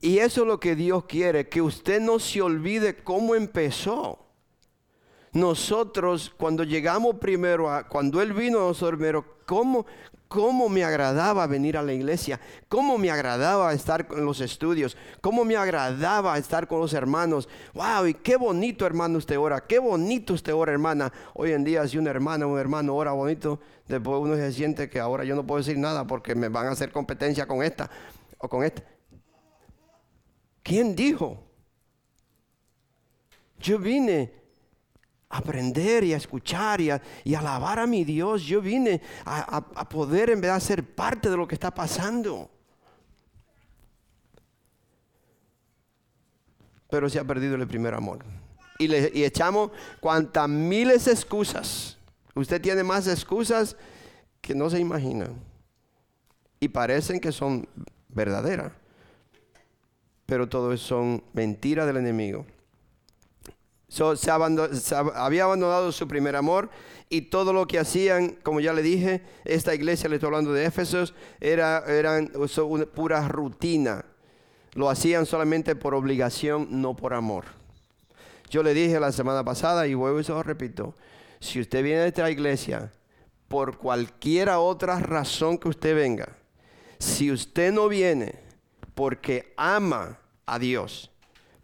Y 0.00 0.18
eso 0.18 0.42
es 0.42 0.46
lo 0.46 0.60
que 0.60 0.76
Dios 0.76 1.04
quiere, 1.06 1.48
que 1.48 1.60
usted 1.60 2.00
no 2.00 2.20
se 2.20 2.40
olvide 2.40 2.94
cómo 3.02 3.34
empezó. 3.34 4.20
Nosotros, 5.32 6.32
cuando 6.36 6.62
llegamos 6.62 7.16
primero, 7.16 7.70
a, 7.70 7.88
cuando 7.88 8.22
Él 8.22 8.32
vino 8.32 8.58
a 8.58 8.68
nosotros 8.68 8.98
primero, 8.98 9.38
¿cómo, 9.46 9.84
cómo 10.28 10.68
me 10.68 10.84
agradaba 10.84 11.46
venir 11.46 11.76
a 11.76 11.82
la 11.82 11.92
iglesia, 11.92 12.40
cómo 12.68 12.98
me 12.98 13.10
agradaba 13.10 13.72
estar 13.72 14.06
en 14.10 14.24
los 14.24 14.40
estudios, 14.40 14.96
cómo 15.20 15.44
me 15.44 15.56
agradaba 15.56 16.36
estar 16.38 16.66
con 16.66 16.80
los 16.80 16.92
hermanos. 16.92 17.48
Wow, 17.74 18.06
y 18.06 18.14
qué 18.14 18.36
bonito 18.36 18.86
hermano 18.86 19.18
usted 19.18 19.38
ora, 19.38 19.66
qué 19.66 19.78
bonito 19.78 20.34
usted 20.34 20.54
ora 20.54 20.72
hermana. 20.72 21.12
Hoy 21.34 21.52
en 21.52 21.64
día 21.64 21.86
si 21.86 21.98
una 21.98 22.10
hermana 22.10 22.46
o 22.46 22.50
un 22.50 22.58
hermano 22.58 22.94
ora 22.94 23.12
bonito, 23.12 23.60
después 23.86 24.20
uno 24.20 24.36
se 24.36 24.52
siente 24.52 24.88
que 24.88 25.00
ahora 25.00 25.24
yo 25.24 25.34
no 25.34 25.46
puedo 25.46 25.58
decir 25.58 25.78
nada 25.78 26.06
porque 26.06 26.34
me 26.34 26.48
van 26.48 26.66
a 26.66 26.70
hacer 26.70 26.90
competencia 26.90 27.46
con 27.46 27.62
esta 27.62 27.90
o 28.38 28.48
con 28.48 28.64
esta. 28.64 28.82
¿Quién 30.62 30.96
dijo? 30.96 31.44
Yo 33.58 33.78
vine 33.78 34.45
aprender 35.28 36.04
y 36.04 36.14
a 36.14 36.16
escuchar 36.16 36.80
y 36.80 36.90
a, 36.90 37.02
alabar 37.36 37.78
a 37.78 37.86
mi 37.86 38.04
Dios. 38.04 38.42
Yo 38.42 38.60
vine 38.60 39.00
a, 39.24 39.88
poder 39.88 40.30
en 40.30 40.40
verdad 40.40 40.60
ser 40.60 40.84
parte 40.84 41.30
de 41.30 41.36
lo 41.36 41.46
que 41.46 41.54
está 41.54 41.72
pasando. 41.72 42.50
Pero 46.88 47.08
se 47.08 47.18
ha 47.18 47.24
perdido 47.24 47.56
el 47.56 47.66
primer 47.66 47.94
amor. 47.94 48.24
Y, 48.78 48.88
le, 48.88 49.24
echamos 49.26 49.70
cuantas 50.00 50.48
miles 50.48 51.06
excusas. 51.08 51.96
Usted 52.34 52.60
tiene 52.60 52.82
más 52.82 53.08
excusas 53.08 53.76
que 54.40 54.54
no 54.54 54.70
se 54.70 54.78
imaginan. 54.78 55.34
Y 56.60 56.68
parecen 56.68 57.20
que 57.20 57.32
son 57.32 57.68
verdaderas 58.08 58.72
pero 60.26 60.48
todo 60.48 60.76
son 60.76 61.22
mentiras 61.32 61.86
del 61.86 61.98
enemigo. 61.98 62.44
Se, 63.88 64.02
había 64.94 65.44
abandonado 65.44 65.92
su 65.92 66.08
primer 66.08 66.36
amor 66.36 66.70
y 67.08 67.22
todo 67.22 67.52
lo 67.52 67.66
que 67.66 67.78
hacían, 67.78 68.36
como 68.42 68.60
ya 68.60 68.72
le 68.72 68.82
dije, 68.82 69.22
esta 69.44 69.74
iglesia, 69.74 70.08
le 70.08 70.16
estoy 70.16 70.28
hablando 70.28 70.52
de 70.52 70.64
Éfesos, 70.64 71.14
era, 71.40 71.84
eran 71.86 72.32
una 72.34 72.86
pura 72.86 73.28
rutina. 73.28 74.04
Lo 74.74 74.90
hacían 74.90 75.24
solamente 75.24 75.76
por 75.76 75.94
obligación, 75.94 76.68
no 76.70 76.96
por 76.96 77.14
amor. 77.14 77.44
Yo 78.50 78.62
le 78.62 78.74
dije 78.74 79.00
la 79.00 79.12
semana 79.12 79.44
pasada 79.44 79.86
y 79.86 79.94
vuelvo 79.94 80.20
y 80.20 80.24
se 80.24 80.32
lo 80.32 80.42
repito, 80.42 80.94
si 81.40 81.60
usted 81.60 81.82
viene 81.82 82.02
a 82.02 82.06
esta 82.06 82.30
iglesia 82.30 82.92
por 83.48 83.78
cualquier 83.78 84.50
otra 84.50 84.98
razón 84.98 85.58
que 85.58 85.68
usted 85.68 85.94
venga, 85.94 86.36
si 86.98 87.30
usted 87.30 87.72
no 87.72 87.88
viene 87.88 88.34
porque 88.94 89.52
ama 89.56 90.18
a 90.44 90.58
Dios, 90.58 91.10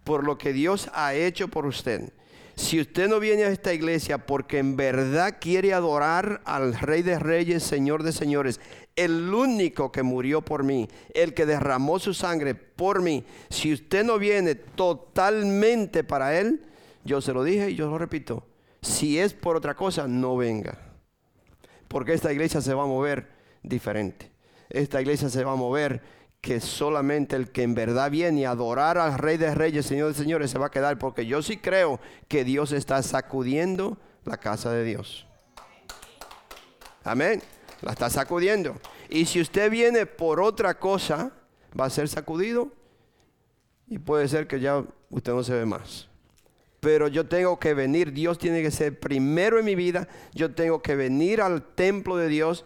por 0.04 0.24
lo 0.24 0.38
que 0.38 0.52
Dios 0.52 0.90
ha 0.94 1.14
hecho 1.14 1.48
por 1.48 1.66
usted. 1.66 2.12
Si 2.54 2.80
usted 2.80 3.08
no 3.08 3.18
viene 3.18 3.44
a 3.44 3.48
esta 3.48 3.72
iglesia 3.72 4.18
porque 4.18 4.58
en 4.58 4.76
verdad 4.76 5.38
quiere 5.40 5.72
adorar 5.72 6.42
al 6.44 6.78
Rey 6.78 7.02
de 7.02 7.18
Reyes, 7.18 7.62
Señor 7.62 8.02
de 8.02 8.12
Señores, 8.12 8.60
el 8.94 9.32
único 9.32 9.90
que 9.90 10.02
murió 10.02 10.42
por 10.42 10.62
mí, 10.62 10.88
el 11.14 11.32
que 11.32 11.46
derramó 11.46 11.98
su 11.98 12.12
sangre 12.12 12.54
por 12.54 13.00
mí, 13.00 13.24
si 13.48 13.72
usted 13.72 14.04
no 14.04 14.18
viene 14.18 14.54
totalmente 14.54 16.04
para 16.04 16.38
Él, 16.38 16.62
yo 17.04 17.20
se 17.20 17.32
lo 17.32 17.42
dije 17.42 17.70
y 17.70 17.74
yo 17.74 17.88
lo 17.88 17.96
repito, 17.96 18.46
si 18.82 19.18
es 19.18 19.32
por 19.32 19.56
otra 19.56 19.74
cosa, 19.74 20.06
no 20.06 20.36
venga. 20.36 20.78
Porque 21.88 22.12
esta 22.12 22.32
iglesia 22.32 22.60
se 22.60 22.74
va 22.74 22.82
a 22.82 22.86
mover 22.86 23.28
diferente. 23.62 24.30
Esta 24.68 25.00
iglesia 25.00 25.28
se 25.28 25.44
va 25.44 25.52
a 25.52 25.56
mover 25.56 26.02
que 26.42 26.60
solamente 26.60 27.36
el 27.36 27.52
que 27.52 27.62
en 27.62 27.74
verdad 27.74 28.10
viene 28.10 28.46
a 28.46 28.50
adorar 28.50 28.98
al 28.98 29.16
Rey 29.16 29.36
de 29.36 29.54
Reyes, 29.54 29.86
Señor 29.86 30.08
de 30.08 30.14
Señores, 30.14 30.50
se 30.50 30.58
va 30.58 30.66
a 30.66 30.70
quedar, 30.70 30.98
porque 30.98 31.24
yo 31.24 31.40
sí 31.40 31.56
creo 31.56 32.00
que 32.26 32.44
Dios 32.44 32.72
está 32.72 33.00
sacudiendo 33.04 33.96
la 34.24 34.36
casa 34.36 34.72
de 34.72 34.82
Dios. 34.82 35.24
Amén. 37.04 37.40
La 37.80 37.92
está 37.92 38.10
sacudiendo. 38.10 38.76
Y 39.08 39.26
si 39.26 39.40
usted 39.40 39.70
viene 39.70 40.04
por 40.04 40.40
otra 40.40 40.78
cosa, 40.78 41.30
va 41.78 41.84
a 41.84 41.90
ser 41.90 42.08
sacudido 42.08 42.72
y 43.86 43.98
puede 43.98 44.26
ser 44.26 44.48
que 44.48 44.58
ya 44.58 44.84
usted 45.10 45.32
no 45.32 45.44
se 45.44 45.54
ve 45.54 45.64
más. 45.64 46.08
Pero 46.80 47.06
yo 47.06 47.28
tengo 47.28 47.60
que 47.60 47.72
venir, 47.72 48.12
Dios 48.12 48.38
tiene 48.38 48.62
que 48.62 48.72
ser 48.72 48.98
primero 48.98 49.60
en 49.60 49.64
mi 49.64 49.76
vida, 49.76 50.08
yo 50.34 50.52
tengo 50.52 50.82
que 50.82 50.96
venir 50.96 51.40
al 51.40 51.62
templo 51.62 52.16
de 52.16 52.26
Dios 52.26 52.64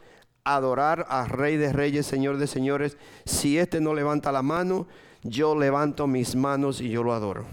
adorar 0.55 1.07
a 1.09 1.27
Rey 1.27 1.57
de 1.57 1.73
Reyes, 1.73 2.07
Señor 2.07 2.39
de 2.39 2.47
Señores. 2.47 2.97
Si 3.25 3.59
éste 3.59 3.81
no 3.81 3.95
levanta 3.95 4.31
la 4.31 4.43
mano, 4.43 4.87
yo 5.23 5.59
levanto 5.59 6.07
mis 6.07 6.37
manos 6.37 6.81
y 6.81 6.89
yo 6.89 7.03
lo 7.03 7.13
adoro. 7.13 7.45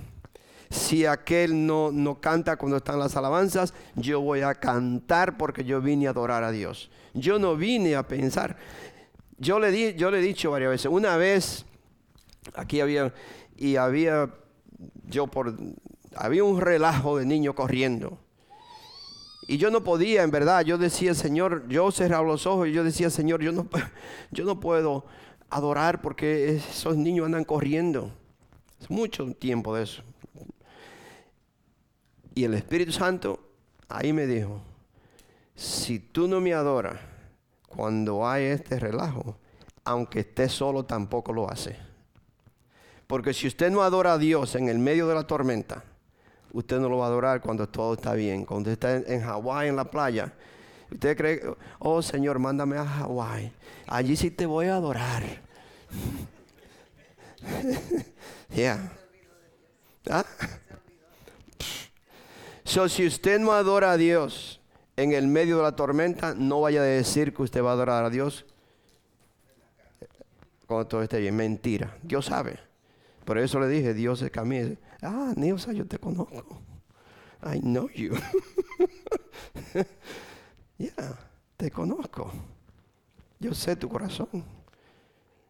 Si 0.70 1.06
aquel 1.06 1.66
no, 1.66 1.92
no 1.92 2.20
canta 2.22 2.56
cuando 2.58 2.78
están 2.78 3.00
las 3.00 3.16
alabanzas, 3.16 3.74
yo 3.96 4.22
voy 4.22 4.42
a 4.42 4.56
cantar 4.56 5.38
porque 5.38 5.64
yo 5.64 5.82
vine 5.82 6.08
a 6.08 6.12
adorar 6.12 6.44
a 6.44 6.52
Dios. 6.52 6.90
Yo 7.14 7.40
no 7.40 7.56
vine 7.56 7.96
a 7.96 8.08
pensar. 8.08 8.58
Yo 9.38 9.60
le, 9.60 9.72
di, 9.72 9.94
yo 9.96 10.12
le 10.12 10.20
he 10.20 10.22
dicho 10.22 10.52
varias 10.52 10.72
veces, 10.72 10.92
una 10.92 11.18
vez, 11.18 11.66
aquí 12.56 12.80
había, 12.80 13.14
y 13.58 13.76
había, 13.76 14.30
yo 15.08 15.28
por, 15.28 15.56
había 16.16 16.44
un 16.44 16.62
relajo 16.62 17.18
de 17.18 17.26
niños 17.26 17.56
corriendo. 17.56 18.20
Y 19.48 19.58
yo 19.58 19.70
no 19.72 19.84
podía, 19.84 20.24
en 20.24 20.32
verdad, 20.32 20.64
yo 20.64 20.78
decía, 20.78 21.14
Señor, 21.14 21.68
yo 21.68 21.92
cerraba 21.92 22.26
los 22.26 22.46
ojos 22.48 22.68
y 22.68 22.72
yo 22.72 22.84
decía, 22.84 23.10
Señor, 23.10 23.42
yo 23.42 23.52
no, 23.52 23.68
yo 24.32 24.46
no 24.46 24.60
puedo 24.60 25.06
adorar 25.50 26.02
porque 26.02 26.56
esos 26.56 26.96
niños 26.96 27.26
andan 27.26 27.44
corriendo. 27.44 28.12
Es 28.80 28.90
mucho 28.90 29.32
tiempo 29.34 29.76
de 29.76 29.84
eso. 29.84 30.04
Y 32.36 32.44
el 32.46 32.54
Espíritu 32.54 32.92
Santo 32.92 33.40
ahí 33.88 34.12
me 34.14 34.26
dijo, 34.26 34.62
si 35.56 36.00
tú 36.00 36.28
no 36.28 36.42
me 36.42 36.54
adoras 36.54 37.00
cuando 37.68 38.28
hay 38.28 38.46
este 38.46 38.80
relajo, 38.80 39.38
aunque 39.84 40.22
esté 40.22 40.50
solo, 40.50 40.86
tampoco 40.86 41.34
lo 41.34 41.50
hace. 41.50 41.78
Porque 43.08 43.34
si 43.34 43.48
usted 43.48 43.70
no 43.70 43.84
adora 43.84 44.14
a 44.14 44.18
Dios 44.18 44.56
en 44.56 44.70
el 44.70 44.80
medio 44.80 45.08
de 45.08 45.16
la 45.16 45.28
tormenta, 45.28 45.84
usted 46.54 46.80
no 46.80 46.88
lo 46.88 47.00
va 47.00 47.06
a 47.06 47.10
adorar 47.10 47.42
cuando 47.42 47.68
todo 47.68 47.96
está 47.96 48.14
bien. 48.14 48.46
Cuando 48.46 48.72
está 48.72 48.96
en, 48.96 49.22
Hawái, 49.22 49.70
en 49.70 49.76
la 49.76 49.86
playa, 49.86 50.32
usted 50.92 51.18
cree, 51.18 51.42
oh 51.80 52.02
Señor, 52.02 52.40
mándame 52.40 52.78
a 52.78 52.86
Hawái. 52.86 53.52
Allí 53.88 54.16
sí 54.16 54.32
te 54.32 54.46
voy 54.46 54.68
a 54.68 54.76
adorar. 54.76 55.24
Ya. 58.56 58.92
¿Ah? 60.10 60.26
So, 62.64 62.88
si 62.88 63.06
usted 63.08 63.40
no 63.40 63.52
adora 63.52 63.92
a 63.92 63.98
Dios 63.98 64.62
en 64.96 65.12
el 65.12 65.28
medio 65.28 65.58
de 65.58 65.64
la 65.64 65.76
tormenta, 65.76 66.36
no 66.36 66.62
vaya 66.62 66.82
a 66.82 66.86
decir 66.86 67.34
que 67.34 67.42
usted 67.42 67.64
va 67.64 67.72
a 67.72 67.74
adorar 67.74 68.06
a 68.06 68.10
Dios 68.12 68.46
cuando 70.68 70.88
todo 70.88 71.02
esté 71.02 71.20
bien. 71.20 71.36
Mentira. 71.36 71.98
Dios 72.04 72.28
sabe. 72.28 72.60
Por 73.26 73.38
eso 73.38 73.60
le 73.60 73.68
dije, 73.68 73.94
Dios 73.94 74.22
es 74.22 74.32
camino. 74.32 74.76
Ah, 75.04 75.34
Nilsa, 75.36 75.74
yo 75.74 75.86
te 75.86 76.00
conozco. 76.00 76.62
I 77.44 77.60
know 77.60 77.90
you. 77.90 78.16
yeah, 80.78 81.20
te 81.58 81.70
conozco. 81.70 82.32
Yo 83.40 83.54
sé 83.54 83.76
tu 83.76 83.90
corazón. 83.90 84.46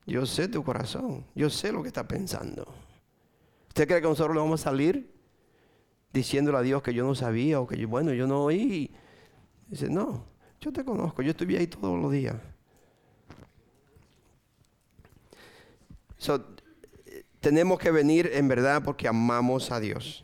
Yo 0.08 0.26
sé 0.26 0.48
tu 0.48 0.64
corazón. 0.64 1.24
Yo 1.36 1.50
sé 1.50 1.72
lo 1.72 1.84
que 1.84 1.90
está 1.90 2.08
pensando. 2.08 2.66
¿Usted 3.68 3.88
cree 3.88 4.02
que 4.02 4.08
nosotros 4.08 4.36
le 4.36 4.42
vamos 4.42 4.62
a 4.62 4.64
salir 4.64 5.14
diciéndole 6.12 6.58
a 6.58 6.62
Dios 6.62 6.82
que 6.82 6.94
yo 6.94 7.06
no 7.06 7.14
sabía 7.14 7.60
o 7.60 7.68
que 7.68 7.78
yo, 7.78 7.88
bueno, 7.88 8.12
yo 8.14 8.26
no 8.26 8.44
oí? 8.44 8.92
Dice, 9.68 9.90
no, 9.90 10.26
yo 10.60 10.72
te 10.72 10.84
conozco, 10.84 11.22
yo 11.22 11.32
estuve 11.32 11.58
ahí 11.58 11.68
todos 11.68 12.00
los 12.00 12.12
días. 12.12 12.36
Tenemos 17.44 17.78
que 17.78 17.92
venir 17.92 18.32
en 18.34 18.48
verdad 18.48 18.82
porque 18.84 19.06
amamos 19.06 19.70
a 19.70 19.80
Dios. 19.80 20.24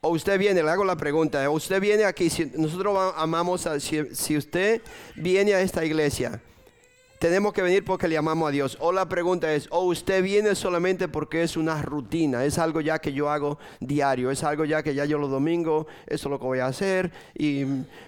O 0.00 0.08
usted 0.08 0.38
viene, 0.38 0.62
le 0.62 0.70
hago 0.70 0.84
la 0.84 0.96
pregunta, 0.96 1.48
o 1.50 1.52
usted 1.52 1.80
viene 1.80 2.04
aquí, 2.04 2.30
si 2.30 2.46
nosotros 2.56 3.12
amamos, 3.16 3.66
a, 3.66 3.78
si 3.78 4.36
usted 4.36 4.80
viene 5.16 5.52
a 5.52 5.60
esta 5.60 5.84
iglesia, 5.84 6.40
tenemos 7.18 7.52
que 7.52 7.62
venir 7.62 7.84
porque 7.84 8.08
le 8.08 8.16
amamos 8.16 8.48
a 8.48 8.50
Dios. 8.50 8.76
O 8.80 8.92
la 8.92 9.08
pregunta 9.08 9.52
es, 9.52 9.68
o 9.70 9.84
usted 9.84 10.22
viene 10.22 10.54
solamente 10.54 11.08
porque 11.08 11.42
es 11.42 11.56
una 11.56 11.80
rutina, 11.82 12.44
es 12.44 12.58
algo 12.58 12.80
ya 12.80 12.98
que 12.98 13.12
yo 13.12 13.30
hago 13.30 13.58
diario, 13.80 14.30
es 14.30 14.44
algo 14.44 14.64
ya 14.64 14.82
que 14.82 14.94
ya 14.94 15.04
yo 15.04 15.18
los 15.18 15.30
domingos, 15.30 15.86
eso 16.06 16.28
es 16.28 16.30
lo 16.30 16.38
que 16.38 16.44
voy 16.44 16.58
a 16.58 16.66
hacer, 16.66 17.10
y 17.34 17.62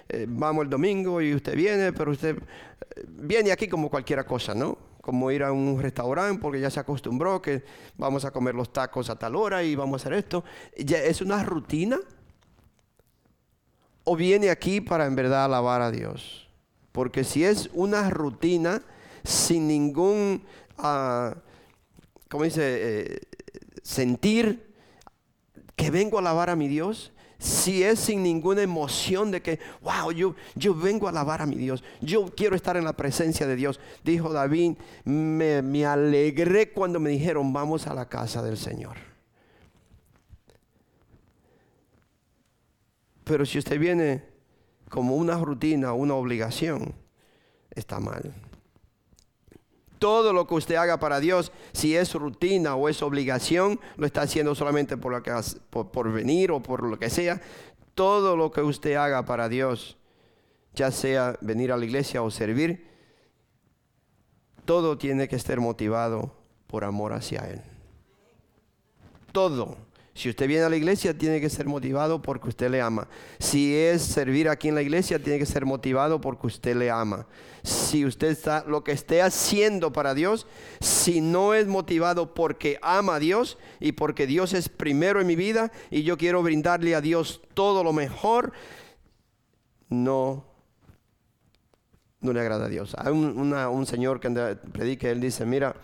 eh, 0.09 0.25
vamos 0.27 0.63
el 0.63 0.69
domingo 0.69 1.21
y 1.21 1.33
usted 1.33 1.55
viene, 1.55 1.93
pero 1.93 2.11
usted 2.11 2.37
eh, 2.37 3.05
viene 3.07 3.51
aquí 3.51 3.67
como 3.67 3.89
cualquier 3.89 4.23
cosa, 4.25 4.53
¿no? 4.53 4.77
Como 5.01 5.31
ir 5.31 5.43
a 5.43 5.51
un 5.51 5.81
restaurante 5.81 6.39
porque 6.41 6.59
ya 6.59 6.69
se 6.69 6.79
acostumbró 6.79 7.41
que 7.41 7.63
vamos 7.97 8.25
a 8.25 8.31
comer 8.31 8.53
los 8.53 8.71
tacos 8.71 9.09
a 9.09 9.17
tal 9.17 9.35
hora 9.35 9.63
y 9.63 9.75
vamos 9.75 10.01
a 10.01 10.03
hacer 10.03 10.13
esto. 10.13 10.43
¿Ya 10.77 10.97
¿Es 10.99 11.21
una 11.21 11.43
rutina? 11.43 11.97
¿O 14.03 14.15
viene 14.15 14.49
aquí 14.49 14.81
para 14.81 15.05
en 15.05 15.15
verdad 15.15 15.45
alabar 15.45 15.81
a 15.81 15.89
Dios? 15.89 16.49
Porque 16.91 17.23
si 17.23 17.43
es 17.43 17.69
una 17.73 18.09
rutina, 18.09 18.81
sin 19.23 19.67
ningún, 19.67 20.43
uh, 20.77 21.31
¿cómo 22.29 22.43
dice? 22.43 22.61
Eh, 22.63 23.19
sentir 23.83 24.73
que 25.75 25.91
vengo 25.91 26.17
a 26.17 26.21
alabar 26.21 26.49
a 26.49 26.55
mi 26.55 26.67
Dios. 26.67 27.13
Si 27.37 27.83
es 27.83 27.99
sin 28.01 28.21
ninguna 28.21 28.61
emoción 28.61 29.31
de 29.31 29.41
que, 29.41 29.59
wow, 29.81 30.11
yo, 30.11 30.35
yo 30.55 30.75
vengo 30.75 31.07
a 31.07 31.09
alabar 31.09 31.41
a 31.41 31.45
mi 31.45 31.55
Dios, 31.55 31.85
yo 32.01 32.25
quiero 32.35 32.57
estar 32.57 32.75
en 32.75 32.83
la 32.83 32.97
presencia 32.97 33.47
de 33.47 33.55
Dios. 33.55 33.79
Dijo 34.03 34.33
David, 34.33 34.73
me, 35.05 35.61
me 35.61 35.85
alegré 35.85 36.71
cuando 36.71 36.99
me 36.99 37.09
dijeron, 37.11 37.53
vamos 37.53 37.87
a 37.87 37.93
la 37.93 38.09
casa 38.09 38.41
del 38.41 38.57
Señor. 38.57 38.97
Pero 43.23 43.45
si 43.45 43.57
usted 43.57 43.79
viene 43.79 44.25
como 44.89 45.15
una 45.15 45.37
rutina, 45.37 45.93
una 45.93 46.15
obligación, 46.15 46.93
está 47.71 48.01
mal 48.01 48.33
todo 49.99 50.33
lo 50.33 50.47
que 50.47 50.55
usted 50.55 50.75
haga 50.75 50.97
para 50.97 51.19
Dios, 51.19 51.51
si 51.73 51.95
es 51.95 52.13
rutina 52.13 52.75
o 52.75 52.89
es 52.89 53.03
obligación, 53.03 53.79
lo 53.97 54.05
está 54.05 54.21
haciendo 54.21 54.55
solamente 54.55 54.97
por, 54.97 55.11
lo 55.11 55.21
que, 55.21 55.31
por, 55.69 56.11
venir 56.11 56.51
o 56.51 56.61
por 56.61 56.83
lo 56.83 56.97
que 56.97 57.09
sea. 57.09 57.41
Todo 57.93 58.35
lo 58.35 58.51
que 58.51 58.61
usted 58.61 58.95
haga 58.95 59.25
para 59.25 59.49
Dios, 59.49 59.97
ya 60.73 60.89
sea 60.91 61.37
venir 61.41 61.71
a 61.71 61.77
la 61.77 61.85
iglesia 61.85 62.23
o 62.23 62.31
servir, 62.31 62.87
todo 64.65 64.97
tiene 64.97 65.27
que 65.27 65.35
estar 65.35 65.59
motivado 65.59 66.33
por 66.67 66.85
amor 66.85 67.13
hacia 67.13 67.41
Él. 67.49 67.61
Todo. 69.31 69.88
Si 70.19 70.27
usted 70.27 70.49
viene 70.49 70.65
a 70.65 70.69
la 70.69 70.75
iglesia, 70.75 71.17
tiene 71.17 71.39
que 71.39 71.49
ser 71.49 71.65
motivado 71.65 72.21
porque 72.21 72.49
usted 72.49 72.69
le 72.69 72.81
ama. 72.81 73.07
Si 73.39 73.73
es 73.73 74.01
servir 74.01 74.49
aquí 74.49 74.67
en 74.67 74.75
la 74.75 74.81
iglesia, 74.81 75.17
tiene 75.17 75.39
que 75.39 75.45
ser 75.45 75.65
motivado 75.65 76.19
porque 76.19 76.47
usted 76.47 76.75
le 76.75 76.91
ama. 76.91 77.25
Si 77.63 78.05
usted 78.05 78.27
está, 78.27 78.65
lo 78.67 78.83
que 78.83 78.91
esté 78.91 79.21
haciendo 79.21 79.93
para 79.93 80.13
Dios, 80.13 80.45
si 80.81 81.21
no 81.21 81.53
es 81.53 81.67
motivado 81.67 82.33
porque 82.33 82.79
ama 82.81 83.15
a 83.15 83.19
Dios 83.19 83.57
y 83.79 83.93
porque 83.93 84.27
Dios 84.27 84.51
es 84.51 84.67
primero 84.67 85.21
en 85.21 85.27
mi 85.27 85.37
vida 85.37 85.71
y 85.89 86.03
yo 86.03 86.17
quiero 86.17 86.43
brindarle 86.43 86.95
a 86.95 86.99
Dios 86.99 87.39
todo 87.53 87.81
lo 87.81 87.93
mejor, 87.93 88.51
no 89.87 90.43
no 92.19 92.33
le 92.33 92.41
agrada 92.41 92.65
a 92.65 92.69
Dios. 92.69 92.93
Hay 92.97 93.13
un, 93.13 93.53
un 93.53 93.85
señor 93.85 94.19
que 94.19 94.29
predica, 94.73 95.07
él 95.07 95.21
dice, 95.21 95.45
mira, 95.45 95.77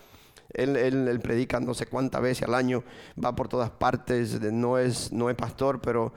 él, 0.56 1.20
predica 1.22 1.60
no 1.60 1.74
sé 1.74 1.86
cuántas 1.86 2.22
veces 2.22 2.48
al 2.48 2.54
año, 2.54 2.82
va 3.22 3.34
por 3.34 3.48
todas 3.48 3.70
partes, 3.70 4.40
no 4.40 4.78
es, 4.78 5.12
no 5.12 5.30
es 5.30 5.36
pastor, 5.36 5.80
pero 5.80 6.12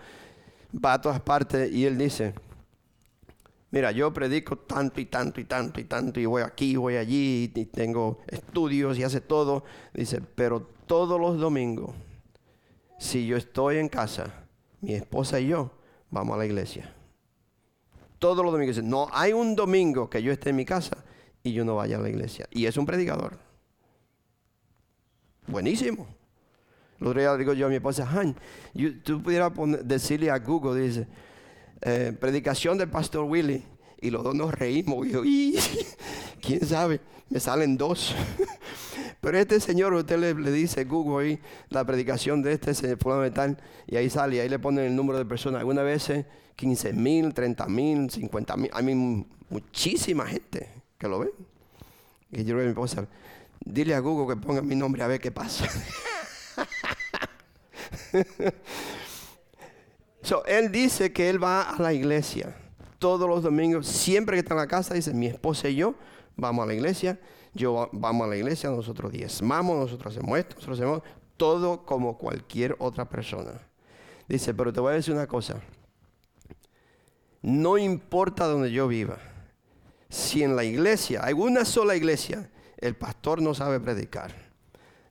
va 0.73 0.93
a 0.93 1.01
todas 1.01 1.19
partes 1.21 1.71
y 1.71 1.85
él 1.85 1.97
dice, 1.97 2.33
mira, 3.71 3.91
yo 3.91 4.11
predico 4.13 4.57
tanto 4.57 5.01
y 5.01 5.05
tanto 5.05 5.41
y 5.41 5.45
tanto 5.45 5.79
y 5.79 5.83
tanto 5.83 6.19
y 6.19 6.25
voy 6.25 6.41
aquí, 6.41 6.75
voy 6.75 6.95
allí 6.95 7.51
y 7.53 7.65
tengo 7.65 8.19
estudios 8.27 8.97
y 8.97 9.03
hace 9.03 9.21
todo. 9.21 9.63
Dice, 9.93 10.21
pero 10.21 10.61
todos 10.85 11.19
los 11.19 11.37
domingos, 11.37 11.91
si 12.97 13.25
yo 13.25 13.37
estoy 13.37 13.77
en 13.77 13.89
casa, 13.89 14.33
mi 14.81 14.93
esposa 14.93 15.39
y 15.39 15.47
yo 15.47 15.71
vamos 16.09 16.35
a 16.35 16.39
la 16.39 16.45
iglesia. 16.45 16.93
Todos 18.17 18.43
los 18.43 18.51
domingos. 18.51 18.83
No 18.83 19.07
hay 19.13 19.33
un 19.33 19.55
domingo 19.55 20.09
que 20.09 20.21
yo 20.21 20.31
esté 20.31 20.49
en 20.49 20.57
mi 20.57 20.65
casa 20.65 20.97
y 21.41 21.53
yo 21.53 21.63
no 21.63 21.75
vaya 21.75 21.97
a 21.97 22.01
la 22.01 22.09
iglesia. 22.09 22.47
Y 22.51 22.65
es 22.65 22.75
un 22.77 22.85
predicador. 22.85 23.49
Buenísimo. 25.50 26.08
El 27.02 27.08
otro 27.08 27.20
día 27.20 27.36
digo 27.36 27.54
yo 27.54 27.66
a 27.66 27.70
mi 27.70 27.76
esposa, 27.76 28.08
Han, 28.08 28.36
tú 29.04 29.24
pudieras 29.24 29.52
decirle 29.84 30.30
a 30.30 30.38
Google, 30.38 30.80
dice, 30.80 31.08
eh, 31.82 32.16
predicación 32.20 32.78
del 32.78 32.89
pastor 32.89 33.24
Willy. 33.24 33.64
Y 34.02 34.12
los 34.12 34.24
dos 34.24 34.36
nos 34.36 34.54
reímos. 34.54 35.08
Y 35.08 35.12
yo, 35.12 35.24
¿quién 36.41 36.66
sabe? 36.66 37.02
Me 37.30 37.39
salen 37.39 37.78
dos. 37.78 38.16
Pero 39.22 39.39
este 39.39 39.60
señor, 39.60 39.93
usted 39.93 40.20
le, 40.20 40.52
dice 40.52 40.86
Google 40.86 41.26
ahí, 41.26 41.39
la 41.70 41.84
predicación 41.84 42.41
de 42.43 42.54
este 42.54 42.74
señor 42.74 42.97
fundamental, 43.00 43.58
y 43.88 43.97
ahí 43.97 44.10
sale, 44.10 44.38
y 44.38 44.39
ahí 44.39 44.50
le 44.50 44.60
ponen 44.60 44.86
el 44.86 44.95
número 44.95 45.18
de 45.18 45.26
personas. 45.26 45.60
Algunas 45.60 45.84
veces 45.84 46.26
15 46.58 46.93
mil, 46.93 47.34
30 47.34 47.66
mil, 47.66 48.10
50 48.10 48.56
mil. 48.56 48.70
Hay 48.72 48.95
muchísima 49.50 50.28
gente 50.28 50.70
que 50.97 51.08
lo 51.08 51.20
ve. 51.20 51.32
Y 52.32 52.43
yo 52.43 52.56
le 52.56 52.62
digo 52.62 52.62
a 52.62 52.64
mi 52.64 52.70
esposa, 52.70 53.08
Dile 53.60 53.95
a 53.95 53.99
Google 53.99 54.36
que 54.36 54.41
ponga 54.41 54.62
mi 54.62 54.76
nombre 54.76 55.03
a 55.03 55.07
ver 55.07 55.20
qué 55.20 55.32
pasa. 55.32 55.68
él 60.47 60.72
dice 60.72 61.14
que 61.14 61.30
él 61.30 61.43
va 61.43 61.70
a 61.70 61.82
la 61.82 61.93
iglesia 61.93 62.55
todos 62.99 63.30
los 63.30 63.41
domingos, 63.41 63.88
siempre 63.88 64.36
que 64.36 64.41
está 64.41 64.53
en 64.53 64.60
la 64.60 64.68
casa, 64.68 64.93
dice, 64.93 65.14
mi 65.14 65.28
esposa 65.28 65.70
y 65.70 65.76
yo 65.76 65.95
vamos 66.36 66.64
a 66.64 66.68
la 66.68 66.74
iglesia, 66.74 67.18
yo 67.53 67.89
vamos 67.93 68.28
a 68.28 68.30
la 68.30 68.36
iglesia, 68.36 68.70
nosotros 68.70 69.12
diezmamos, 69.12 69.78
nosotros 69.78 70.16
hacemos 70.16 70.38
esto, 70.38 70.55
nosotros 70.55 70.80
hacemos 70.80 71.01
todo 71.38 71.86
como 71.86 72.18
cualquier 72.18 72.76
otra 72.78 73.10
persona. 73.10 73.53
Dice, 74.28 74.53
pero 74.53 74.72
te 74.72 74.82
voy 74.82 74.91
a 74.91 74.95
decir 74.95 75.14
una 75.14 75.28
cosa, 75.28 75.62
no 77.41 77.78
importa 77.78 78.45
donde 78.45 78.72
yo 78.72 78.88
viva, 78.88 79.18
si 80.10 80.43
en 80.43 80.55
la 80.55 80.66
iglesia, 80.66 81.22
hay 81.24 81.34
una 81.34 81.64
sola 81.64 81.95
iglesia 81.95 82.49
el 82.80 82.95
pastor 82.95 83.41
no 83.41 83.53
sabe 83.53 83.80
predicar. 83.80 84.34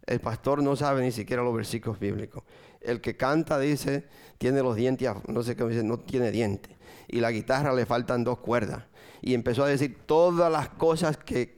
El 0.06 0.20
pastor 0.20 0.62
no 0.62 0.74
sabe 0.74 1.02
ni 1.02 1.12
siquiera 1.12 1.42
los 1.42 1.54
versículos 1.54 2.00
bíblicos. 2.00 2.42
El 2.80 3.00
que 3.00 3.16
canta 3.16 3.58
dice, 3.58 4.04
tiene 4.38 4.62
los 4.62 4.74
dientes, 4.74 5.08
no 5.26 5.42
sé 5.42 5.54
qué 5.54 5.64
dice, 5.64 5.82
no 5.82 5.98
tiene 5.98 6.30
dientes. 6.30 6.74
Y 7.08 7.20
la 7.20 7.30
guitarra 7.30 7.74
le 7.74 7.84
faltan 7.84 8.24
dos 8.24 8.38
cuerdas. 8.38 8.84
Y 9.20 9.34
empezó 9.34 9.64
a 9.64 9.68
decir 9.68 9.98
todas 10.06 10.50
las 10.50 10.70
cosas 10.70 11.18
que, 11.18 11.52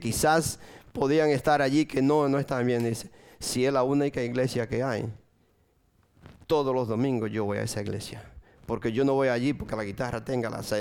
quizás 0.00 0.60
podían 0.92 1.30
estar 1.30 1.62
allí 1.62 1.86
que 1.86 2.00
no, 2.00 2.28
no 2.28 2.38
están 2.38 2.64
bien. 2.66 2.84
Dice, 2.84 3.10
si 3.40 3.66
es 3.66 3.72
la 3.72 3.82
única 3.82 4.22
iglesia 4.22 4.68
que 4.68 4.82
hay, 4.84 5.12
todos 6.46 6.72
los 6.74 6.86
domingos 6.86 7.32
yo 7.32 7.44
voy 7.44 7.58
a 7.58 7.62
esa 7.62 7.80
iglesia 7.82 8.35
porque 8.66 8.92
yo 8.92 9.04
no 9.04 9.14
voy 9.14 9.28
allí 9.28 9.52
porque 9.52 9.76
la 9.76 9.84
guitarra 9.84 10.24
tenga 10.24 10.50
las, 10.50 10.74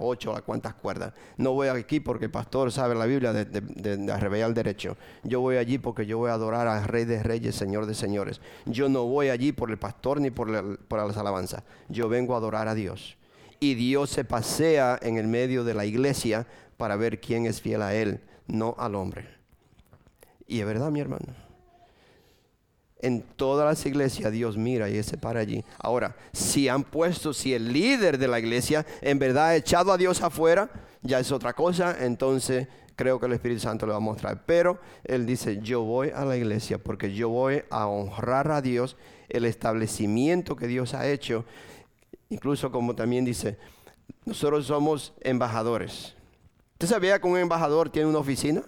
ocho 0.00 0.30
o 0.30 0.34
las 0.34 0.42
cuantas 0.42 0.74
cuerdas. 0.74 1.12
No 1.36 1.52
voy 1.52 1.68
aquí 1.68 2.00
porque 2.00 2.26
el 2.26 2.30
pastor 2.30 2.70
sabe 2.70 2.94
la 2.94 3.06
Biblia 3.06 3.32
de, 3.32 3.44
de, 3.44 4.44
el 4.44 4.54
derecho. 4.54 4.96
Yo 5.24 5.40
voy 5.40 5.56
allí 5.56 5.78
porque 5.78 6.06
yo 6.06 6.18
voy 6.18 6.30
a 6.30 6.34
adorar 6.34 6.68
al 6.68 6.84
Rey 6.84 7.04
de 7.04 7.22
Reyes, 7.22 7.54
Señor 7.54 7.86
de 7.86 7.94
Señores. 7.94 8.40
Yo 8.66 8.88
no 8.88 9.06
voy 9.06 9.30
allí 9.30 9.52
por 9.52 9.70
el 9.70 9.78
pastor 9.78 10.20
ni 10.20 10.30
por, 10.30 10.78
por 10.78 11.06
las 11.06 11.16
alabanzas. 11.16 11.62
Yo 11.88 12.08
vengo 12.08 12.34
a 12.34 12.38
adorar 12.38 12.68
a 12.68 12.74
Dios. 12.74 13.16
Y 13.58 13.74
Dios 13.74 14.10
se 14.10 14.24
pasea 14.24 14.98
en 15.02 15.16
el 15.18 15.26
medio 15.26 15.64
de 15.64 15.74
la 15.74 15.84
iglesia 15.84 16.46
para 16.76 16.96
ver 16.96 17.20
quién 17.20 17.46
es 17.46 17.60
fiel 17.60 17.82
a 17.82 17.94
Él, 17.94 18.20
no 18.46 18.74
al 18.78 18.94
hombre. 18.94 19.28
Y 20.46 20.60
es 20.60 20.66
verdad, 20.66 20.90
mi 20.90 21.00
hermano. 21.00 21.49
En 23.02 23.22
todas 23.22 23.66
las 23.66 23.84
iglesias 23.86 24.30
Dios 24.30 24.56
mira 24.56 24.88
y 24.88 25.02
se 25.02 25.16
para 25.16 25.40
allí. 25.40 25.64
Ahora, 25.78 26.16
si 26.32 26.68
han 26.68 26.84
puesto, 26.84 27.32
si 27.32 27.54
el 27.54 27.72
líder 27.72 28.18
de 28.18 28.28
la 28.28 28.38
iglesia 28.38 28.86
en 29.00 29.18
verdad 29.18 29.48
ha 29.48 29.56
echado 29.56 29.92
a 29.92 29.96
Dios 29.96 30.22
afuera, 30.22 30.70
ya 31.02 31.18
es 31.18 31.32
otra 31.32 31.54
cosa, 31.54 31.96
entonces 32.04 32.68
creo 32.96 33.18
que 33.18 33.24
el 33.24 33.32
Espíritu 33.32 33.60
Santo 33.60 33.86
le 33.86 33.92
va 33.92 33.96
a 33.96 34.00
mostrar. 34.00 34.44
Pero 34.44 34.78
Él 35.04 35.24
dice, 35.24 35.60
yo 35.62 35.82
voy 35.82 36.10
a 36.14 36.26
la 36.26 36.36
iglesia 36.36 36.76
porque 36.76 37.14
yo 37.14 37.30
voy 37.30 37.62
a 37.70 37.86
honrar 37.86 38.50
a 38.50 38.60
Dios, 38.60 38.98
el 39.30 39.46
establecimiento 39.46 40.54
que 40.54 40.66
Dios 40.66 40.92
ha 40.92 41.08
hecho. 41.08 41.46
Incluso 42.28 42.70
como 42.70 42.94
también 42.94 43.24
dice, 43.24 43.56
nosotros 44.26 44.66
somos 44.66 45.14
embajadores. 45.22 46.14
¿Usted 46.72 46.88
sabía 46.88 47.18
que 47.18 47.26
un 47.26 47.38
embajador 47.38 47.88
tiene 47.88 48.08
una 48.08 48.18
oficina? 48.18 48.62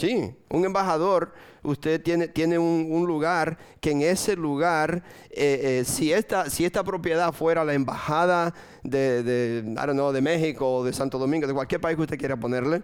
Sí, 0.00 0.34
un 0.48 0.64
embajador, 0.64 1.34
usted 1.62 2.02
tiene, 2.02 2.26
tiene 2.26 2.58
un, 2.58 3.06
lugar 3.06 3.58
que 3.82 3.90
en 3.90 4.00
ese 4.00 4.34
lugar, 4.34 5.02
eh, 5.28 5.80
eh, 5.80 5.84
si, 5.84 6.10
esta, 6.10 6.48
si 6.48 6.64
esta 6.64 6.82
propiedad 6.82 7.34
fuera 7.34 7.66
la 7.66 7.74
embajada 7.74 8.54
de, 8.82 9.22
de, 9.22 9.62
de 9.62 10.20
México 10.22 10.76
o 10.76 10.84
de 10.84 10.94
Santo 10.94 11.18
Domingo, 11.18 11.46
de 11.46 11.52
cualquier 11.52 11.82
país 11.82 11.96
que 11.96 12.02
usted 12.04 12.18
quiera 12.18 12.38
ponerle, 12.38 12.82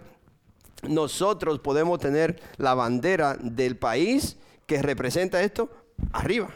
nosotros 0.87 1.57
podemos 1.57 1.97
tener 1.97 2.39
la 2.57 2.75
bandera 2.75 3.35
del 3.41 3.77
país 3.77 4.37
que 4.67 4.79
representa 4.83 5.41
esto 5.41 5.71
arriba. 6.11 6.49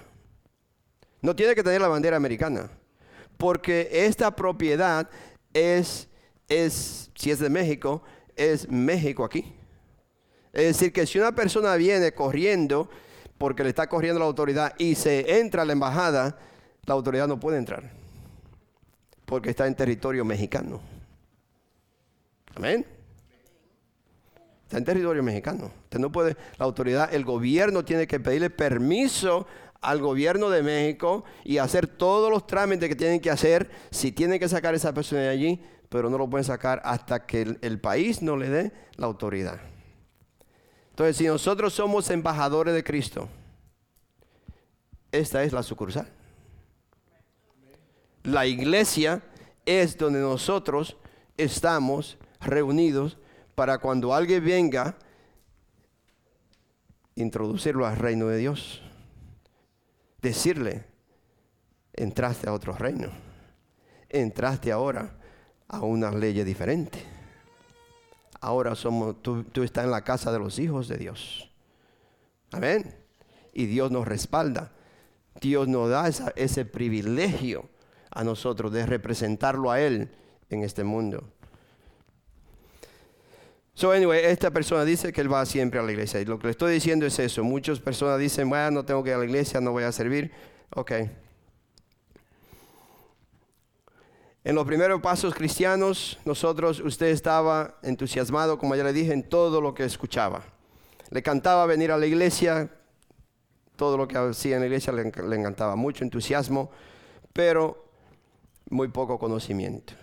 No 1.24 1.36
tiene 1.36 1.56
que 1.56 1.64
tener 1.64 1.82
la 1.82 1.88
bandera 1.88 2.18
americana, 2.18 2.70
porque 3.38 3.90
esta 3.92 4.36
propiedad 4.36 5.10
es, 5.56 6.08
es 6.48 7.10
si 7.16 7.32
es 7.32 7.40
de 7.40 7.50
México, 7.50 8.04
es 8.36 8.70
México 8.70 9.24
aquí. 9.24 9.56
Es 10.54 10.66
decir, 10.78 10.92
que 10.92 11.06
si 11.06 11.18
una 11.18 11.34
persona 11.34 11.76
viene 11.76 12.14
corriendo 12.14 12.90
porque 13.38 13.64
le 13.64 13.70
está 13.70 13.88
corriendo 13.88 14.20
la 14.20 14.26
autoridad 14.26 14.74
y 14.78 14.96
se 14.96 15.40
entra 15.40 15.62
a 15.62 15.66
la 15.66 15.74
embajada, 15.74 16.38
la 16.86 16.94
autoridad 16.94 17.28
no 17.28 17.40
puede 17.40 17.58
entrar 17.58 18.02
porque 19.32 19.52
está 19.52 19.66
en 19.66 19.76
territorio 19.76 20.26
mexicano. 20.26 20.82
Amén. 22.54 22.86
Está 24.64 24.78
en 24.78 24.84
territorio 24.84 25.24
mexicano. 25.24 25.72
Usted 25.86 26.00
no 26.00 26.12
puede, 26.12 26.36
la 26.58 26.66
autoridad, 26.66 27.14
el 27.14 27.24
gobierno 27.24 27.86
tiene 27.86 28.08
que 28.08 28.20
pedirle 28.20 28.50
permiso 28.50 29.48
al 29.80 30.02
gobierno 30.02 30.50
de 30.50 30.64
México 30.64 31.24
y 31.46 31.60
hacer 31.60 31.88
todos 31.88 32.30
los 32.30 32.46
trámites 32.46 32.90
que 32.90 32.96
tienen 32.98 33.22
que 33.22 33.32
hacer 33.32 33.72
si 33.90 34.12
tienen 34.12 34.38
que 34.38 34.50
sacar 34.50 34.74
a 34.74 34.78
esa 34.78 34.94
persona 34.94 35.22
de 35.22 35.30
allí, 35.30 35.64
pero 35.88 36.10
no 36.10 36.18
lo 36.18 36.30
pueden 36.30 36.44
sacar 36.44 36.82
hasta 36.84 37.26
que 37.26 37.56
el 37.62 37.80
país 37.80 38.22
no 38.22 38.36
le 38.36 38.50
dé 38.50 38.72
la 38.98 39.06
autoridad. 39.06 39.62
Entonces, 40.92 41.18
si 41.18 41.26
nosotros 41.26 41.74
somos 41.74 42.10
embajadores 42.10 42.74
de 42.74 42.84
Cristo, 42.84 43.28
esta 45.12 45.44
es 45.44 45.54
la 45.54 45.64
sucursal. 45.64 46.08
La 48.24 48.46
iglesia 48.46 49.24
es 49.66 49.98
donde 49.98 50.20
nosotros 50.20 50.98
estamos 51.38 52.18
reunidos 52.40 53.18
para 53.56 53.78
cuando 53.80 54.14
alguien 54.14 54.44
venga, 54.44 54.98
introducirlo 57.16 57.88
al 57.88 57.98
reino 57.98 58.28
de 58.28 58.38
Dios. 58.38 58.82
Decirle, 60.22 60.86
entraste 61.94 62.48
a 62.50 62.54
otro 62.54 62.74
reino. 62.74 63.10
Entraste 64.10 64.72
ahora 64.72 65.16
a 65.68 65.80
una 65.82 66.12
ley 66.12 66.44
diferente 66.44 67.21
ahora 68.42 68.76
somos, 68.76 69.22
tú, 69.22 69.46
estás 69.64 69.86
en 69.86 69.92
la 69.92 70.04
casa 70.04 70.32
de 70.32 70.40
los 70.40 70.60
hijos 70.60 70.88
de 70.88 70.98
Dios. 70.98 71.50
Amén. 72.52 72.96
Y 73.54 73.68
Dios 73.68 73.92
nos 73.92 74.08
respalda. 74.08 74.72
Dios 75.40 75.68
nos 75.68 75.90
da 75.90 76.10
ese 76.36 76.66
privilegio 76.66 77.70
a 78.10 78.24
nosotros 78.24 78.74
de 78.74 78.86
representarlo 78.86 79.72
a 79.72 79.80
Él 79.80 80.10
en 80.50 80.64
este 80.64 80.84
mundo. 80.84 81.24
So 83.74 83.92
anyway, 83.92 84.26
esta 84.26 84.52
persona 84.52 84.84
dice 84.84 85.14
que 85.14 85.22
él 85.22 85.34
va 85.34 85.46
siempre 85.46 85.80
a 85.80 85.84
la 85.84 85.92
iglesia. 85.92 86.20
Y 86.20 86.26
lo 86.26 86.38
que 86.38 86.48
le 86.48 86.52
estoy 86.52 86.74
diciendo 86.74 87.06
es 87.06 87.18
eso. 87.20 87.44
Muchas 87.44 87.80
personas 87.80 88.20
dicen, 88.20 88.50
bueno, 88.50 88.70
no 88.72 88.86
tengo 88.86 89.02
que 89.04 89.12
ir 89.12 89.16
a 89.16 89.20
la 89.20 89.26
iglesia, 89.26 89.62
no 89.62 89.72
voy 89.72 89.84
a 89.84 89.92
servir. 89.92 90.32
Ok. 90.76 90.92
En 94.44 94.56
los 94.56 94.66
primeros 94.66 95.02
pasos 95.02 95.36
cristianos, 95.36 96.18
nosotros, 96.26 96.80
usted 96.80 97.08
estaba 97.08 97.76
entusiasmado, 97.84 98.58
como 98.58 98.76
ya 98.76 98.84
le 98.84 98.92
dije, 98.92 99.14
en 99.14 99.30
todo 99.30 99.62
lo 99.62 99.76
que 99.76 99.84
escuchaba. 99.84 100.44
Le 101.12 101.22
cantaba 101.22 101.68
venir 101.68 101.92
a 101.92 101.98
la 101.98 102.08
iglesia, 102.08 102.72
todo 103.76 103.98
lo 103.98 104.08
que 104.08 104.18
hacía 104.18 104.56
en 104.56 104.62
la 104.62 104.66
iglesia 104.66 104.94
le, 104.94 105.04
encantaba, 105.04 105.76
mucho 105.76 106.04
entusiasmo, 106.04 106.72
pero 107.34 107.86
muy 108.72 108.88
poco 108.88 109.20
conocimiento. 109.20 109.94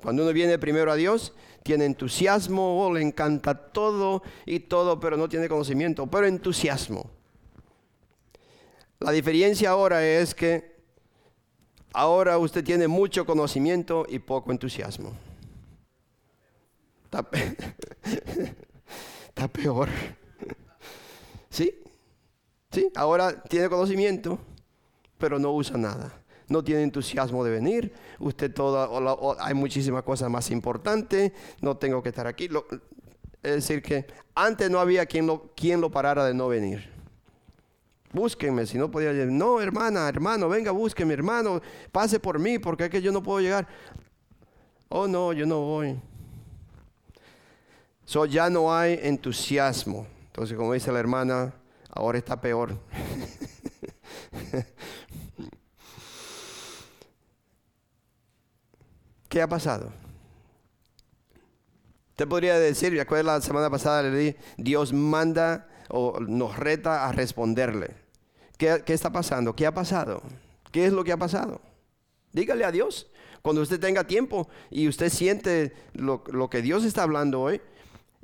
Cuando 0.00 0.22
uno 0.22 0.32
viene 0.32 0.60
primero 0.60 0.92
a 0.92 0.94
Dios, 0.94 1.32
tiene 1.64 1.84
entusiasmo, 1.84 2.86
oh, 2.86 2.92
le 2.92 3.02
encanta 3.02 3.54
todo 3.72 4.22
y 4.46 4.60
todo, 4.60 5.00
pero 5.00 5.16
no 5.16 5.28
tiene 5.28 5.48
conocimiento, 5.48 6.06
pero 6.06 6.26
entusiasmo. 6.28 7.10
La 9.00 9.10
diferencia 9.10 9.70
ahora 9.70 10.06
es 10.06 10.36
que 10.36 10.71
Ahora 11.92 12.38
usted 12.38 12.64
tiene 12.64 12.88
mucho 12.88 13.26
conocimiento 13.26 14.06
y 14.08 14.18
poco 14.18 14.50
entusiasmo. 14.50 15.12
Está, 19.28 19.48
peor. 19.48 19.88
¿Sí? 21.50 21.82
¿Sí? 22.70 22.90
Ahora 22.94 23.42
tiene 23.42 23.68
conocimiento, 23.68 24.38
pero 25.18 25.38
no 25.38 25.52
usa 25.52 25.76
nada. 25.76 26.14
No 26.48 26.64
tiene 26.64 26.82
entusiasmo 26.82 27.44
de 27.44 27.50
venir. 27.50 27.92
Usted 28.18 28.52
toda, 28.52 28.88
hay 29.40 29.54
muchísimas 29.54 30.02
cosas 30.04 30.30
más 30.30 30.50
importantes. 30.50 31.32
No 31.60 31.76
tengo 31.76 32.02
que 32.02 32.08
estar 32.08 32.26
aquí. 32.26 32.48
es 33.42 33.54
decir, 33.54 33.82
que 33.82 34.06
antes 34.34 34.70
no 34.70 34.78
había 34.80 35.04
quien 35.04 35.26
lo, 35.26 35.52
quien 35.54 35.82
lo 35.82 35.90
parara 35.90 36.24
de 36.24 36.32
no 36.32 36.48
venir. 36.48 36.91
Búsquenme, 38.12 38.66
si 38.66 38.76
no 38.76 38.90
podía 38.90 39.12
llegar. 39.12 39.28
No, 39.28 39.60
hermana, 39.60 40.08
hermano, 40.08 40.48
venga, 40.48 40.70
búsqueme, 40.70 41.14
hermano, 41.14 41.62
pase 41.90 42.20
por 42.20 42.38
mí, 42.38 42.58
porque 42.58 42.84
es 42.84 42.90
que 42.90 43.00
yo 43.00 43.10
no 43.10 43.22
puedo 43.22 43.40
llegar. 43.40 43.66
Oh, 44.88 45.08
no, 45.08 45.32
yo 45.32 45.46
no 45.46 45.60
voy. 45.60 45.98
So, 48.04 48.26
ya 48.26 48.50
no 48.50 48.74
hay 48.74 49.00
entusiasmo. 49.02 50.06
Entonces, 50.26 50.56
como 50.56 50.74
dice 50.74 50.92
la 50.92 51.00
hermana, 51.00 51.54
ahora 51.88 52.18
está 52.18 52.38
peor. 52.38 52.78
¿Qué 59.30 59.40
ha 59.40 59.48
pasado? 59.48 59.90
Usted 62.10 62.28
podría 62.28 62.58
decir, 62.58 62.94
recuerda 62.94 63.32
la 63.32 63.40
semana 63.40 63.70
pasada 63.70 64.02
le 64.02 64.10
dije, 64.10 64.36
Dios 64.58 64.92
manda 64.92 65.66
o 65.88 66.20
nos 66.20 66.58
reta 66.58 67.08
a 67.08 67.12
responderle. 67.12 68.01
¿Qué, 68.62 68.92
está 68.92 69.10
pasando? 69.10 69.56
¿Qué 69.56 69.66
ha 69.66 69.74
pasado? 69.74 70.22
¿Qué 70.70 70.86
es 70.86 70.92
lo 70.92 71.02
que 71.02 71.10
ha 71.10 71.16
pasado? 71.16 71.60
Dígale 72.32 72.64
a 72.64 72.70
Dios. 72.70 73.10
Cuando 73.42 73.60
usted 73.60 73.80
tenga 73.80 74.04
tiempo 74.04 74.48
y 74.70 74.86
usted 74.86 75.08
siente 75.08 75.72
lo, 75.94 76.22
que 76.48 76.62
Dios 76.62 76.84
está 76.84 77.02
hablando 77.02 77.40
hoy, 77.40 77.60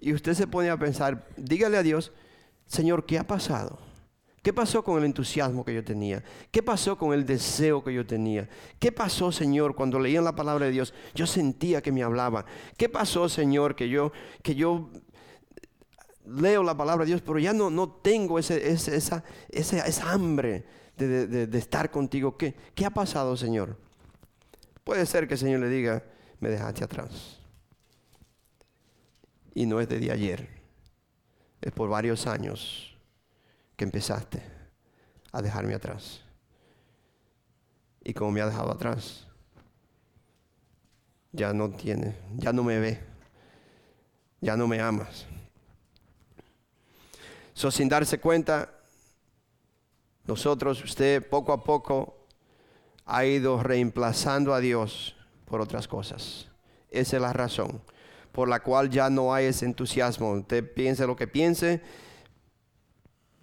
y 0.01 0.13
usted 0.13 0.35
se 0.35 0.47
pone 0.47 0.71
a 0.71 0.77
pensar, 0.77 1.27
dígale 1.37 1.77
a 1.77 1.83
Dios, 1.83 2.13
Señor, 2.67 3.05
¿qué 3.05 3.19
ha 3.19 3.27
pasado? 3.27 3.81
¿Qué 4.41 4.53
pasó 4.53 4.85
con 4.85 4.99
el 4.99 5.07
entusiasmo 5.07 5.65
que 5.65 5.75
yo 5.75 5.83
tenía? 5.83 6.23
¿Qué 6.53 6.63
pasó 6.63 6.97
con 6.97 7.13
el 7.13 7.27
deseo 7.27 7.83
que 7.83 7.93
yo 7.93 8.07
tenía? 8.07 8.49
¿Qué 8.79 8.93
pasó, 8.93 9.33
Señor, 9.33 9.75
cuando 9.75 9.99
leía 9.99 10.23
la 10.23 10.37
palabra 10.37 10.67
de 10.67 10.71
Dios? 10.73 10.95
Yo 11.17 11.27
sentía 11.27 11.83
que 11.83 11.91
me 11.91 12.05
hablaba. 12.05 12.45
¿Qué 12.77 12.89
pasó, 12.89 13.29
Señor, 13.29 13.75
que 13.75 13.89
yo, 13.89 14.13
que 14.45 14.55
yo 14.55 14.89
leo 16.29 16.63
la 16.63 16.77
palabra 16.77 17.05
de 17.05 17.11
Dios, 17.11 17.23
pero 17.23 17.39
ya 17.39 17.53
no, 17.53 17.71
no 17.71 17.89
tengo 17.91 18.39
ese, 18.39 18.71
esa, 18.71 19.25
esa, 19.49 20.11
hambre 20.13 20.65
de, 20.97 21.49
estar 21.59 21.91
contigo. 21.91 22.37
¿Qué, 22.37 22.55
¿Qué 22.75 22.85
ha 22.85 22.91
pasado, 22.91 23.37
Señor? 23.37 23.77
Puede 24.85 25.07
ser 25.07 25.27
que 25.27 25.35
el 25.35 25.41
Señor 25.41 25.61
le 25.61 25.69
diga, 25.69 26.03
me 26.41 26.49
dejaste 26.49 26.85
atrás. 26.85 27.39
Y 29.55 29.67
no 29.67 29.81
es 29.81 29.89
de 29.89 30.13
ayer, 30.13 30.49
es 31.61 31.73
por 31.73 31.89
varios 31.89 32.27
años 32.27 32.97
que 33.77 33.85
empezaste 33.85 34.43
a 35.33 35.43
dejarme 35.43 35.75
atrás. 35.75 36.23
Y 38.05 38.15
como 38.15 38.31
me 38.31 38.41
ha 38.41 38.47
dejado 38.47 38.71
atrás, 38.71 39.27
ya 41.33 41.53
no 41.53 41.71
tiene, 41.71 42.17
ya 42.37 42.53
no 42.53 42.63
me 42.63 42.79
ve, 42.79 43.01
ya 44.41 44.57
no 44.57 44.67
me 44.67 44.81
amas. 44.81 45.27
Sin 47.59 47.89
darse 47.89 48.21
cuenta, 48.21 48.73
nosotros, 50.25 50.83
usted 50.85 51.29
poco 51.29 51.53
a 51.53 51.65
poco 51.65 52.25
ha 53.05 53.25
ido 53.25 53.61
reemplazando 53.63 54.55
a 54.55 54.61
Dios 54.61 55.17
por 55.45 55.61
otras 55.61 55.89
cosas. 55.89 56.49
Esa 56.89 57.17
es 57.17 57.23
la 57.23 57.33
razón. 57.33 57.83
por 58.31 58.49
la 58.49 58.61
cual 58.61 58.89
ya 58.89 59.11
no 59.11 59.35
hay 59.35 59.47
ese 59.47 59.65
entusiasmo. 59.65 60.31
Usted 60.31 60.73
piense 60.73 61.05
lo 61.09 61.17
que 61.17 61.27
piense, 61.27 61.81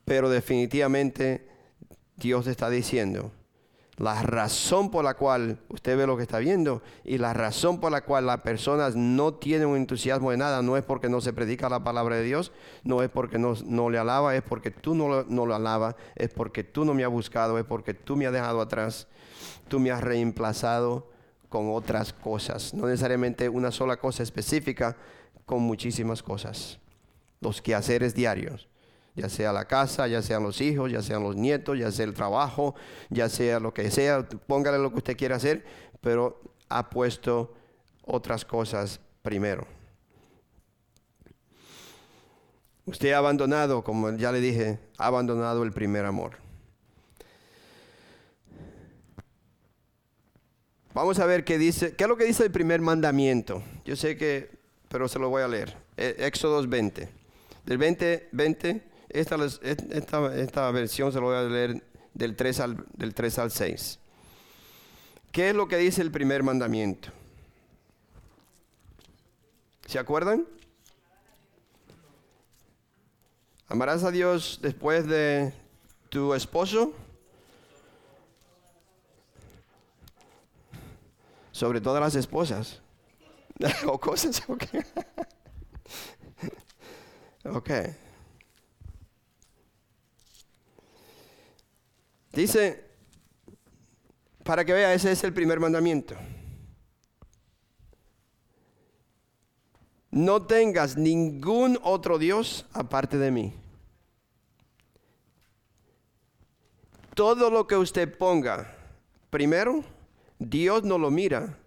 pero 0.05 0.29
definitivamente 0.29 1.49
Dios 2.15 2.47
está 2.47 2.69
diciendo, 2.69 3.29
la 3.97 4.21
razón 4.21 4.91
por 4.91 5.05
la 5.05 5.13
cual 5.13 5.59
usted 5.69 5.97
ve 5.97 6.05
lo 6.05 6.17
que 6.17 6.23
está 6.23 6.39
viendo 6.39 6.81
y 7.05 7.17
la 7.17 7.33
razón 7.33 7.79
por 7.79 7.91
la 7.91 8.01
cual 8.01 8.25
las 8.25 8.41
personas 8.41 8.95
no 8.95 9.35
tienen 9.35 9.69
un 9.69 9.77
entusiasmo 9.77 10.31
de 10.31 10.37
nada 10.37 10.61
no 10.61 10.75
es 10.75 10.83
porque 10.83 11.07
no 11.07 11.21
se 11.21 11.31
predica 11.31 11.69
la 11.69 11.83
palabra 11.83 12.17
de 12.17 12.23
Dios, 12.23 12.51
no 12.83 13.01
es 13.01 13.09
porque 13.09 13.39
no, 13.39 13.53
no 13.65 13.89
le 13.89 13.97
alaba, 13.97 14.35
es 14.35 14.43
porque 14.43 14.69
tú 14.69 14.95
no, 14.95 15.23
no 15.23 15.45
lo 15.45 15.55
alabas, 15.55 15.95
es 16.15 16.29
porque 16.29 16.63
tú 16.63 16.83
no 16.83 16.93
me 16.93 17.05
has 17.05 17.11
buscado, 17.11 17.57
es 17.57 17.65
porque 17.65 17.93
tú 17.93 18.17
me 18.17 18.27
has 18.27 18.33
dejado 18.33 18.59
atrás, 18.59 19.07
tú 19.69 19.79
me 19.79 19.91
has 19.91 20.01
reemplazado 20.01 21.09
con 21.47 21.73
otras 21.73 22.11
cosas, 22.11 22.73
no 22.73 22.87
necesariamente 22.87 23.47
una 23.47 23.71
sola 23.71 23.97
cosa 23.97 24.23
específica, 24.23 24.97
con 25.45 25.61
muchísimas 25.61 26.21
cosas, 26.21 26.79
los 27.39 27.61
quehaceres 27.61 28.13
diarios 28.13 28.67
ya 29.15 29.29
sea 29.29 29.53
la 29.53 29.65
casa, 29.65 30.07
ya 30.07 30.21
sean 30.21 30.43
los 30.43 30.59
hijos, 30.59 30.91
ya 30.91 31.01
sean 31.01 31.23
los 31.23 31.35
nietos, 31.35 31.79
ya 31.79 31.91
sea 31.91 32.05
el 32.05 32.13
trabajo, 32.13 32.75
ya 33.09 33.29
sea 33.29 33.59
lo 33.59 33.73
que 33.73 33.89
sea, 33.89 34.27
póngale 34.27 34.77
lo 34.77 34.91
que 34.91 34.97
usted 34.97 35.17
quiera 35.17 35.37
hacer, 35.37 35.65
pero 36.01 36.41
ha 36.67 36.89
puesto 36.89 37.53
otras 38.03 38.43
cosas 38.43 38.99
primero. 39.21 39.65
Usted 42.85 43.13
ha 43.13 43.17
abandonado, 43.17 43.83
como 43.83 44.11
ya 44.11 44.31
le 44.31 44.41
dije, 44.41 44.79
ha 44.97 45.07
abandonado 45.07 45.63
el 45.63 45.71
primer 45.71 46.05
amor. 46.05 46.37
Vamos 50.93 51.19
a 51.19 51.25
ver 51.25 51.43
qué 51.43 51.57
dice, 51.57 51.95
qué 51.95 52.03
es 52.03 52.09
lo 52.09 52.15
que 52.15 52.25
dice 52.25 52.43
el 52.43 52.51
primer 52.51 52.81
mandamiento. 52.81 53.63
Yo 53.85 53.95
sé 53.95 54.17
que, 54.17 54.49
pero 54.87 55.07
se 55.07 55.19
lo 55.19 55.29
voy 55.29 55.41
a 55.41 55.47
leer. 55.47 55.75
E, 55.97 56.15
Éxodo 56.19 56.65
20. 56.65 57.09
Del 57.65 57.77
20, 57.77 58.29
20 58.31 58.94
esta, 59.09 59.37
esta, 60.33 60.71
versión 60.71 61.11
se 61.11 61.19
lo 61.19 61.27
voy 61.27 61.35
a 61.35 61.43
leer 61.43 61.83
del 62.13 62.35
3, 62.35 62.59
al, 62.59 62.85
del 62.93 63.13
3 63.13 63.39
al 63.39 63.51
6. 63.51 63.99
¿Qué 65.31 65.49
es 65.49 65.55
lo 65.55 65.67
que 65.67 65.77
dice 65.77 66.01
el 66.01 66.11
primer 66.11 66.43
mandamiento? 66.43 67.09
¿Se 69.85 69.99
acuerdan? 69.99 70.45
¿Amarás 73.67 74.03
a 74.03 74.11
Dios 74.11 74.59
después 74.61 75.07
de 75.07 75.53
tu 76.09 76.33
esposo? 76.33 76.93
Sobre 81.51 81.81
todas 81.81 82.01
las 82.01 82.15
esposas. 82.15 82.81
o 83.87 83.99
cosas. 83.99 84.41
Ok. 84.47 84.63
ok. 87.45 87.71
Dice, 92.35 92.83
para 94.43 94.65
que 94.65 94.73
vea, 94.73 94.93
ese 94.93 95.09
es 95.13 95.23
el 95.23 95.33
primer 95.33 95.57
mandamiento. 95.61 96.15
No 100.11 100.45
tengas 100.45 100.97
ningún 100.97 101.79
otro 101.81 102.19
Dios 102.19 102.65
aparte 102.73 103.17
de 103.17 103.31
mí. 103.31 103.53
Todo 107.13 107.49
lo 107.49 107.67
que 107.67 107.77
usted 107.77 108.17
ponga, 108.17 108.75
primero, 109.29 109.85
Dios 110.37 110.83
no 110.83 110.97
lo 110.97 111.09
mira 111.09 111.57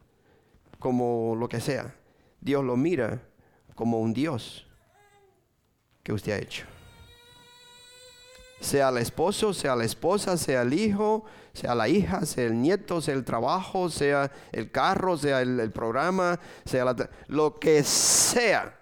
como 0.78 1.34
lo 1.34 1.48
que 1.48 1.60
sea. 1.60 1.94
Dios 2.42 2.62
lo 2.62 2.76
mira 2.76 3.22
como 3.74 4.00
un 4.00 4.12
Dios 4.12 4.66
que 6.02 6.12
usted 6.12 6.32
ha 6.32 6.38
hecho 6.38 6.77
sea 8.60 8.88
el 8.88 8.98
esposo, 8.98 9.54
sea 9.54 9.76
la 9.76 9.84
esposa, 9.84 10.36
sea 10.36 10.62
el 10.62 10.74
hijo, 10.74 11.24
sea 11.52 11.74
la 11.74 11.88
hija, 11.88 12.24
sea 12.26 12.46
el 12.46 12.60
nieto, 12.60 13.00
sea 13.00 13.14
el 13.14 13.24
trabajo, 13.24 13.88
sea 13.90 14.30
el 14.52 14.70
carro, 14.70 15.16
sea 15.16 15.42
el, 15.42 15.70
programa, 15.70 16.38
sea 16.64 16.94
lo 17.28 17.58
que 17.58 17.82
sea. 17.82 18.78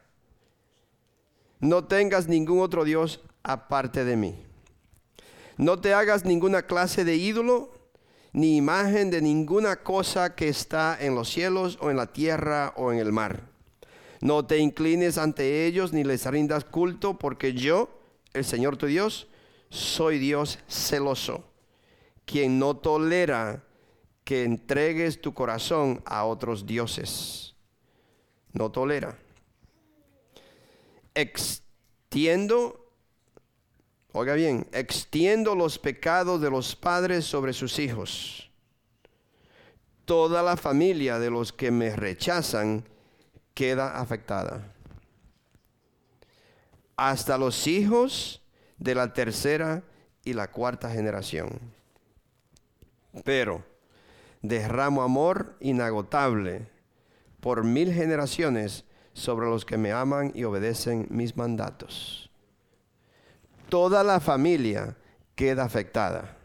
No 1.61 1.85
tengas 1.85 2.29
ningún 2.29 2.61
otro 2.61 2.85
Dios 2.85 3.21
aparte 3.43 4.05
de 4.05 4.17
mí. 4.17 4.43
No 5.57 5.79
te 5.81 5.95
hagas 5.95 6.25
ninguna 6.25 6.63
clase 6.63 7.05
de 7.05 7.17
ídolo, 7.17 7.71
ni 8.33 8.57
imagen 8.57 9.11
de 9.11 9.23
ninguna 9.23 9.77
cosa 9.77 10.35
que 10.35 10.49
está 10.49 10.99
en 11.01 11.15
los 11.15 11.31
cielos 11.31 11.79
o 11.81 11.91
en 11.91 11.97
la 11.97 12.13
tierra 12.13 12.75
o 12.77 12.93
en 12.93 12.99
el 12.99 13.13
mar. 13.13 13.45
No 14.21 14.45
te 14.45 14.59
inclines 14.59 15.17
ante 15.17 15.67
ellos 15.67 15.93
ni 15.95 16.05
les 16.05 16.27
rindas 16.27 16.65
culto, 16.65 17.19
porque 17.19 17.55
yo, 17.55 17.89
el 18.35 18.45
Señor 18.45 18.77
tu 18.77 18.87
Dios, 18.87 19.29
soy 19.77 20.19
Dios 20.19 20.59
celoso, 20.69 21.45
quien 22.25 22.59
no 22.59 22.77
tolera 22.77 23.65
que 24.25 24.43
entregues 24.43 25.21
tu 25.21 25.35
corazón 25.35 26.03
a 26.05 26.25
otros 26.25 26.67
dioses. 26.67 27.55
No 28.53 28.73
tolera. 28.73 29.17
Extiendo, 31.15 32.91
oiga 34.13 34.35
bien, 34.35 34.67
extiendo 34.73 35.55
los 35.55 35.79
pecados 35.79 36.41
de 36.41 36.51
los 36.51 36.75
padres 36.75 37.25
sobre 37.25 37.53
sus 37.53 37.79
hijos. 37.79 38.51
Toda 40.05 40.43
la 40.43 40.57
familia 40.57 41.19
de 41.19 41.31
los 41.31 41.53
que 41.53 41.71
me 41.71 41.95
rechazan 41.95 42.85
queda 43.55 43.99
afectada. 43.99 44.73
Hasta 46.97 47.37
los 47.37 47.67
hijos 47.67 48.43
de 48.79 48.95
la 48.95 49.13
tercera 49.13 49.83
y 50.25 50.33
la 50.33 50.51
cuarta 50.51 50.91
generación. 50.91 51.59
Pero 53.25 53.65
derramo 54.43 55.03
amor 55.03 55.57
inagotable 55.61 56.69
por 57.41 57.65
mil 57.65 57.93
generaciones 57.93 58.85
sobre 59.13 59.47
los 59.47 59.65
que 59.65 59.79
me 59.79 59.93
aman 59.93 60.33
y 60.35 60.45
obedecen 60.45 61.07
mis 61.11 61.37
mandatos. 61.37 62.31
Toda 63.69 64.05
la 64.05 64.21
familia 64.21 64.97
queda 65.35 65.65
afectada. 65.65 66.37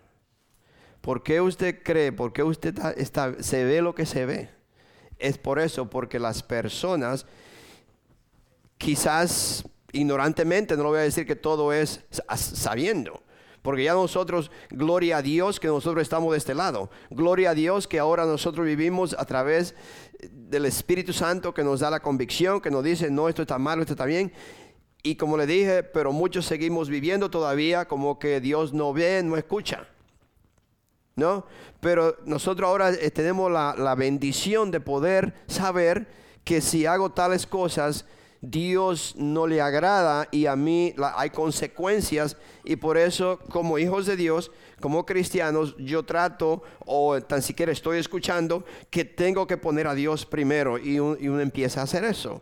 ¿Por 1.01 1.23
qué 1.23 1.41
usted 1.41 1.81
cree? 1.83 2.11
¿Por 2.11 2.31
qué 2.31 2.43
usted 2.43 2.77
está, 2.97 3.41
se 3.41 3.65
ve 3.65 3.81
lo 3.81 3.95
que 3.95 4.05
se 4.05 4.25
ve? 4.25 4.49
Es 5.17 5.37
por 5.37 5.59
eso, 5.59 5.89
porque 5.89 6.19
las 6.19 6.43
personas 6.43 7.25
quizás 8.77 9.63
ignorantemente, 9.93 10.75
no 10.77 10.83
lo 10.83 10.89
voy 10.89 10.99
a 10.99 11.03
decir 11.03 11.25
que 11.25 11.35
todo 11.35 11.73
es 11.73 12.01
sabiendo. 12.35 13.21
Porque 13.61 13.83
ya 13.83 13.93
nosotros, 13.93 14.49
gloria 14.71 15.17
a 15.17 15.21
Dios 15.21 15.59
que 15.59 15.67
nosotros 15.67 16.01
estamos 16.01 16.31
de 16.31 16.39
este 16.39 16.55
lado. 16.55 16.89
Gloria 17.11 17.51
a 17.51 17.53
Dios 17.53 17.87
que 17.87 17.99
ahora 17.99 18.25
nosotros 18.25 18.65
vivimos 18.65 19.15
a 19.17 19.25
través 19.25 19.75
del 20.31 20.65
Espíritu 20.65 21.13
Santo 21.13 21.53
que 21.53 21.63
nos 21.63 21.79
da 21.81 21.91
la 21.91 21.99
convicción, 21.99 22.59
que 22.59 22.71
nos 22.71 22.83
dice, 22.83 23.11
no, 23.11 23.29
esto 23.29 23.43
está 23.43 23.59
mal, 23.59 23.79
esto 23.79 23.93
está 23.93 24.05
bien. 24.05 24.33
Y 25.03 25.15
como 25.15 25.37
le 25.37 25.45
dije, 25.45 25.83
pero 25.83 26.11
muchos 26.11 26.45
seguimos 26.45 26.89
viviendo 26.89 27.29
todavía 27.29 27.87
como 27.87 28.17
que 28.17 28.41
Dios 28.41 28.73
no 28.73 28.93
ve, 28.93 29.21
no 29.23 29.37
escucha. 29.37 29.87
¿No? 31.15 31.45
Pero 31.81 32.17
nosotros 32.25 32.67
ahora 32.67 32.91
eh, 32.91 33.11
tenemos 33.11 33.51
la, 33.51 33.75
la 33.77 33.95
bendición 33.95 34.71
de 34.71 34.79
poder 34.79 35.35
saber 35.45 36.07
que 36.43 36.61
si 36.61 36.87
hago 36.87 37.11
tales 37.11 37.45
cosas, 37.45 38.05
Dios 38.41 39.13
no 39.17 39.45
le 39.45 39.61
agrada 39.61 40.27
y 40.31 40.47
a 40.47 40.55
mí 40.55 40.95
hay 41.15 41.29
consecuencias 41.29 42.37
y 42.63 42.75
por 42.75 42.97
eso 42.97 43.39
como 43.49 43.77
hijos 43.77 44.07
de 44.07 44.15
Dios, 44.15 44.51
como 44.79 45.05
cristianos, 45.05 45.75
yo 45.77 46.03
trato 46.03 46.63
o 46.85 47.21
tan 47.21 47.43
siquiera 47.43 47.71
estoy 47.71 47.99
escuchando 47.99 48.65
que 48.89 49.05
tengo 49.05 49.45
que 49.45 49.57
poner 49.57 49.85
a 49.85 49.93
Dios 49.93 50.25
primero 50.25 50.79
y, 50.79 50.99
uno 50.99 51.39
empieza 51.39 51.81
a 51.81 51.83
hacer 51.83 52.03
eso. 52.03 52.41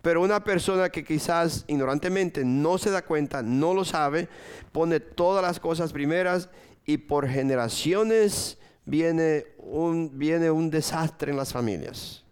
Pero 0.00 0.22
una 0.22 0.42
persona 0.42 0.88
que 0.88 1.04
quizás 1.04 1.64
ignorantemente 1.66 2.42
no 2.42 2.78
se 2.78 2.90
da 2.90 3.02
cuenta, 3.02 3.42
no 3.42 3.74
lo 3.74 3.84
sabe, 3.84 4.28
pone 4.72 4.98
todas 4.98 5.42
las 5.42 5.60
cosas 5.60 5.92
primeras 5.92 6.48
y 6.86 6.96
por 6.96 7.28
generaciones 7.28 8.56
viene 8.86 9.44
un, 9.58 10.18
viene 10.18 10.50
un 10.50 10.70
desastre 10.70 11.32
en 11.32 11.36
las 11.36 11.52
familias. 11.52 12.24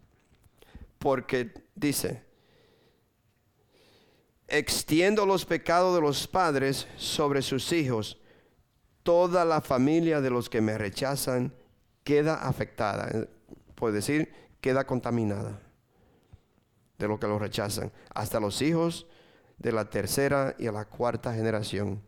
Porque 0.98 1.52
dice, 1.74 2.25
extiendo 4.48 5.26
los 5.26 5.44
pecados 5.44 5.94
de 5.94 6.00
los 6.00 6.26
padres 6.26 6.86
sobre 6.96 7.42
sus 7.42 7.72
hijos. 7.72 8.18
Toda 9.02 9.44
la 9.44 9.60
familia 9.60 10.20
de 10.20 10.30
los 10.30 10.48
que 10.48 10.60
me 10.60 10.78
rechazan 10.78 11.52
queda 12.04 12.34
afectada. 12.46 13.26
Puede 13.74 13.94
decir, 13.96 14.32
queda 14.60 14.86
contaminada 14.86 15.60
de 16.98 17.08
lo 17.08 17.18
que 17.18 17.26
los 17.26 17.40
rechazan. 17.40 17.92
Hasta 18.14 18.40
los 18.40 18.62
hijos 18.62 19.06
de 19.58 19.72
la 19.72 19.88
tercera 19.90 20.54
y 20.58 20.66
a 20.66 20.72
la 20.72 20.84
cuarta 20.84 21.34
generación. 21.34 22.02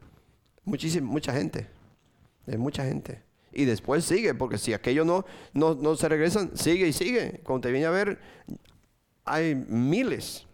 Muchísima, 0.65 1.07
mucha 1.07 1.33
gente. 1.33 1.69
Es 2.47 2.59
mucha 2.59 2.85
gente. 2.85 3.23
Y 3.53 3.65
después 3.65 4.05
sigue, 4.05 4.35
porque 4.35 4.59
si 4.59 4.73
aquello 4.73 5.05
no, 5.05 5.25
no, 5.53 5.75
no 5.75 5.97
se 5.97 6.09
regresan, 6.09 6.57
sigue 6.57 6.89
y 6.89 6.93
sigue. 6.93 7.41
Cuando 7.45 7.63
te 7.63 7.73
viene 7.73 7.87
a 7.87 7.91
ver, 7.91 8.19
hay 9.25 9.55
miles. 9.55 10.47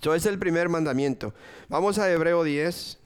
Eso 0.00 0.14
es 0.14 0.24
el 0.24 0.38
primer 0.38 0.70
mandamiento. 0.70 1.34
Vamos 1.68 1.98
a 1.98 2.10
Hebreo 2.10 2.42
10. 2.42 2.98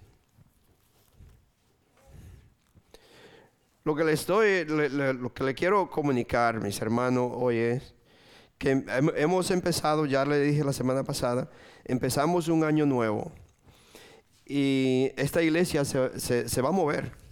Lo 3.82 3.96
que 3.96 4.04
le 4.04 4.12
estoy, 4.12 4.64
lo 4.64 5.34
que 5.34 5.42
le 5.42 5.54
quiero 5.56 5.90
comunicar, 5.90 6.60
mis 6.60 6.80
hermanos, 6.80 7.32
hoy 7.34 7.58
es 7.58 7.94
que 8.58 8.84
hemos 9.16 9.50
empezado, 9.50 10.06
ya 10.06 10.24
le 10.24 10.38
dije 10.38 10.62
la 10.62 10.72
semana 10.72 11.02
pasada, 11.02 11.50
empezamos 11.84 12.46
un 12.46 12.62
año 12.62 12.86
nuevo 12.86 13.32
y 14.46 15.10
esta 15.16 15.42
iglesia 15.42 15.84
se, 15.84 16.62
va 16.62 16.68
a 16.68 16.72
mover. 16.72 17.23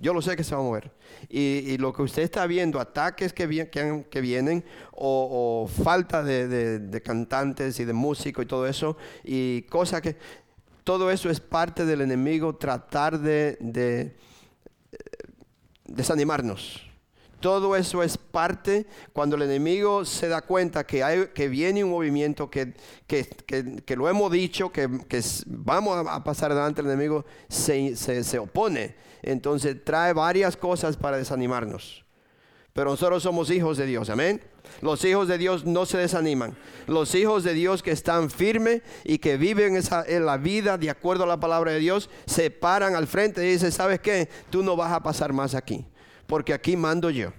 Yo 0.00 0.14
lo 0.14 0.22
sé 0.22 0.36
que 0.36 0.44
se 0.44 0.54
va 0.54 0.60
a 0.60 0.64
mover. 0.64 0.92
Y, 1.28 1.76
lo 1.78 1.92
que 1.92 2.02
usted 2.02 2.22
está 2.22 2.46
viendo, 2.46 2.80
ataques 2.80 3.32
que, 3.32 3.46
vienen 3.46 4.64
o, 4.92 5.68
falta 5.82 6.22
de, 6.22 7.02
cantantes 7.04 7.80
y 7.80 7.84
de 7.84 7.92
músicos 7.92 8.44
y 8.44 8.48
todo 8.48 8.66
eso, 8.66 8.96
y 9.24 9.62
cosas 9.62 10.00
que... 10.00 10.16
Todo 10.84 11.10
eso 11.10 11.28
es 11.28 11.38
parte 11.38 11.84
del 11.84 12.00
enemigo 12.00 12.56
tratar 12.56 13.20
de 13.20 13.58
eh, 13.60 14.16
desanimarnos. 15.84 16.87
Todo 17.40 17.76
eso 17.76 18.02
es 18.02 18.18
parte 18.18 18.86
cuando 19.12 19.36
el 19.36 19.42
enemigo 19.42 20.04
se 20.04 20.28
da 20.28 20.42
cuenta 20.42 20.84
que, 20.84 21.04
hay, 21.04 21.28
que 21.28 21.48
viene 21.48 21.84
un 21.84 21.90
movimiento, 21.90 22.50
que, 22.50 22.74
que, 23.06 23.96
lo 23.96 24.08
hemos 24.08 24.32
dicho, 24.32 24.72
que, 24.72 24.88
vamos 25.46 26.06
a 26.08 26.24
pasar 26.24 26.52
delante 26.52 26.82
del 26.82 26.90
enemigo, 26.90 27.24
se, 27.48 27.94
se, 27.94 28.38
opone. 28.40 28.96
Entonces 29.22 29.76
trae 29.84 30.12
varias 30.12 30.56
cosas 30.56 30.96
para 30.96 31.16
desanimarnos. 31.16 32.04
Pero 32.72 32.90
nosotros 32.90 33.22
somos 33.22 33.50
hijos 33.50 33.76
de 33.76 33.86
Dios, 33.86 34.10
amén. 34.10 34.42
Los 34.82 35.04
hijos 35.04 35.28
de 35.28 35.38
Dios 35.38 35.64
no 35.64 35.86
se 35.86 35.98
desaniman. 35.98 36.56
Los 36.88 37.14
hijos 37.14 37.44
de 37.44 37.54
Dios 37.54 37.82
que 37.84 37.92
están 37.92 38.30
firmes 38.30 38.82
y 39.04 39.18
que 39.18 39.36
viven 39.36 39.76
esa, 39.76 40.04
en 40.06 40.26
la 40.26 40.38
vida 40.38 40.76
de 40.76 40.90
acuerdo 40.90 41.22
a 41.22 41.28
la 41.28 41.40
palabra 41.40 41.72
de 41.72 41.78
Dios, 41.78 42.10
se 42.26 42.50
paran 42.50 42.96
al 42.96 43.06
frente 43.06 43.44
y 43.44 43.52
dicen, 43.52 43.70
¿sabes 43.70 44.00
qué? 44.00 44.28
Tú 44.50 44.64
no 44.64 44.74
vas 44.76 44.92
a 44.92 45.02
pasar 45.02 45.32
más 45.32 45.54
aquí 45.54 45.86
porque 46.28 46.52
aquí 46.52 46.76
mando 46.76 47.10
yo. 47.10 47.32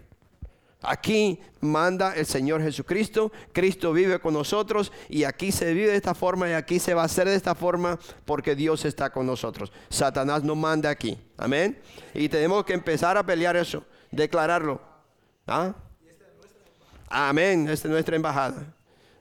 Aquí 0.82 1.40
manda 1.60 2.16
el 2.16 2.26
Señor 2.26 2.62
Jesucristo, 2.62 3.34
Cristo 3.52 3.92
vive 3.92 4.20
con 4.20 4.34
nosotros 4.34 4.94
y 5.10 5.26
aquí 5.26 5.52
se 5.52 5.74
vive 5.74 5.92
de 5.92 5.98
esta 5.98 6.16
forma 6.16 6.50
y 6.50 6.54
aquí 6.54 6.80
se 6.80 6.94
va 6.94 7.02
a 7.02 7.06
hacer 7.06 7.28
de 7.28 7.36
esta 7.36 7.54
forma 7.54 8.00
porque 8.26 8.56
Dios 8.56 8.86
está 8.86 9.10
con 9.10 9.26
nosotros. 9.26 9.74
Satanás 9.90 10.44
no 10.44 10.56
manda 10.56 10.90
aquí, 10.90 11.18
amén. 11.38 11.78
Y 12.14 12.30
tenemos 12.30 12.64
que 12.64 12.74
empezar 12.74 13.18
a 13.18 13.26
pelear 13.26 13.58
eso, 13.58 13.84
declararlo. 14.10 14.82
¿Ah? 15.46 15.76
Amén, 17.10 17.68
esta 17.68 17.88
es 17.90 17.92
nuestra 17.92 18.16
embajada. 18.16 18.74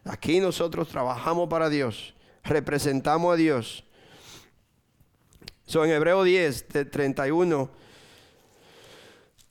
Aquí 0.04 0.38
nosotros 0.38 0.88
trabajamos 0.88 1.48
para 1.48 1.68
Dios, 1.68 2.14
representamos 2.44 3.34
a 3.34 3.36
Dios. 3.36 3.84
So, 5.66 5.84
en 5.84 5.90
Hebreo 5.90 6.22
10, 6.22 6.68
31 6.90 7.87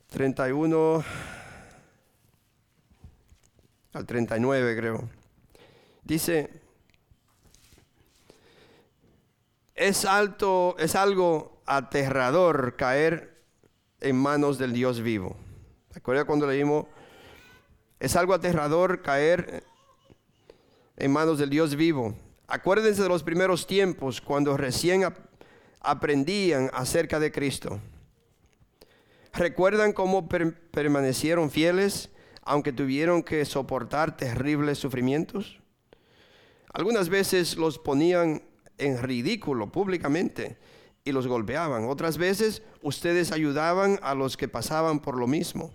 31 0.09 1.03
al 3.93 4.05
39 4.05 4.77
creo. 4.77 5.09
Dice, 6.03 6.49
es 9.75 10.05
alto, 10.05 10.75
es 10.79 10.95
algo 10.95 11.61
aterrador 11.65 12.75
caer 12.77 13.43
en 13.99 14.15
manos 14.15 14.57
del 14.57 14.73
Dios 14.73 15.01
vivo. 15.01 15.35
¿Recuerda 15.93 16.25
cuando 16.25 16.47
leímos? 16.47 16.85
Es 17.99 18.15
algo 18.15 18.33
aterrador 18.33 19.01
caer 19.01 19.63
en 20.95 21.11
manos 21.11 21.39
del 21.39 21.49
Dios 21.49 21.75
vivo. 21.75 22.15
Acuérdense 22.47 23.01
de 23.01 23.09
los 23.09 23.23
primeros 23.23 23.67
tiempos 23.67 24.21
cuando 24.21 24.55
recién 24.55 25.03
aprendían 25.81 26.69
acerca 26.73 27.19
de 27.19 27.31
Cristo. 27.31 27.79
¿Recuerdan 29.37 29.93
cómo 29.93 30.27
permanecieron 30.27 31.51
fieles 31.51 32.09
aunque 32.41 32.73
tuvieron 32.73 33.21
que 33.21 33.45
soportar 33.45 34.17
terribles 34.17 34.79
sufrimientos? 34.79 35.59
Algunas 36.73 37.07
veces 37.09 37.55
los 37.55 37.77
ponían 37.77 38.41
en 38.79 38.99
ridículo 38.99 39.71
públicamente 39.71 40.57
y 41.03 41.11
los 41.11 41.27
golpeaban. 41.27 41.85
Otras 41.87 42.17
veces 42.17 42.63
ustedes 42.81 43.31
ayudaban 43.31 43.99
a 44.01 44.15
los 44.15 44.37
que 44.37 44.47
pasaban 44.47 45.01
por 45.01 45.15
lo 45.15 45.27
mismo. 45.27 45.71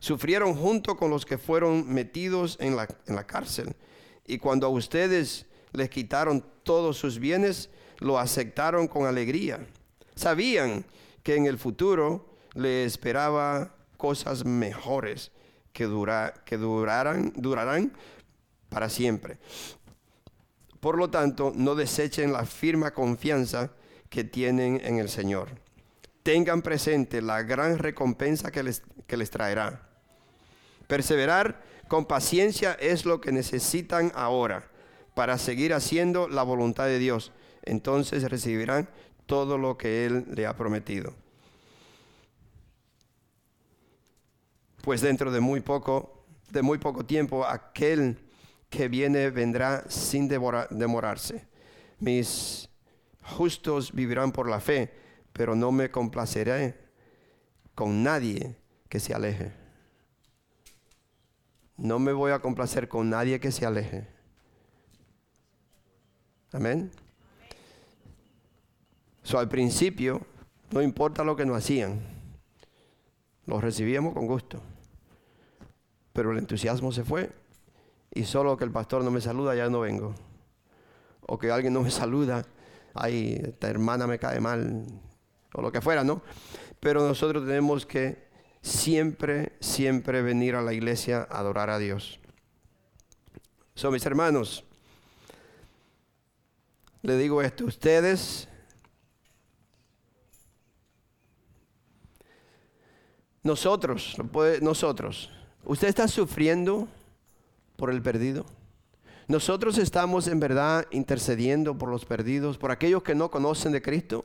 Sufrieron 0.00 0.52
junto 0.52 0.96
con 0.96 1.08
los 1.08 1.24
que 1.24 1.38
fueron 1.38 1.88
metidos 1.88 2.56
en 2.58 2.74
la, 2.74 2.88
en 3.06 3.14
la 3.14 3.24
cárcel. 3.28 3.76
Y 4.26 4.38
cuando 4.38 4.66
a 4.66 4.70
ustedes 4.70 5.46
les 5.70 5.88
quitaron 5.88 6.44
todos 6.64 6.96
sus 6.96 7.20
bienes, 7.20 7.70
lo 8.00 8.18
aceptaron 8.18 8.88
con 8.88 9.06
alegría. 9.06 9.64
Sabían 10.16 10.84
que 11.22 11.36
en 11.36 11.46
el 11.46 11.58
futuro 11.58 12.31
le 12.54 12.84
esperaba 12.84 13.74
cosas 13.96 14.44
mejores 14.44 15.32
que, 15.72 15.88
que 16.44 16.56
durarán, 16.56 17.32
durarán 17.36 17.92
para 18.68 18.88
siempre. 18.88 19.38
Por 20.80 20.98
lo 20.98 21.10
tanto, 21.10 21.52
no 21.54 21.74
desechen 21.74 22.32
la 22.32 22.44
firme 22.44 22.90
confianza 22.90 23.70
que 24.08 24.24
tienen 24.24 24.80
en 24.84 24.98
el 24.98 25.08
Señor. 25.08 25.48
Tengan 26.22 26.62
presente 26.62 27.22
la 27.22 27.42
gran 27.42 27.78
recompensa 27.78 28.50
que 28.50 28.62
les, 28.62 28.82
que 29.06 29.16
les 29.16 29.30
traerá. 29.30 29.88
Perseverar 30.86 31.62
con 31.88 32.06
paciencia 32.06 32.72
es 32.80 33.04
lo 33.04 33.20
que 33.20 33.32
necesitan 33.32 34.12
ahora 34.14 34.68
para 35.14 35.38
seguir 35.38 35.74
haciendo 35.74 36.28
la 36.28 36.42
voluntad 36.42 36.86
de 36.86 36.98
Dios. 36.98 37.32
Entonces 37.62 38.28
recibirán 38.28 38.88
todo 39.26 39.58
lo 39.58 39.78
que 39.78 40.06
Él 40.06 40.26
le 40.34 40.46
ha 40.46 40.56
prometido. 40.56 41.14
Pues 44.82 45.00
dentro 45.00 45.30
de 45.30 45.40
muy 45.40 45.60
poco, 45.60 46.26
de 46.50 46.60
muy 46.60 46.78
poco 46.78 47.06
tiempo, 47.06 47.46
aquel 47.46 48.18
que 48.68 48.88
viene 48.88 49.30
vendrá 49.30 49.84
sin 49.88 50.28
demorarse. 50.28 51.46
Mis 52.00 52.68
justos 53.22 53.92
vivirán 53.92 54.32
por 54.32 54.50
la 54.50 54.60
fe, 54.60 54.92
pero 55.32 55.54
no 55.54 55.70
me 55.70 55.90
complaceré 55.90 56.76
con 57.74 58.02
nadie 58.02 58.56
que 58.88 58.98
se 58.98 59.14
aleje. 59.14 59.52
No 61.76 61.98
me 61.98 62.12
voy 62.12 62.32
a 62.32 62.40
complacer 62.40 62.88
con 62.88 63.08
nadie 63.08 63.38
que 63.40 63.52
se 63.52 63.64
aleje. 63.64 64.08
Amén. 66.52 66.90
So, 69.22 69.38
al 69.38 69.48
principio, 69.48 70.20
no 70.72 70.82
importa 70.82 71.22
lo 71.22 71.36
que 71.36 71.46
nos 71.46 71.56
hacían, 71.56 72.00
los 73.46 73.62
recibíamos 73.62 74.12
con 74.12 74.26
gusto 74.26 74.60
pero 76.12 76.32
el 76.32 76.38
entusiasmo 76.38 76.92
se 76.92 77.04
fue 77.04 77.30
y 78.14 78.24
solo 78.24 78.56
que 78.56 78.64
el 78.64 78.70
pastor 78.70 79.02
no 79.04 79.10
me 79.10 79.20
saluda 79.20 79.54
ya 79.54 79.68
no 79.68 79.80
vengo. 79.80 80.14
O 81.22 81.38
que 81.38 81.50
alguien 81.50 81.72
no 81.72 81.82
me 81.82 81.90
saluda, 81.90 82.44
ay, 82.94 83.40
esta 83.42 83.68
hermana 83.68 84.06
me 84.06 84.18
cae 84.18 84.40
mal, 84.40 84.86
o 85.54 85.62
lo 85.62 85.72
que 85.72 85.80
fuera, 85.80 86.04
¿no? 86.04 86.22
Pero 86.80 87.06
nosotros 87.06 87.46
tenemos 87.46 87.86
que 87.86 88.28
siempre, 88.60 89.52
siempre 89.60 90.22
venir 90.22 90.54
a 90.56 90.62
la 90.62 90.72
iglesia 90.72 91.26
a 91.30 91.38
adorar 91.38 91.70
a 91.70 91.78
Dios. 91.78 92.20
Son 93.74 93.92
mis 93.92 94.04
hermanos, 94.04 94.64
le 97.00 97.16
digo 97.16 97.40
esto, 97.40 97.64
ustedes 97.64 98.48
nosotros, 103.42 104.16
nosotros 104.60 105.30
¿Usted 105.64 105.88
está 105.88 106.08
sufriendo 106.08 106.88
por 107.76 107.90
el 107.90 108.02
perdido? 108.02 108.44
Nosotros 109.28 109.78
estamos 109.78 110.26
en 110.26 110.40
verdad 110.40 110.86
intercediendo 110.90 111.78
por 111.78 111.88
los 111.88 112.04
perdidos, 112.04 112.58
por 112.58 112.72
aquellos 112.72 113.02
que 113.02 113.14
no 113.14 113.30
conocen 113.30 113.72
de 113.72 113.80
Cristo. 113.80 114.24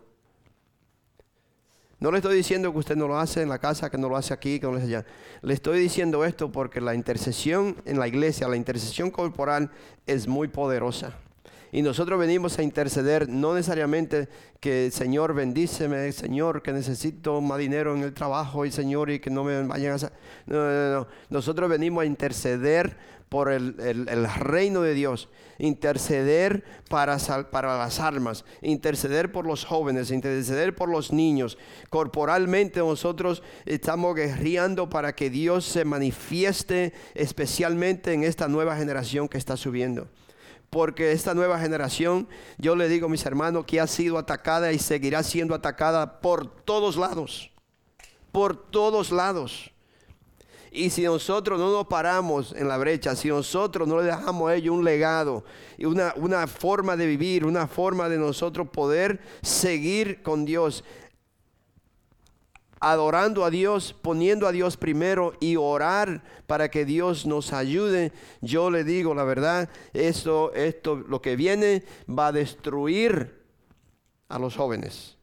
No 1.99 2.11
le 2.11 2.17
estoy 2.17 2.35
diciendo 2.35 2.71
que 2.71 2.79
usted 2.79 2.95
no 2.95 3.07
lo 3.07 3.17
hace 3.17 3.41
en 3.41 3.49
la 3.49 3.59
casa, 3.59 3.89
que 3.89 3.97
no 3.97 4.09
lo 4.09 4.17
hace 4.17 4.33
aquí, 4.33 4.59
que 4.59 4.65
no 4.65 4.73
lo 4.73 4.77
hace 4.79 4.88
allá. 4.88 5.05
Le 5.41 5.53
estoy 5.53 5.79
diciendo 5.79 6.25
esto 6.25 6.51
porque 6.51 6.81
la 6.81 6.95
intercesión 6.95 7.75
en 7.85 7.99
la 7.99 8.07
iglesia, 8.07 8.47
la 8.47 8.57
intercesión 8.57 9.11
corporal 9.11 9.71
es 10.05 10.27
muy 10.27 10.47
poderosa. 10.47 11.13
Y 11.78 11.84
nosotros 11.84 12.19
venimos 12.19 12.57
a 12.57 12.63
interceder, 12.63 13.30
no 13.30 13.53
necesariamente 13.53 14.30
que 14.59 14.89
Señor 14.89 15.36
bendíceme, 15.36 16.11
Señor 16.11 16.63
que 16.63 16.73
necesito 16.73 17.39
más 17.39 17.59
dinero 17.59 17.95
en 17.95 18.01
el 18.01 18.15
trabajo 18.15 18.65
y 18.65 18.71
Señor 18.71 19.11
y 19.11 19.19
que 19.19 19.30
no 19.30 19.43
me 19.43 19.61
vayan 19.61 19.93
a... 19.93 20.11
No, 20.47 20.55
no, 20.55 20.91
no. 20.91 21.07
Nosotros 21.30 21.69
venimos 21.69 22.01
a 22.01 22.05
interceder 22.07 22.97
por 23.30 23.51
el, 23.51 23.75
reino 24.39 24.82
de 24.82 24.95
Dios, 24.95 25.30
interceder 25.59 26.63
para, 26.89 27.17
las 27.17 27.99
almas, 27.99 28.43
interceder 28.63 29.32
por 29.32 29.45
los 29.45 29.63
jóvenes, 29.63 30.09
interceder 30.09 30.73
por 30.73 30.89
los 30.89 31.13
niños. 31.13 31.59
Corporalmente 31.91 32.80
nosotros 32.80 33.43
estamos 33.67 34.15
guerreando 34.15 34.89
para 34.89 35.13
que 35.13 35.30
Dios 35.30 35.63
se 35.63 35.86
manifieste 35.86 36.93
especialmente 37.13 38.13
en 38.13 38.23
esta 38.23 38.47
nueva 38.47 38.75
generación 38.75 39.30
que 39.30 39.38
está 39.38 39.55
subiendo 39.55 40.07
porque 40.70 41.11
esta 41.11 41.34
nueva 41.34 41.59
generación, 41.59 42.28
yo 42.57 42.76
le 42.76 42.89
digo 42.89 43.07
a 43.07 43.09
mis 43.09 43.26
hermanos, 43.26 43.65
que 43.65 43.80
ha 43.80 43.88
sido 43.88 44.18
atacada 44.18 44.72
y 44.72 44.80
seguirá 44.80 45.24
siendo 45.24 45.55
atacada 45.55 46.20
por 46.20 46.47
todos 46.47 46.97
lados, 46.97 47.51
por 48.32 48.55
todos 48.70 49.11
lados. 49.11 49.72
Y 50.72 50.89
si 50.89 51.03
nosotros 51.03 51.57
no 51.57 51.72
nos 51.72 51.88
paramos 51.88 52.53
en 52.53 52.68
la 52.68 52.78
brecha, 52.78 53.15
si 53.15 53.30
nosotros 53.30 53.88
no 53.88 53.99
le 53.99 54.05
dejamos 54.05 54.49
a 54.49 54.55
ellos 54.55 54.76
un 54.76 54.84
legado 54.84 55.43
y 55.78 55.86
una, 55.86 56.13
una 56.18 56.45
forma 56.45 56.97
de 56.97 57.07
vivir, 57.07 57.45
una 57.45 57.68
forma 57.68 58.09
de 58.09 58.18
nosotros 58.18 58.68
poder 58.70 59.20
seguir 59.41 60.22
con 60.22 60.45
Dios, 60.45 60.84
adorando 62.80 63.45
a 63.45 63.49
Dios, 63.49 63.93
poniendo 63.93 64.47
a 64.47 64.51
Dios 64.51 64.78
primero 64.78 65.34
y 65.39 65.55
orar 65.55 66.23
para 66.45 66.69
que 66.69 66.86
Dios 66.86 67.25
nos 67.25 67.53
ayude, 67.53 68.11
yo 68.41 68.69
le 68.69 68.84
digo 68.84 69.13
la 69.15 69.23
verdad, 69.23 69.69
esto, 69.93 70.53
esto, 70.53 70.95
lo 70.95 71.21
que 71.21 71.36
viene 71.36 71.84
va 72.07 72.28
a 72.28 72.32
destruir 72.32 73.43
a 74.30 74.39
los 74.39 74.55
jóvenes. 74.55 75.17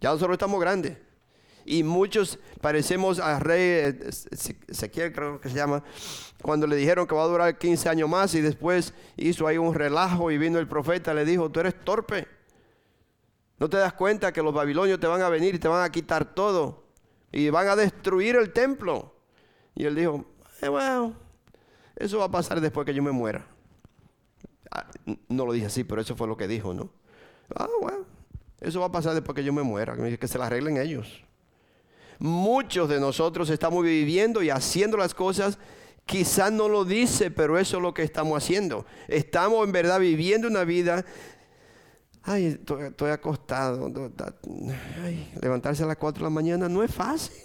Ya 0.00 0.10
nosotros 0.10 0.34
estamos 0.34 0.60
grandes 0.60 0.96
y 1.68 1.82
muchos 1.82 2.38
parecemos 2.62 3.20
a 3.20 3.38
rey 3.38 3.60
eh, 3.60 4.10
Ezequiel, 4.68 5.12
creo 5.12 5.40
que 5.40 5.50
se 5.50 5.56
llama, 5.56 5.84
cuando 6.40 6.66
le 6.66 6.76
dijeron 6.76 7.06
que 7.06 7.14
va 7.14 7.24
a 7.24 7.26
durar 7.26 7.58
15 7.58 7.88
años 7.90 8.08
más 8.08 8.34
y 8.34 8.40
después 8.40 8.94
hizo 9.16 9.46
ahí 9.46 9.58
un 9.58 9.74
relajo 9.74 10.30
y 10.30 10.38
vino 10.38 10.58
el 10.58 10.66
profeta, 10.66 11.12
le 11.12 11.26
dijo, 11.26 11.50
tú 11.50 11.60
eres 11.60 11.74
torpe. 11.84 12.37
¿No 13.58 13.68
te 13.68 13.76
das 13.76 13.92
cuenta 13.92 14.32
que 14.32 14.42
los 14.42 14.54
babilonios 14.54 15.00
te 15.00 15.06
van 15.06 15.22
a 15.22 15.28
venir 15.28 15.54
y 15.54 15.58
te 15.58 15.68
van 15.68 15.82
a 15.82 15.90
quitar 15.90 16.24
todo? 16.24 16.84
Y 17.32 17.50
van 17.50 17.68
a 17.68 17.76
destruir 17.76 18.36
el 18.36 18.52
templo. 18.52 19.14
Y 19.74 19.84
él 19.84 19.94
dijo, 19.94 20.24
eh, 20.62 20.68
bueno, 20.68 21.14
eso 21.96 22.18
va 22.18 22.26
a 22.26 22.30
pasar 22.30 22.60
después 22.60 22.86
que 22.86 22.94
yo 22.94 23.02
me 23.02 23.10
muera. 23.10 23.46
Ah, 24.70 24.86
no 25.28 25.44
lo 25.44 25.52
dije 25.52 25.66
así, 25.66 25.84
pero 25.84 26.00
eso 26.00 26.14
fue 26.14 26.28
lo 26.28 26.36
que 26.36 26.46
dijo, 26.46 26.72
¿no? 26.72 26.90
Ah, 27.54 27.68
bueno, 27.80 28.04
eso 28.60 28.80
va 28.80 28.86
a 28.86 28.92
pasar 28.92 29.14
después 29.14 29.34
que 29.34 29.44
yo 29.44 29.52
me 29.52 29.62
muera, 29.62 29.96
que 29.96 30.28
se 30.28 30.38
la 30.38 30.46
arreglen 30.46 30.76
ellos. 30.76 31.24
Muchos 32.18 32.88
de 32.88 33.00
nosotros 33.00 33.50
estamos 33.50 33.84
viviendo 33.84 34.42
y 34.42 34.50
haciendo 34.50 34.96
las 34.96 35.14
cosas, 35.14 35.58
quizás 36.04 36.52
no 36.52 36.68
lo 36.68 36.84
dice, 36.84 37.30
pero 37.30 37.58
eso 37.58 37.76
es 37.76 37.82
lo 37.82 37.94
que 37.94 38.02
estamos 38.02 38.42
haciendo. 38.42 38.86
Estamos 39.06 39.64
en 39.64 39.72
verdad 39.72 40.00
viviendo 40.00 40.48
una 40.48 40.64
vida 40.64 41.04
Ay, 42.22 42.46
estoy, 42.46 43.10
acostado. 43.10 43.90
levantarse 45.40 45.82
a 45.82 45.86
las 45.86 45.96
4 45.96 46.20
de 46.20 46.24
la 46.24 46.30
mañana 46.30 46.68
no 46.68 46.82
es 46.82 46.94
fácil. 46.94 47.36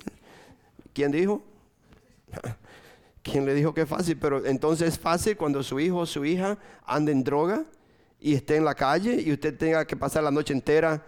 ¿Quién 0.93 1.11
dijo? 1.11 1.41
¿Quién 3.23 3.45
le 3.45 3.53
dijo 3.53 3.73
que 3.73 3.81
es 3.81 3.89
fácil? 3.89 4.17
Pero 4.17 4.45
entonces 4.45 4.89
es 4.89 4.99
fácil 4.99 5.37
cuando 5.37 5.63
su 5.63 5.79
hijo 5.79 5.99
o 5.99 6.05
su 6.05 6.25
hija 6.25 6.57
anda 6.85 7.11
en 7.11 7.23
droga 7.23 7.63
y 8.19 8.35
esté 8.35 8.57
en 8.57 8.65
la 8.65 8.75
calle 8.75 9.21
y 9.21 9.31
usted 9.31 9.57
tenga 9.57 9.85
que 9.85 9.95
pasar 9.95 10.23
la 10.23 10.31
noche 10.31 10.53
entera 10.53 11.05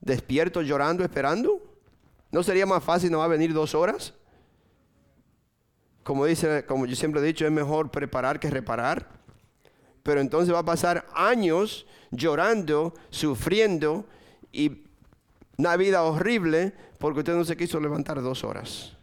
despierto, 0.00 0.60
llorando, 0.60 1.02
esperando. 1.04 1.60
¿No 2.30 2.42
sería 2.42 2.66
más 2.66 2.82
fácil 2.82 3.10
no 3.10 3.18
va 3.18 3.24
a 3.24 3.28
venir 3.28 3.52
dos 3.54 3.74
horas? 3.74 4.14
Como 6.02 6.26
dice, 6.26 6.66
como 6.66 6.86
yo 6.86 6.96
siempre 6.96 7.20
he 7.20 7.24
dicho, 7.24 7.46
es 7.46 7.52
mejor 7.52 7.90
preparar 7.90 8.40
que 8.40 8.50
reparar. 8.50 9.08
Pero 10.02 10.20
entonces 10.20 10.52
va 10.52 10.58
a 10.58 10.64
pasar 10.64 11.06
años 11.14 11.86
llorando, 12.12 12.94
sufriendo 13.10 14.06
y 14.52 14.84
una 15.56 15.76
vida 15.76 16.02
horrible 16.04 16.72
porque 16.98 17.20
usted 17.20 17.34
no 17.34 17.44
se 17.44 17.56
quiso 17.56 17.80
levantar 17.80 18.22
dos 18.22 18.44
horas. 18.44 18.96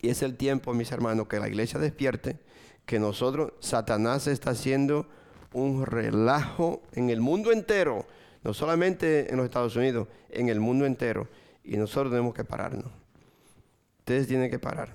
Y 0.00 0.08
es 0.08 0.22
el 0.22 0.36
tiempo, 0.36 0.72
mis 0.74 0.92
hermanos, 0.92 1.26
que 1.28 1.40
la 1.40 1.48
iglesia 1.48 1.80
despierte, 1.80 2.38
que 2.86 2.98
nosotros, 2.98 3.52
Satanás 3.60 4.26
está 4.26 4.50
haciendo 4.50 5.06
un 5.52 5.86
relajo 5.86 6.82
en 6.92 7.10
el 7.10 7.20
mundo 7.20 7.52
entero, 7.52 8.06
no 8.42 8.54
solamente 8.54 9.30
en 9.30 9.36
los 9.36 9.44
Estados 9.44 9.76
Unidos, 9.76 10.08
en 10.30 10.48
el 10.48 10.60
mundo 10.60 10.86
entero. 10.86 11.28
Y 11.64 11.76
nosotros 11.76 12.10
tenemos 12.10 12.34
que 12.34 12.44
pararnos. 12.44 12.90
Ustedes 14.00 14.26
tienen 14.26 14.50
que 14.50 14.58
parar. 14.58 14.92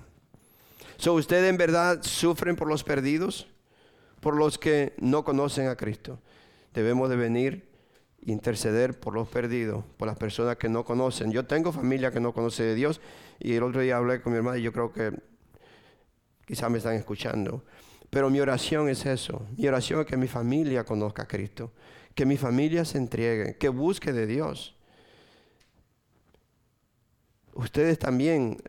So, 0.98 1.14
¿Ustedes 1.14 1.48
en 1.48 1.56
verdad 1.56 2.02
sufren 2.02 2.56
por 2.56 2.68
los 2.68 2.84
perdidos? 2.84 3.46
Por 4.20 4.36
los 4.36 4.58
que 4.58 4.94
no 4.98 5.24
conocen 5.24 5.68
a 5.68 5.76
Cristo 5.76 6.18
debemos 6.74 7.08
de 7.08 7.16
venir 7.16 7.68
interceder 8.26 8.98
por 8.98 9.14
los 9.14 9.28
perdidos, 9.28 9.84
por 9.96 10.08
las 10.08 10.16
personas 10.16 10.56
que 10.56 10.68
no 10.68 10.84
conocen. 10.84 11.32
Yo 11.32 11.46
tengo 11.46 11.72
familia 11.72 12.10
que 12.10 12.20
no 12.20 12.32
conoce 12.32 12.62
de 12.62 12.74
Dios 12.74 13.00
y 13.38 13.54
el 13.54 13.62
otro 13.62 13.80
día 13.80 13.96
hablé 13.96 14.20
con 14.20 14.32
mi 14.32 14.38
hermana 14.38 14.58
y 14.58 14.62
yo 14.62 14.72
creo 14.72 14.92
que 14.92 15.12
quizás 16.44 16.70
me 16.70 16.78
están 16.78 16.94
escuchando. 16.94 17.64
Pero 18.10 18.30
mi 18.30 18.40
oración 18.40 18.88
es 18.88 19.04
eso. 19.06 19.46
Mi 19.56 19.68
oración 19.68 20.00
es 20.00 20.06
que 20.06 20.16
mi 20.16 20.28
familia 20.28 20.84
conozca 20.84 21.24
a 21.24 21.28
Cristo, 21.28 21.72
que 22.14 22.26
mi 22.26 22.36
familia 22.36 22.84
se 22.84 22.98
entregue, 22.98 23.56
que 23.56 23.68
busque 23.68 24.12
de 24.12 24.26
Dios 24.26 24.77
ustedes 27.58 27.98
también, 27.98 28.62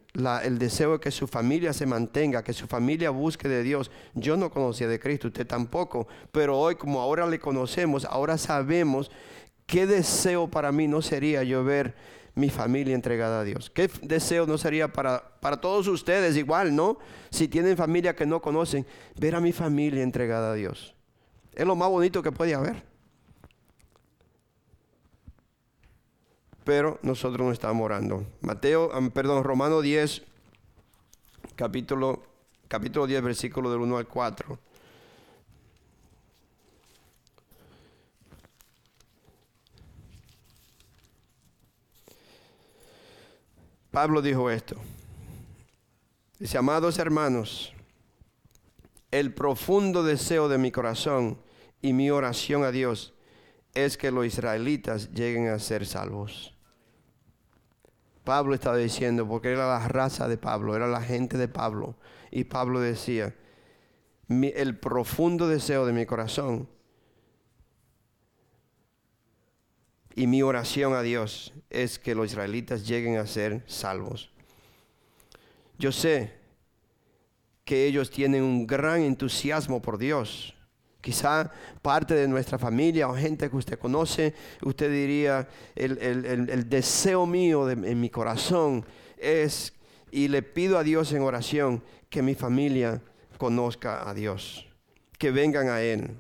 el 0.43 0.57
deseo 0.57 0.93
de 0.93 0.99
que 0.99 1.11
su 1.11 1.27
familia 1.27 1.73
se 1.73 1.85
mantenga, 1.85 2.43
que 2.43 2.53
su 2.53 2.65
familia 2.65 3.11
busque 3.11 3.47
de 3.47 3.61
Dios. 3.61 3.91
Yo 4.15 4.35
no 4.35 4.49
conocía 4.49 4.87
de 4.87 4.99
Cristo, 4.99 5.27
usted 5.27 5.45
tampoco, 5.45 6.07
pero 6.31 6.57
hoy 6.57 6.75
como 6.75 6.99
ahora 6.99 7.27
le 7.27 7.39
conocemos, 7.39 8.03
ahora 8.05 8.37
sabemos 8.37 9.11
qué 9.67 9.85
deseo 9.85 10.47
para 10.47 10.71
mí 10.71 10.87
no 10.87 11.03
sería 11.03 11.43
yo 11.43 11.63
ver 11.63 11.95
mi 12.33 12.49
familia 12.49 12.95
entregada 12.95 13.41
a 13.41 13.43
Dios. 13.43 13.69
¿Qué 13.69 13.91
deseo 14.01 14.47
no 14.47 14.57
sería 14.57 14.91
para, 14.91 15.37
para 15.39 15.61
todos 15.61 15.87
ustedes 15.87 16.35
igual, 16.35 16.75
no? 16.75 16.97
Si 17.29 17.47
tienen 17.47 17.77
familia 17.77 18.15
que 18.15 18.25
no 18.25 18.41
conocen, 18.41 18.87
ver 19.19 19.35
a 19.35 19.39
mi 19.39 19.51
familia 19.51 20.01
entregada 20.01 20.53
a 20.53 20.55
Dios. 20.55 20.95
Es 21.53 21.65
lo 21.67 21.75
más 21.75 21.89
bonito 21.89 22.23
que 22.23 22.31
puede 22.31 22.55
haber. 22.55 22.83
Pero 26.69 26.99
nosotros 27.01 27.47
no 27.47 27.51
estamos 27.51 27.83
orando. 27.83 28.27
Mateo, 28.41 28.91
perdón, 29.11 29.43
Romano 29.43 29.81
10, 29.81 30.21
capítulo, 31.55 32.21
capítulo 32.67 33.07
10, 33.07 33.23
versículo 33.23 33.71
del 33.71 33.79
1 33.79 33.97
al 33.97 34.07
4. 34.07 34.59
Pablo 43.89 44.21
dijo 44.21 44.51
esto. 44.51 44.75
Dice, 46.37 46.59
amados 46.59 46.99
hermanos, 46.99 47.73
el 49.09 49.33
profundo 49.33 50.03
deseo 50.03 50.47
de 50.47 50.59
mi 50.59 50.71
corazón 50.71 51.41
y 51.81 51.93
mi 51.93 52.11
oración 52.11 52.63
a 52.63 52.69
Dios 52.69 53.15
es 53.73 53.97
que 53.97 54.11
los 54.11 54.27
israelitas 54.27 55.11
lleguen 55.13 55.47
a 55.47 55.57
ser 55.57 55.87
salvos. 55.87 56.53
Pablo 58.29 58.53
estaba 58.53 58.77
diciendo, 58.77 59.27
porque 59.27 59.51
era 59.51 59.67
la 59.67 59.87
raza 59.87 60.27
de 60.27 60.37
Pablo, 60.37 60.75
era 60.75 60.85
la 60.85 61.01
gente 61.01 61.35
de 61.35 61.47
Pablo. 61.47 61.95
Y 62.29 62.43
Pablo 62.43 62.79
decía, 62.79 63.33
el 64.29 64.77
profundo 64.77 65.47
deseo 65.47 65.87
de 65.87 65.93
mi 65.93 66.05
corazón 66.05 66.69
y 70.13 70.27
mi 70.27 70.43
oración 70.43 70.93
a 70.93 71.01
Dios 71.01 71.55
es 71.71 71.97
que 71.97 72.13
los 72.13 72.27
israelitas 72.27 72.87
lleguen 72.87 73.17
a 73.17 73.25
ser 73.25 73.63
salvos. 73.65 74.29
Yo 75.79 75.91
sé 75.91 76.31
que 77.65 77.87
ellos 77.87 78.11
tienen 78.11 78.43
un 78.43 78.67
gran 78.67 79.01
entusiasmo 79.01 79.81
por 79.81 79.97
Dios. 79.97 80.53
Quizá 81.01 81.51
parte 81.81 82.13
de 82.13 82.27
nuestra 82.27 82.57
familia 82.57 83.07
o 83.07 83.15
gente 83.15 83.49
que 83.49 83.55
usted 83.55 83.79
conoce, 83.79 84.33
usted 84.63 84.91
diría, 84.91 85.47
el, 85.75 86.67
deseo 86.69 87.25
mío 87.25 87.69
en 87.69 88.01
mi 88.01 88.09
corazón 88.09 88.85
es, 89.17 89.73
y 90.11 90.27
le 90.27 90.41
pido 90.41 90.77
a 90.77 90.83
Dios 90.83 91.13
en 91.13 91.21
oración, 91.21 91.83
que 92.09 92.21
mi 92.21 92.35
familia 92.35 93.01
conozca 93.37 94.09
a 94.09 94.13
Dios, 94.13 94.67
que 95.17 95.31
vengan 95.31 95.69
a 95.69 95.81
Él. 95.81 96.17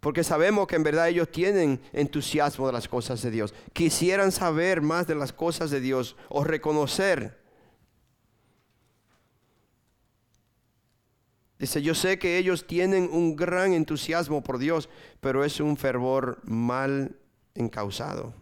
Porque 0.00 0.24
sabemos 0.24 0.66
que 0.66 0.76
en 0.76 0.82
verdad 0.82 1.08
ellos 1.08 1.30
tienen 1.30 1.80
entusiasmo 1.92 2.66
de 2.66 2.72
las 2.72 2.88
cosas 2.88 3.22
de 3.22 3.30
Dios. 3.30 3.54
Quisieran 3.72 4.30
saber 4.30 4.80
más 4.80 5.06
de 5.06 5.14
las 5.14 5.32
cosas 5.32 5.70
de 5.70 5.80
Dios 5.80 6.16
o 6.28 6.44
reconocer 6.44 7.45
Dice, 11.58 11.80
yo 11.80 11.94
sé 11.94 12.18
que 12.18 12.36
ellos 12.36 12.66
tienen 12.66 13.08
un 13.10 13.34
gran 13.34 13.72
entusiasmo 13.72 14.42
por 14.42 14.58
Dios, 14.58 14.88
pero 15.20 15.44
es 15.44 15.60
un 15.60 15.76
fervor 15.76 16.40
mal 16.44 17.16
encausado. 17.54 18.34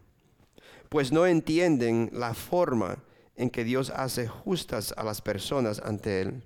Pues 0.89 1.13
no 1.13 1.27
entienden 1.27 2.11
la 2.13 2.35
forma 2.35 2.99
en 3.37 3.51
que 3.51 3.65
Dios 3.65 3.91
hace 3.91 4.27
justas 4.27 4.95
a 4.97 5.05
las 5.05 5.21
personas 5.21 5.81
ante 5.85 6.23
Él. 6.23 6.43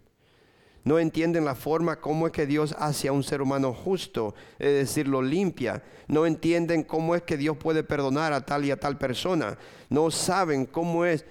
No 0.84 0.98
entienden 0.98 1.44
la 1.44 1.54
forma 1.54 2.00
como 2.00 2.26
es 2.26 2.32
que 2.32 2.46
Dios 2.46 2.74
hace 2.78 3.08
a 3.08 3.12
un 3.12 3.22
ser 3.22 3.42
humano 3.42 3.74
justo, 3.74 4.34
es 4.58 4.72
decir, 4.72 5.06
lo 5.06 5.20
limpia. 5.20 5.82
No 6.06 6.24
entienden 6.24 6.82
cómo 6.82 7.14
es 7.14 7.22
que 7.22 7.36
Dios 7.36 7.56
puede 7.56 7.82
perdonar 7.82 8.32
a 8.32 8.46
tal 8.46 8.64
y 8.64 8.70
a 8.70 8.80
tal 8.80 8.96
persona. 8.96 9.58
No 9.90 10.10
saben 10.10 10.64
cómo 10.64 11.04
es. 11.04 11.26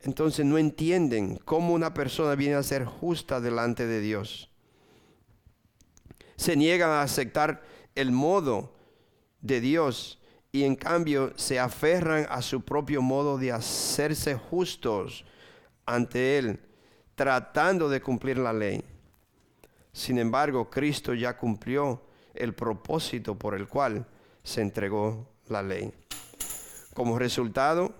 Entonces 0.00 0.44
no 0.44 0.58
entienden 0.58 1.40
cómo 1.44 1.74
una 1.74 1.94
persona 1.94 2.34
viene 2.34 2.54
a 2.54 2.62
ser 2.62 2.84
justa 2.84 3.40
delante 3.40 3.86
de 3.86 4.00
Dios. 4.00 4.50
Se 6.36 6.56
niegan 6.56 6.90
a 6.90 7.02
aceptar 7.02 7.62
el 7.94 8.12
modo 8.12 8.72
de 9.40 9.60
Dios 9.60 10.20
y 10.52 10.64
en 10.64 10.76
cambio 10.76 11.32
se 11.36 11.58
aferran 11.58 12.26
a 12.30 12.42
su 12.42 12.60
propio 12.60 13.02
modo 13.02 13.38
de 13.38 13.52
hacerse 13.52 14.34
justos 14.34 15.24
ante 15.86 16.38
Él 16.38 16.60
tratando 17.16 17.88
de 17.88 18.00
cumplir 18.00 18.38
la 18.38 18.52
ley. 18.52 18.84
Sin 19.92 20.18
embargo, 20.18 20.70
Cristo 20.70 21.14
ya 21.14 21.36
cumplió 21.36 22.02
el 22.34 22.54
propósito 22.54 23.34
por 23.34 23.54
el 23.54 23.66
cual 23.66 24.06
se 24.44 24.60
entregó 24.60 25.26
la 25.48 25.62
ley. 25.62 25.92
Como 26.94 27.18
resultado, 27.18 27.94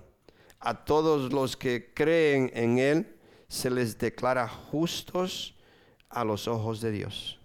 a 0.59 0.85
todos 0.85 1.31
los 1.31 1.55
que 1.55 1.91
creen 1.93 2.51
en 2.53 2.79
Él 2.79 3.15
se 3.47 3.69
les 3.69 3.97
declara 3.97 4.47
justos 4.47 5.55
a 6.09 6.23
los 6.23 6.47
ojos 6.47 6.81
de 6.81 6.91
Dios. 6.91 7.39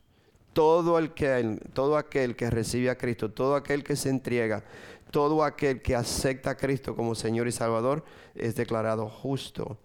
Todo, 0.53 0.97
que, 1.15 1.59
aquel 1.97 2.37
que 2.37 2.51
recibe 2.51 2.91
a 2.91 2.99
Cristo, 2.99 3.31
todo 3.31 3.55
aquel 3.55 3.83
que 3.85 3.97
se 3.97 4.11
entrega, 4.11 4.65
todo 5.11 5.45
aquel 5.45 5.81
que 5.81 5.95
acepta 5.95 6.51
a 6.51 6.57
Cristo 6.57 6.95
como 6.95 7.15
Señor 7.15 7.49
y 7.49 7.53
Salvador 7.53 8.05
es 8.35 8.55
declarado 8.55 9.09
justo 9.09 9.79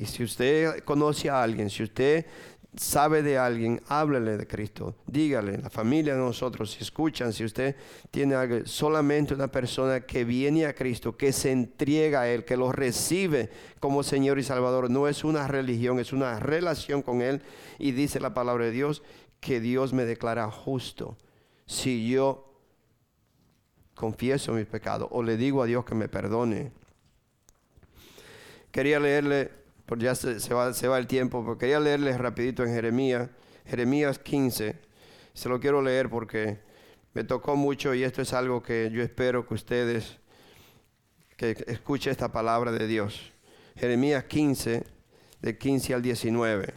y 0.00 0.06
si 0.06 0.24
usted 0.24 0.82
conoce 0.84 1.28
a 1.28 1.42
alguien, 1.42 1.68
si 1.68 1.82
usted 1.82 2.24
sabe 2.76 3.22
de 3.22 3.38
alguien, 3.38 3.82
háblele 3.88 4.36
de 4.36 4.46
Cristo. 4.46 4.94
Dígale, 5.06 5.58
la 5.58 5.70
familia 5.70 6.14
de 6.14 6.20
nosotros, 6.20 6.72
si 6.72 6.82
escuchan, 6.82 7.32
si 7.32 7.44
usted 7.44 7.76
tiene 8.10 8.34
algo, 8.34 8.66
solamente 8.66 9.34
una 9.34 9.48
persona 9.48 10.00
que 10.00 10.24
viene 10.24 10.66
a 10.66 10.74
Cristo, 10.74 11.16
que 11.16 11.32
se 11.32 11.50
entrega 11.50 12.22
a 12.22 12.28
Él, 12.28 12.44
que 12.44 12.56
lo 12.56 12.72
recibe 12.72 13.50
como 13.80 14.02
Señor 14.02 14.38
y 14.38 14.42
Salvador. 14.42 14.90
No 14.90 15.08
es 15.08 15.24
una 15.24 15.48
religión, 15.48 15.98
es 15.98 16.12
una 16.12 16.38
relación 16.38 17.02
con 17.02 17.22
Él. 17.22 17.42
Y 17.78 17.92
dice 17.92 18.20
la 18.20 18.34
palabra 18.34 18.66
de 18.66 18.70
Dios 18.70 19.02
que 19.40 19.60
Dios 19.60 19.92
me 19.92 20.04
declara 20.04 20.50
justo. 20.50 21.16
Si 21.66 22.08
yo 22.08 22.50
confieso 23.94 24.52
mis 24.52 24.66
pecados 24.66 25.08
o 25.10 25.22
le 25.22 25.36
digo 25.36 25.62
a 25.62 25.66
Dios 25.66 25.84
que 25.84 25.94
me 25.94 26.08
perdone. 26.08 26.72
Quería 28.70 28.98
leerle 28.98 29.59
ya 29.98 30.14
se, 30.14 30.54
va, 30.54 30.72
se 30.72 30.88
va 30.88 30.98
el 30.98 31.06
tiempo, 31.06 31.42
pero 31.42 31.58
quería 31.58 31.80
leerles 31.80 32.18
rapidito 32.18 32.62
en 32.62 32.72
Jeremías, 32.72 33.28
Jeremías 33.66 34.18
15. 34.18 34.76
Se 35.34 35.48
lo 35.48 35.60
quiero 35.60 35.82
leer 35.82 36.08
porque 36.08 36.58
me 37.14 37.24
tocó 37.24 37.56
mucho 37.56 37.94
y 37.94 38.04
esto 38.04 38.22
es 38.22 38.32
algo 38.32 38.62
que 38.62 38.90
yo 38.92 39.02
espero 39.02 39.46
que 39.46 39.54
ustedes 39.54 40.18
que 41.36 41.56
escuchen 41.68 42.10
esta 42.10 42.30
palabra 42.30 42.70
de 42.70 42.86
Dios. 42.86 43.32
Jeremías 43.74 44.24
15, 44.24 44.84
de 45.40 45.58
15 45.58 45.94
al 45.94 46.02
19. 46.02 46.74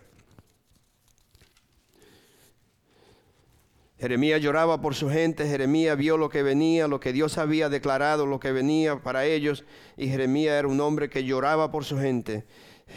Jeremías 3.99 4.41
lloraba 4.41 4.81
por 4.81 4.95
su 4.95 5.09
gente, 5.09 5.47
Jeremías 5.47 5.97
vio 5.97 6.17
lo 6.17 6.29
que 6.29 6.43
venía, 6.43 6.87
lo 6.87 6.99
que 6.99 7.13
Dios 7.13 7.37
había 7.37 7.69
declarado, 7.69 8.25
lo 8.25 8.39
que 8.39 8.51
venía 8.51 9.01
para 9.01 9.25
ellos, 9.25 9.65
y 9.95 10.07
Jeremías 10.07 10.55
era 10.59 10.67
un 10.67 10.79
hombre 10.81 11.09
que 11.09 11.23
lloraba 11.23 11.71
por 11.71 11.85
su 11.85 11.97
gente. 11.97 12.45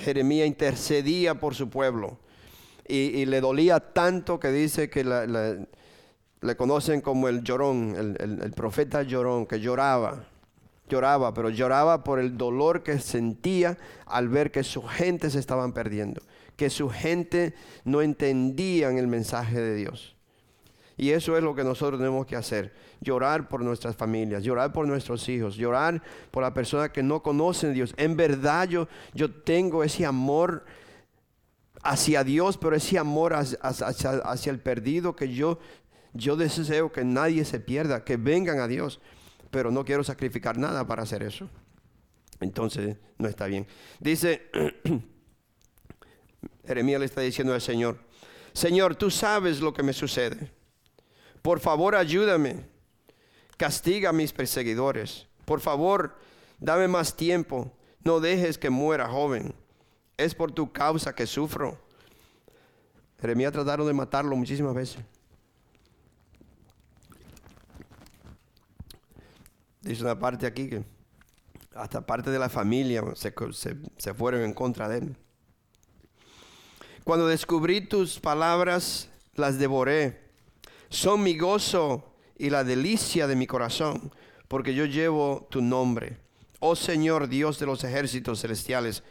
Jeremías 0.04 0.46
intercedía 0.46 1.34
por 1.34 1.54
su 1.54 1.68
pueblo 1.68 2.18
y, 2.88 3.24
le 3.26 3.40
dolía 3.40 3.80
tanto 3.80 4.38
que 4.38 4.48
dice 4.50 4.88
que 4.88 5.04
le 5.04 6.56
conocen 6.56 7.00
como 7.00 7.28
el 7.28 7.42
llorón, 7.42 8.16
el, 8.18 8.52
profeta 8.52 9.02
llorón, 9.02 9.46
que 9.46 9.60
lloraba, 9.60 10.24
lloraba, 10.88 11.34
pero 11.34 11.50
lloraba 11.50 12.04
por 12.04 12.20
el 12.20 12.36
dolor 12.36 12.82
que 12.82 12.98
sentía 12.98 13.76
al 14.06 14.28
ver 14.28 14.50
que 14.50 14.62
su 14.62 14.82
gente 14.82 15.30
se 15.30 15.38
estaban 15.38 15.72
perdiendo, 15.72 16.22
que 16.56 16.70
su 16.70 16.88
gente 16.88 17.54
no 17.84 18.02
entendían 18.02 18.98
el 18.98 19.08
mensaje 19.08 19.60
de 19.60 19.74
Dios. 19.74 20.15
Y 20.98 21.10
eso 21.10 21.36
es 21.36 21.42
lo 21.42 21.54
que 21.54 21.62
nosotros 21.62 22.00
tenemos 22.00 22.26
que 22.26 22.36
hacer. 22.36 22.72
Llorar 23.00 23.48
por 23.48 23.62
nuestras 23.62 23.96
familias, 23.96 24.42
llorar 24.42 24.72
por 24.72 24.86
nuestros 24.86 25.28
hijos, 25.28 25.56
llorar 25.56 26.02
por 26.30 26.42
la 26.42 26.54
persona 26.54 26.90
que 26.90 27.02
no 27.02 27.22
conocen 27.22 27.70
a 27.70 27.72
Dios. 27.74 27.94
En 27.98 28.16
verdad 28.16 28.68
yo, 28.68 28.88
yo 29.12 29.30
tengo 29.30 29.84
ese 29.84 30.06
amor 30.06 30.64
hacia 31.82 32.24
Dios, 32.24 32.56
pero 32.56 32.74
ese 32.74 32.98
amor 32.98 33.34
hacia, 33.34 34.50
el 34.50 34.58
perdido 34.58 35.14
que 35.14 35.34
yo, 35.34 35.58
yo 36.14 36.34
deseo 36.34 36.90
que 36.90 37.04
nadie 37.04 37.44
se 37.44 37.60
pierda, 37.60 38.02
que 38.02 38.16
vengan 38.16 38.60
a 38.60 38.66
Dios. 38.66 39.00
Pero 39.50 39.70
no 39.70 39.84
quiero 39.84 40.02
sacrificar 40.02 40.56
nada 40.56 40.86
para 40.86 41.02
hacer 41.02 41.22
eso. 41.22 41.50
Entonces 42.40 42.96
no 43.18 43.28
está 43.28 43.46
bien. 43.46 43.66
Dice, 44.00 44.50
Jeremías 46.66 47.00
le 47.00 47.06
está 47.06 47.20
diciendo 47.20 47.52
al 47.52 47.60
Señor, 47.60 47.98
Señor, 48.54 48.96
tú 48.96 49.10
sabes 49.10 49.60
lo 49.60 49.74
que 49.74 49.82
me 49.82 49.92
sucede. 49.92 50.56
Por 51.46 51.60
favor, 51.60 51.94
ayúdame. 51.94 52.64
Castiga 53.56 54.10
a 54.10 54.12
mis 54.12 54.32
perseguidores. 54.32 55.28
Por 55.44 55.60
favor, 55.60 56.16
dame 56.58 56.88
más 56.88 57.16
tiempo. 57.16 57.70
No 58.02 58.18
dejes 58.18 58.58
que 58.58 58.68
muera 58.68 59.08
joven. 59.08 59.54
Es 60.16 60.34
por 60.34 60.50
tu 60.50 60.72
causa 60.72 61.14
que 61.14 61.24
sufro. 61.24 61.78
Jeremías 63.20 63.52
trataron 63.52 63.86
de 63.86 63.92
matarlo 63.92 64.34
muchísimas 64.34 64.74
veces. 64.74 64.98
Dice 69.82 70.02
una 70.02 70.18
parte 70.18 70.48
aquí 70.48 70.68
que 70.68 70.82
hasta 71.76 72.04
parte 72.04 72.32
de 72.32 72.40
la 72.40 72.48
familia 72.48 73.04
se, 73.14 73.32
se 73.98 74.14
fueron 74.14 74.40
en 74.40 74.52
contra 74.52 74.88
de 74.88 74.98
él. 74.98 75.16
Cuando 77.04 77.28
descubrí 77.28 77.82
tus 77.82 78.18
palabras, 78.18 79.08
las 79.36 79.60
devoré 79.60 80.25
son 80.88 81.22
mi 81.22 81.36
gozo 81.36 82.12
y 82.38 82.50
la 82.50 82.64
delicia 82.64 83.26
de 83.26 83.36
mi 83.36 83.46
corazón, 83.46 84.12
porque 84.48 84.74
yo 84.74 84.84
llevo 84.84 85.46
tu 85.50 85.60
nombre. 85.60 86.18
Oh 86.60 86.76
Señor 86.76 87.28
Dios 87.28 87.58
de 87.58 87.66
los 87.66 87.84
ejércitos 87.84 88.40
celestiales, 88.40 89.02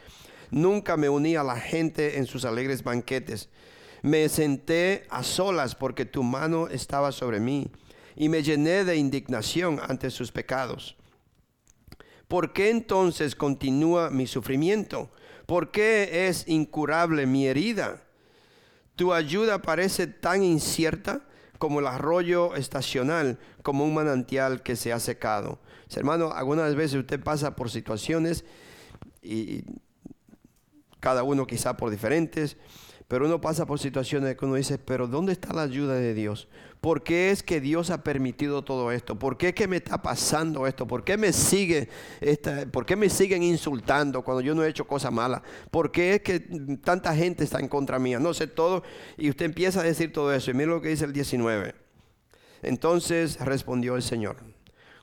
nunca 0.50 0.96
me 0.96 1.08
uní 1.08 1.36
a 1.36 1.44
la 1.44 1.60
gente 1.60 2.18
en 2.18 2.26
sus 2.26 2.44
alegres 2.44 2.82
banquetes. 2.82 3.48
Me 4.02 4.28
senté 4.28 5.06
a 5.10 5.22
solas 5.22 5.74
porque 5.74 6.04
tu 6.04 6.22
mano 6.22 6.68
estaba 6.68 7.12
sobre 7.12 7.40
mí 7.40 7.70
y 8.14 8.28
me 8.28 8.42
llené 8.42 8.84
de 8.84 8.96
indignación 8.96 9.80
ante 9.86 10.10
sus 10.10 10.32
pecados. 10.32 10.96
¿Por 12.28 12.52
qué 12.52 12.70
entonces 12.70 13.36
continúa 13.36 14.10
mi 14.10 14.26
sufrimiento? 14.26 15.10
¿Por 15.46 15.70
qué 15.70 16.26
es 16.28 16.48
incurable 16.48 17.26
mi 17.26 17.46
herida? 17.46 18.02
Tu 18.96 19.12
ayuda 19.12 19.62
parece 19.62 20.06
tan 20.06 20.42
incierta 20.42 21.22
como 21.58 21.80
el 21.80 21.86
arroyo 21.86 22.54
estacional, 22.54 23.38
como 23.62 23.84
un 23.84 23.94
manantial 23.94 24.62
que 24.62 24.76
se 24.76 24.92
ha 24.92 25.00
secado. 25.00 25.58
Hermano, 25.94 26.32
algunas 26.32 26.74
veces 26.74 26.98
usted 26.98 27.22
pasa 27.22 27.56
por 27.56 27.70
situaciones 27.70 28.44
y 29.22 29.64
cada 31.00 31.22
uno 31.22 31.46
quizá 31.46 31.76
por 31.76 31.90
diferentes, 31.90 32.56
pero 33.08 33.26
uno 33.26 33.40
pasa 33.40 33.66
por 33.66 33.78
situaciones 33.78 34.36
que 34.36 34.44
uno 34.44 34.56
dice, 34.56 34.78
pero 34.78 35.06
¿dónde 35.06 35.32
está 35.32 35.52
la 35.52 35.62
ayuda 35.62 35.94
de 35.94 36.12
Dios? 36.12 36.48
¿Por 36.80 37.04
qué 37.04 37.30
es 37.30 37.42
que 37.42 37.60
Dios 37.60 37.90
ha 37.90 38.02
permitido 38.02 38.62
todo 38.62 38.90
esto? 38.90 39.16
¿Por 39.16 39.38
qué 39.38 39.48
es 39.48 39.54
que 39.54 39.68
me 39.68 39.76
está 39.76 40.02
pasando 40.02 40.66
esto? 40.66 40.86
¿Por 40.86 41.04
qué 41.04 41.16
me 41.16 41.28
esta, 41.28 42.66
por 42.70 42.84
qué 42.84 42.96
me 42.96 43.08
siguen 43.08 43.44
insultando 43.44 44.22
cuando 44.22 44.40
yo 44.40 44.54
no 44.54 44.64
he 44.64 44.68
hecho 44.68 44.86
cosas 44.86 45.12
malas? 45.12 45.42
¿Por 45.70 45.92
qué 45.92 46.14
es 46.14 46.22
que 46.22 46.40
tanta 46.82 47.14
gente 47.14 47.44
está 47.44 47.60
en 47.60 47.68
contra 47.68 47.98
mía? 48.00 48.18
No 48.18 48.34
sé 48.34 48.48
todo 48.48 48.82
y 49.16 49.30
usted 49.30 49.46
empieza 49.46 49.80
a 49.80 49.84
decir 49.84 50.12
todo 50.12 50.32
eso 50.34 50.50
y 50.50 50.54
mira 50.54 50.70
lo 50.70 50.80
que 50.80 50.88
dice 50.88 51.04
el 51.04 51.12
19. 51.12 51.74
Entonces 52.62 53.38
respondió 53.38 53.94
el 53.94 54.02
Señor. 54.02 54.36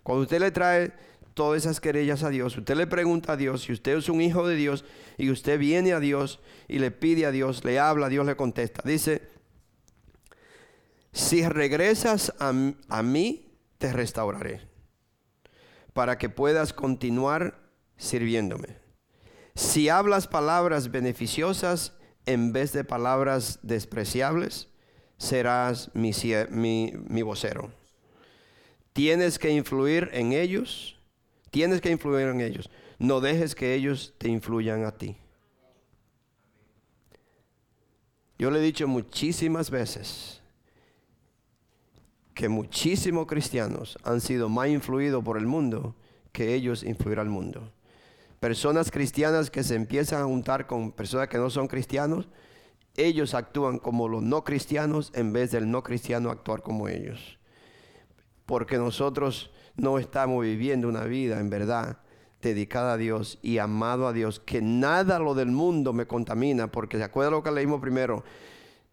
Cuando 0.04 0.24
usted 0.24 0.42
le 0.42 0.52
trae 0.52 0.92
todas 1.34 1.64
esas 1.64 1.80
querellas 1.80 2.24
a 2.24 2.30
Dios, 2.30 2.58
usted 2.58 2.76
le 2.76 2.88
pregunta 2.88 3.34
a 3.34 3.38
Dios, 3.38 3.64
si 3.64 3.74
usted 3.74 3.98
es 3.98 4.10
un 4.10 4.22
hijo 4.22 4.48
de 4.48 4.56
Dios 4.56 4.86
y 5.18 5.30
usted 5.30 5.60
viene 5.60 5.94
a 5.94 6.00
Dios 6.00 6.40
y 6.68 6.80
le 6.80 6.92
pide 6.92 7.26
a 7.26 7.32
Dios, 7.32 7.64
le 7.64 7.80
habla, 7.80 8.10
Dios 8.10 8.26
le 8.26 8.36
contesta. 8.36 8.82
Dice, 8.86 9.22
si 11.12 11.48
regresas 11.48 12.34
a, 12.40 12.54
a 12.90 13.04
mí, 13.04 13.58
te 13.78 13.92
restauraré, 13.92 14.62
para 15.94 16.18
que 16.18 16.30
puedas 16.30 16.74
continuar 16.74 17.60
sirviéndome. 17.98 18.78
Si 19.56 19.90
hablas 19.90 20.28
palabras 20.28 20.90
beneficiosas, 20.90 21.94
en 22.26 22.54
vez 22.54 22.72
de 22.72 22.84
palabras 22.84 23.60
despreciables, 23.62 24.70
serás 25.18 25.92
mi, 25.94 26.12
mi, 26.50 26.94
mi 27.08 27.22
vocero. 27.22 27.72
Tienes 28.94 29.40
que 29.40 29.52
influir 29.52 30.10
en 30.14 30.34
ellos. 30.34 31.00
Tienes 31.54 31.82
que 31.82 31.92
influir 31.92 32.30
en 32.30 32.42
ellos. 32.42 32.72
No 32.98 33.22
dejes 33.22 33.54
que 33.54 33.76
ellos 33.76 34.16
te 34.18 34.28
influyan 34.28 34.86
a 34.86 34.92
ti. 34.92 35.16
Yo 38.40 38.50
le 38.50 38.58
he 38.58 38.64
dicho 38.64 38.88
muchísimas 38.88 39.70
veces 39.70 40.42
que 42.34 42.50
muchísimos 42.50 43.28
cristianos 43.28 44.00
han 44.04 44.20
sido 44.20 44.50
más 44.50 44.70
influidos 44.70 45.24
por 45.24 45.38
el 45.38 45.46
mundo 45.46 45.96
que 46.32 46.56
ellos 46.56 46.82
influir 46.82 47.20
al 47.20 47.30
mundo. 47.30 47.72
Personas 48.40 48.90
cristianas 48.90 49.52
que 49.52 49.62
se 49.62 49.76
empiezan 49.76 50.24
a 50.24 50.26
juntar 50.26 50.66
con 50.66 50.92
personas 50.92 51.28
que 51.28 51.38
no 51.38 51.52
son 51.52 51.68
cristianos, 51.68 52.30
ellos 52.98 53.36
actúan 53.36 53.78
como 53.78 54.08
los 54.08 54.24
no 54.24 54.44
cristianos 54.44 55.12
en 55.14 55.32
vez 55.32 55.52
del 55.52 55.70
no 55.70 55.84
cristiano 55.84 56.32
actuar 56.32 56.64
como 56.64 56.88
ellos. 56.88 57.38
Porque 58.48 58.78
nosotros 58.78 59.52
no 59.76 60.00
estamos 60.00 60.44
viviendo 60.44 60.88
una 60.88 61.06
vida 61.06 61.40
en 61.40 61.50
verdad 61.50 61.98
dedicada 62.41 62.94
a 62.94 62.98
Dios 62.98 63.40
y 63.41 63.58
amado 63.58 64.08
a 64.08 64.14
Dios, 64.14 64.40
que 64.40 64.62
nada 64.62 65.20
lo 65.20 65.34
del 65.34 65.52
mundo 65.52 65.94
me 65.94 66.06
contamina, 66.06 66.72
porque 66.72 66.98
se 66.98 67.04
acuerda 67.04 67.32
lo 67.32 67.44
que 67.44 67.52
leímos 67.52 67.82
primero, 67.82 68.24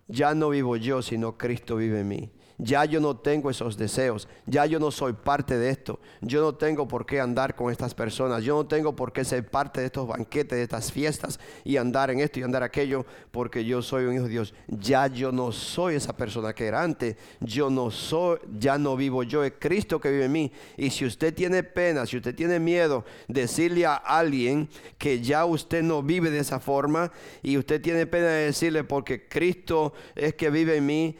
ya 0.09 0.35
no 0.35 0.51
vivo 0.51 0.77
yo, 0.77 1.03
sino 1.03 1.37
Cristo 1.37 1.77
vive 1.77 2.01
en 2.01 2.09
mí. 2.09 2.31
Ya 2.63 2.85
yo 2.85 3.01
no 3.01 3.17
tengo 3.17 3.49
esos 3.49 3.79
deseos, 3.79 4.29
ya 4.45 4.67
yo 4.67 4.79
no 4.79 4.91
soy 4.91 5.15
parte 5.15 5.57
de 5.57 5.71
esto, 5.71 5.99
yo 6.21 6.43
no 6.43 6.55
tengo 6.55 6.87
por 6.87 7.07
qué 7.07 7.19
andar 7.19 7.55
con 7.57 7.73
estas 7.73 7.95
personas, 7.95 8.45
yo 8.45 8.55
no 8.55 8.67
tengo 8.67 8.95
por 8.95 9.13
qué 9.13 9.25
ser 9.25 9.49
parte 9.49 9.81
de 9.81 9.87
estos 9.87 10.07
banquetes, 10.07 10.59
de 10.59 10.63
estas 10.63 10.93
fiestas 10.93 11.41
y 11.65 11.79
andar 11.79 12.11
en 12.11 12.21
esto 12.21 12.39
y 12.39 12.43
andar 12.43 12.63
aquello, 12.63 13.07
porque 13.31 13.65
yo 13.65 13.81
soy 13.81 14.05
un 14.05 14.15
hijo 14.15 14.25
de 14.25 14.31
Dios. 14.31 14.55
Ya 14.69 15.07
yo 15.07 15.33
no 15.33 15.53
soy 15.53 15.95
esa 15.95 16.15
persona 16.15 16.53
que 16.53 16.67
era 16.67 16.83
antes, 16.83 17.17
yo 17.41 17.71
no 17.71 17.91
soy, 17.91 18.39
ya 18.59 18.77
no 18.77 18.95
vivo 18.95 19.23
yo, 19.23 19.43
es 19.43 19.55
Cristo 19.59 19.99
que 19.99 20.11
vive 20.11 20.27
en 20.27 20.33
mí. 20.33 20.53
Y 20.77 20.91
si 20.91 21.07
usted 21.07 21.33
tiene 21.35 21.63
pena, 21.63 22.05
si 22.05 22.19
usted 22.19 22.35
tiene 22.35 22.61
miedo, 22.61 23.05
decirle 23.27 23.87
a 23.87 23.95
alguien 23.95 24.69
que 24.99 25.21
ya 25.21 25.47
usted 25.47 25.83
no 25.83 26.03
vive 26.03 26.31
de 26.31 26.41
esa 26.41 26.61
forma 26.61 27.11
y 27.43 27.57
usted 27.57 27.81
tiene 27.81 28.07
pena 28.07 28.27
de 28.27 28.47
decirle 28.47 28.85
porque 28.85 29.29
Cristo 29.29 29.95
es 30.15 30.35
que 30.35 30.51
vive 30.51 30.77
en 30.77 30.87
mí, 30.87 31.17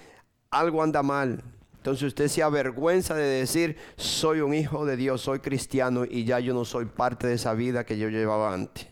algo 0.51 0.83
anda 0.83 1.03
mal. 1.03 1.43
Entonces 1.77 2.09
usted 2.09 2.29
se 2.29 2.43
avergüenza 2.43 3.15
de 3.15 3.25
decir, 3.25 3.77
soy 3.97 4.41
un 4.41 4.53
hijo 4.53 4.85
de 4.85 4.97
Dios, 4.97 5.23
soy 5.23 5.39
cristiano 5.39 6.05
y 6.05 6.25
ya 6.25 6.39
yo 6.39 6.53
no 6.53 6.65
soy 6.65 6.85
parte 6.85 7.27
de 7.27 7.35
esa 7.35 7.55
vida 7.55 7.87
que 7.87 7.97
yo 7.97 8.09
llevaba 8.09 8.53
antes. 8.53 8.87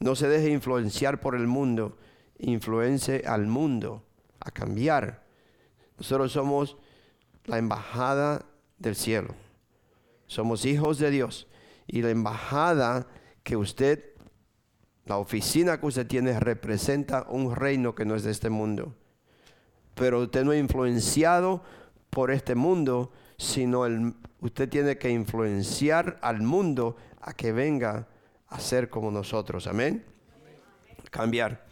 No 0.00 0.16
se 0.16 0.28
deje 0.28 0.50
influenciar 0.50 1.20
por 1.20 1.36
el 1.36 1.46
mundo, 1.46 1.98
influence 2.38 3.22
al 3.26 3.46
mundo 3.46 4.04
a 4.40 4.50
cambiar. 4.50 5.24
Nosotros 5.98 6.32
somos 6.32 6.76
la 7.44 7.58
embajada 7.58 8.44
del 8.78 8.96
cielo. 8.96 9.34
Somos 10.26 10.64
hijos 10.64 10.98
de 10.98 11.10
Dios. 11.10 11.48
Y 11.86 12.02
la 12.02 12.10
embajada 12.10 13.06
que 13.42 13.56
usted, 13.56 14.04
la 15.06 15.16
oficina 15.16 15.80
que 15.80 15.86
usted 15.86 16.06
tiene, 16.06 16.38
representa 16.38 17.26
un 17.28 17.54
reino 17.54 17.94
que 17.94 18.04
no 18.04 18.14
es 18.14 18.24
de 18.24 18.30
este 18.30 18.50
mundo 18.50 18.97
pero 19.98 20.20
usted 20.20 20.44
no 20.44 20.52
es 20.52 20.60
influenciado 20.60 21.62
por 22.10 22.30
este 22.30 22.54
mundo, 22.54 23.12
sino 23.36 23.84
el, 23.84 24.14
usted 24.40 24.68
tiene 24.68 24.96
que 24.96 25.10
influenciar 25.10 26.18
al 26.22 26.40
mundo 26.42 26.96
a 27.20 27.32
que 27.32 27.52
venga 27.52 28.06
a 28.48 28.60
ser 28.60 28.88
como 28.88 29.10
nosotros. 29.10 29.66
Amén. 29.66 30.04
Cambiar. 31.10 31.67